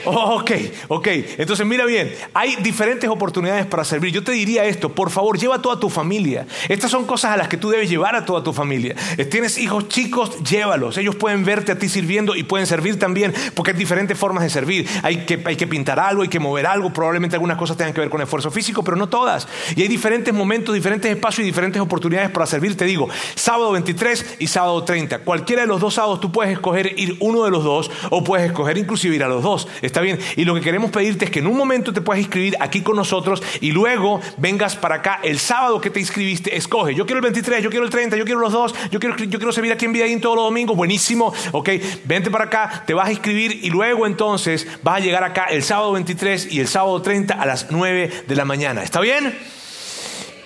Ok, 0.05 0.51
ok. 0.89 1.09
Entonces 1.39 1.67
mira 1.67 1.85
bien, 1.85 2.13
hay 2.35 2.57
diferentes 2.57 3.09
oportunidades 3.09 3.67
para 3.67 3.85
servir. 3.85 4.13
Yo 4.13 4.23
te 4.23 4.33
diría 4.33 4.65
esto, 4.65 4.91
por 4.91 5.11
favor, 5.11 5.39
lleva 5.39 5.57
a 5.57 5.63
toda 5.63 5.79
tu 5.79 5.91
familia. 5.91 6.47
Estas 6.69 6.91
son 6.91 7.05
cosas 7.07 7.33
a 7.33 7.37
las 7.37 7.49
que 7.49 7.57
tú 7.57 7.71
debes 7.71 7.89
llevar 7.89 8.17
a 8.17 8.25
toda 8.25 8.43
tu 8.43 8.53
familia. 8.53 8.95
Eh, 9.17 9.25
tienes 9.25 9.59
hijos 9.59 9.89
chicos, 9.89 10.43
llévalos. 10.43 10.97
Ellos 10.99 11.17
pueden 11.17 11.45
verte 11.45 11.73
a 11.73 11.79
ti 11.79 11.89
sirviendo 11.89 12.35
y 12.35 12.43
pueden 12.43 12.67
servir 12.67 12.99
también, 12.99 13.33
porque 13.55 13.73
hay 13.73 13.77
diferentes 13.77 14.17
formas 14.19 14.43
de 14.43 14.51
servir. 14.51 14.89
Hay 15.03 15.25
que, 15.27 15.41
hay 15.45 15.57
que 15.57 15.67
pintar 15.67 15.99
algo, 15.99 16.23
hay 16.23 16.29
que 16.29 16.41
mover 16.41 16.67
algo. 16.67 16.93
Probablemente 16.93 17.37
algunas 17.37 17.57
cosas 17.57 17.77
tengan 17.77 17.93
que 17.93 18.01
ver 18.01 18.11
con 18.11 18.21
esfuerzo 18.21 18.51
físico, 18.51 18.83
pero 18.83 18.97
no 18.97 19.09
todas. 19.09 19.49
Y 19.77 19.83
hay 19.83 19.89
diferentes 19.89 20.33
momentos, 20.33 20.75
diferentes 20.75 21.11
espacios 21.11 21.45
y 21.45 21.47
diferentes 21.47 21.81
oportunidades 21.81 22.31
para 22.31 22.47
servir. 22.47 22.77
Te 22.77 22.85
digo, 22.85 23.09
sábado 23.35 23.73
23 23.73 24.37
y 24.39 24.47
sábado 24.47 24.85
30. 24.85 25.21
Cualquiera 25.21 25.63
de 25.63 25.69
los 25.69 25.81
dos 25.81 25.95
sábados 25.95 26.21
tú 26.21 26.33
puedes 26.33 26.53
escoger 26.53 26.99
ir 26.99 27.17
uno 27.21 27.45
de 27.45 27.51
los 27.51 27.65
dos 27.65 27.91
o 28.11 28.25
puedes 28.25 28.47
escoger 28.47 28.79
inclusive 28.79 29.17
ir 29.17 29.23
a 29.23 29.29
los 29.31 29.43
dos. 29.43 29.69
Está 29.83 30.01
bien. 30.01 30.19
Y 30.37 30.45
lo 30.45 30.55
que 30.55 30.61
queremos 30.61 30.91
pedirte 30.91 31.25
es 31.25 31.31
que 31.31 31.39
en 31.39 31.47
un 31.47 31.57
momento 31.57 31.93
te 31.93 32.01
puedas 32.01 32.21
inscribir 32.21 32.57
aquí 32.61 32.83
con 32.83 32.97
nosotros 32.97 33.43
y 33.61 33.73
luego 33.73 34.21
vengas 34.37 34.77
para 34.77 34.97
acá 34.97 35.21
el 35.23 35.39
sábado 35.39 35.81
que 35.81 35.91
te 35.91 36.01
inscribiste. 36.01 36.57
Escoge. 36.57 36.95
Yo 36.95 37.07
quiero 37.07 37.19
el 37.19 37.23
23, 37.23 37.63
yo 37.63 37.71
quiero 37.71 37.85
el 37.85 37.91
30, 37.91 38.17
yo 38.17 38.25
quiero 38.25 38.41
los 38.41 38.53
dos, 38.53 38.75
yo 38.91 39.01
quiero, 39.01 39.17
yo 39.17 39.39
quiero 39.39 39.53
servir 39.53 39.73
aquí 39.73 39.85
en 39.87 39.93
Vidaín 39.93 40.21
todos 40.21 40.37
los 40.37 40.45
domingos. 40.45 40.77
Buenísimo. 40.77 41.33
Ok. 41.53 41.71
Vente 42.05 42.31
para 42.31 42.45
acá, 42.45 42.85
te 42.87 42.95
vas 42.95 43.09
a 43.09 43.13
inscribir 43.13 43.65
y 43.65 43.71
luego 43.71 44.07
entonces 44.07 44.67
vas 44.83 44.97
a 44.97 45.01
llegar 45.01 45.25
acá 45.25 45.47
el 45.47 45.63
sábado 45.63 45.93
23 45.93 46.53
y 46.53 46.61
el 46.61 46.69
sábado 46.69 47.01
30 47.03 47.35
a 47.35 47.47
las 47.47 47.71
9 47.71 48.25
de 48.27 48.37
la 48.37 48.45
mañana. 48.45 48.83
¿Está 48.83 49.01
bien? 49.01 49.37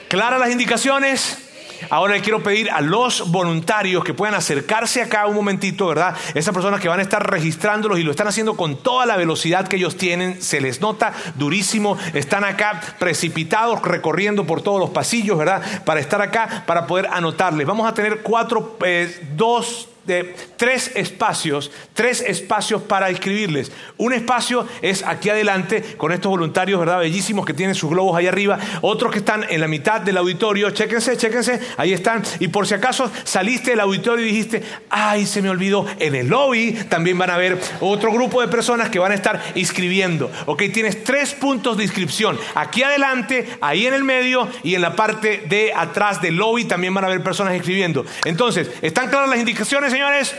¿Claras 0.09 0.39
las 0.39 0.51
indicaciones? 0.51 1.44
Ahora 1.91 2.15
le 2.15 2.21
quiero 2.21 2.43
pedir 2.43 2.71
a 2.71 2.81
los 2.81 3.31
voluntarios 3.31 4.05
que 4.05 4.15
puedan 4.15 4.35
acercarse 4.35 5.03
acá 5.03 5.27
un 5.27 5.35
momentito, 5.35 5.87
¿verdad? 5.89 6.15
Esas 6.35 6.55
personas 6.55 6.81
que 6.81 6.89
van 6.89 7.01
a 7.01 7.03
estar 7.03 7.29
registrándolos 7.31 7.99
y 7.99 8.03
lo 8.03 8.11
están 8.11 8.29
haciendo 8.29 8.57
con 8.57 8.77
toda 8.77 9.07
la 9.07 9.17
velocidad 9.17 9.69
que 9.69 9.77
ellos 9.77 9.97
tienen, 9.97 10.43
se 10.43 10.61
les 10.61 10.81
nota 10.81 11.13
durísimo, 11.37 11.97
están 12.13 12.45
acá 12.45 12.81
precipitados 12.99 13.83
recorriendo 13.83 14.45
por 14.45 14.63
todos 14.63 14.81
los 14.81 14.91
pasillos, 14.91 15.39
¿verdad? 15.39 15.63
Para 15.85 16.01
estar 16.01 16.21
acá, 16.23 16.65
para 16.67 16.87
poder 16.87 17.09
anotarles. 17.13 17.67
Vamos 17.67 17.87
a 17.87 17.95
tener 17.95 18.23
cuatro, 18.23 18.77
eh, 18.85 19.27
dos, 19.37 19.89
de 20.07 20.35
tres 20.57 20.93
espacios, 20.95 21.71
tres 21.93 22.21
espacios 22.21 22.83
para 22.83 23.11
inscribirles. 23.11 23.73
Un 23.97 24.13
espacio 24.13 24.67
es 24.83 25.03
aquí 25.03 25.31
adelante 25.31 25.83
con 25.97 26.13
estos 26.13 26.31
voluntarios, 26.31 26.79
¿verdad? 26.81 26.99
Bellísimos 26.99 27.47
que 27.47 27.55
tienen 27.55 27.75
sus 27.75 27.91
globos 27.91 28.17
ahí 28.17 28.27
arriba. 28.27 28.59
Otros 28.83 29.13
que 29.13 29.19
están 29.19 29.47
en 29.49 29.61
la 29.61 29.69
mitad 29.69 30.01
del 30.01 30.17
auditorio. 30.17 30.71
Chéquense, 30.71 31.17
chéquense. 31.17 31.61
Ahí 31.77 31.93
están. 31.93 32.23
Y 32.41 32.49
por 32.49 32.67
si 32.67 32.75
acaso 32.75 33.11
saliste 33.25 33.71
del 33.71 33.81
auditorio 33.81 34.25
y 34.25 34.29
dijiste, 34.29 34.63
ay, 34.91 35.27
se 35.27 35.43
me 35.43 35.51
olvidó. 35.51 35.87
En 35.99 36.15
el 36.15 36.29
lobby 36.29 36.73
también 36.89 37.19
van 37.19 37.31
a 37.31 37.35
haber 37.35 37.59
otro 37.81 38.13
grupo 38.13 38.41
de 38.41 38.49
personas 38.49 38.91
que 38.91 38.99
van 38.99 39.13
a 39.13 39.15
estar 39.15 39.43
inscribiendo. 39.55 40.31
Ok, 40.47 40.65
tienes 40.73 41.05
tres 41.05 41.33
puntos 41.35 41.77
de 41.77 41.85
inscripción. 41.85 42.39
Aquí 42.55 42.83
adelante, 42.83 43.49
ahí 43.61 43.87
en 43.87 43.95
el 43.95 44.05
medio 44.05 44.49
y 44.63 44.75
en 44.75 44.83
la 44.83 44.97
parte 44.97 45.45
de 45.47 45.73
atrás 45.75 46.21
del 46.21 46.37
lobby 46.37 46.65
también 46.65 46.93
van 46.93 47.05
a 47.05 47.07
haber 47.07 47.23
personas 47.23 47.55
inscribiendo. 47.55 48.05
Entonces, 48.25 48.71
¿están 48.83 49.09
claras 49.09 49.31
las 49.31 49.39
indicaciones? 49.39 49.94
Señores? 49.95 50.35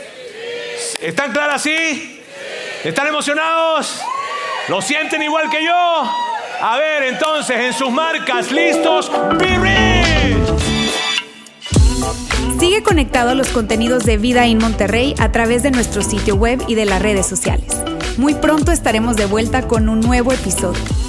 ¿Están 1.00 1.32
claras 1.32 1.62
sí? 1.62 2.20
¿Están 2.84 3.06
emocionados? 3.06 4.02
¿Lo 4.68 4.82
sienten 4.82 5.22
igual 5.22 5.48
que 5.48 5.64
yo? 5.64 5.72
A 6.60 6.76
ver, 6.76 7.04
entonces, 7.04 7.58
en 7.58 7.72
sus 7.72 7.90
marcas, 7.90 8.52
listos, 8.52 9.10
be 9.38 10.36
Sigue 12.60 12.82
conectado 12.82 13.30
a 13.30 13.34
los 13.34 13.48
contenidos 13.48 14.04
de 14.04 14.18
Vida 14.18 14.44
en 14.44 14.58
Monterrey 14.58 15.14
a 15.18 15.32
través 15.32 15.62
de 15.62 15.70
nuestro 15.70 16.02
sitio 16.02 16.36
web 16.36 16.62
y 16.68 16.74
de 16.74 16.84
las 16.84 17.00
redes 17.00 17.26
sociales. 17.26 17.78
Muy 18.18 18.34
pronto 18.34 18.72
estaremos 18.72 19.16
de 19.16 19.24
vuelta 19.24 19.66
con 19.66 19.88
un 19.88 20.00
nuevo 20.00 20.34
episodio. 20.34 21.05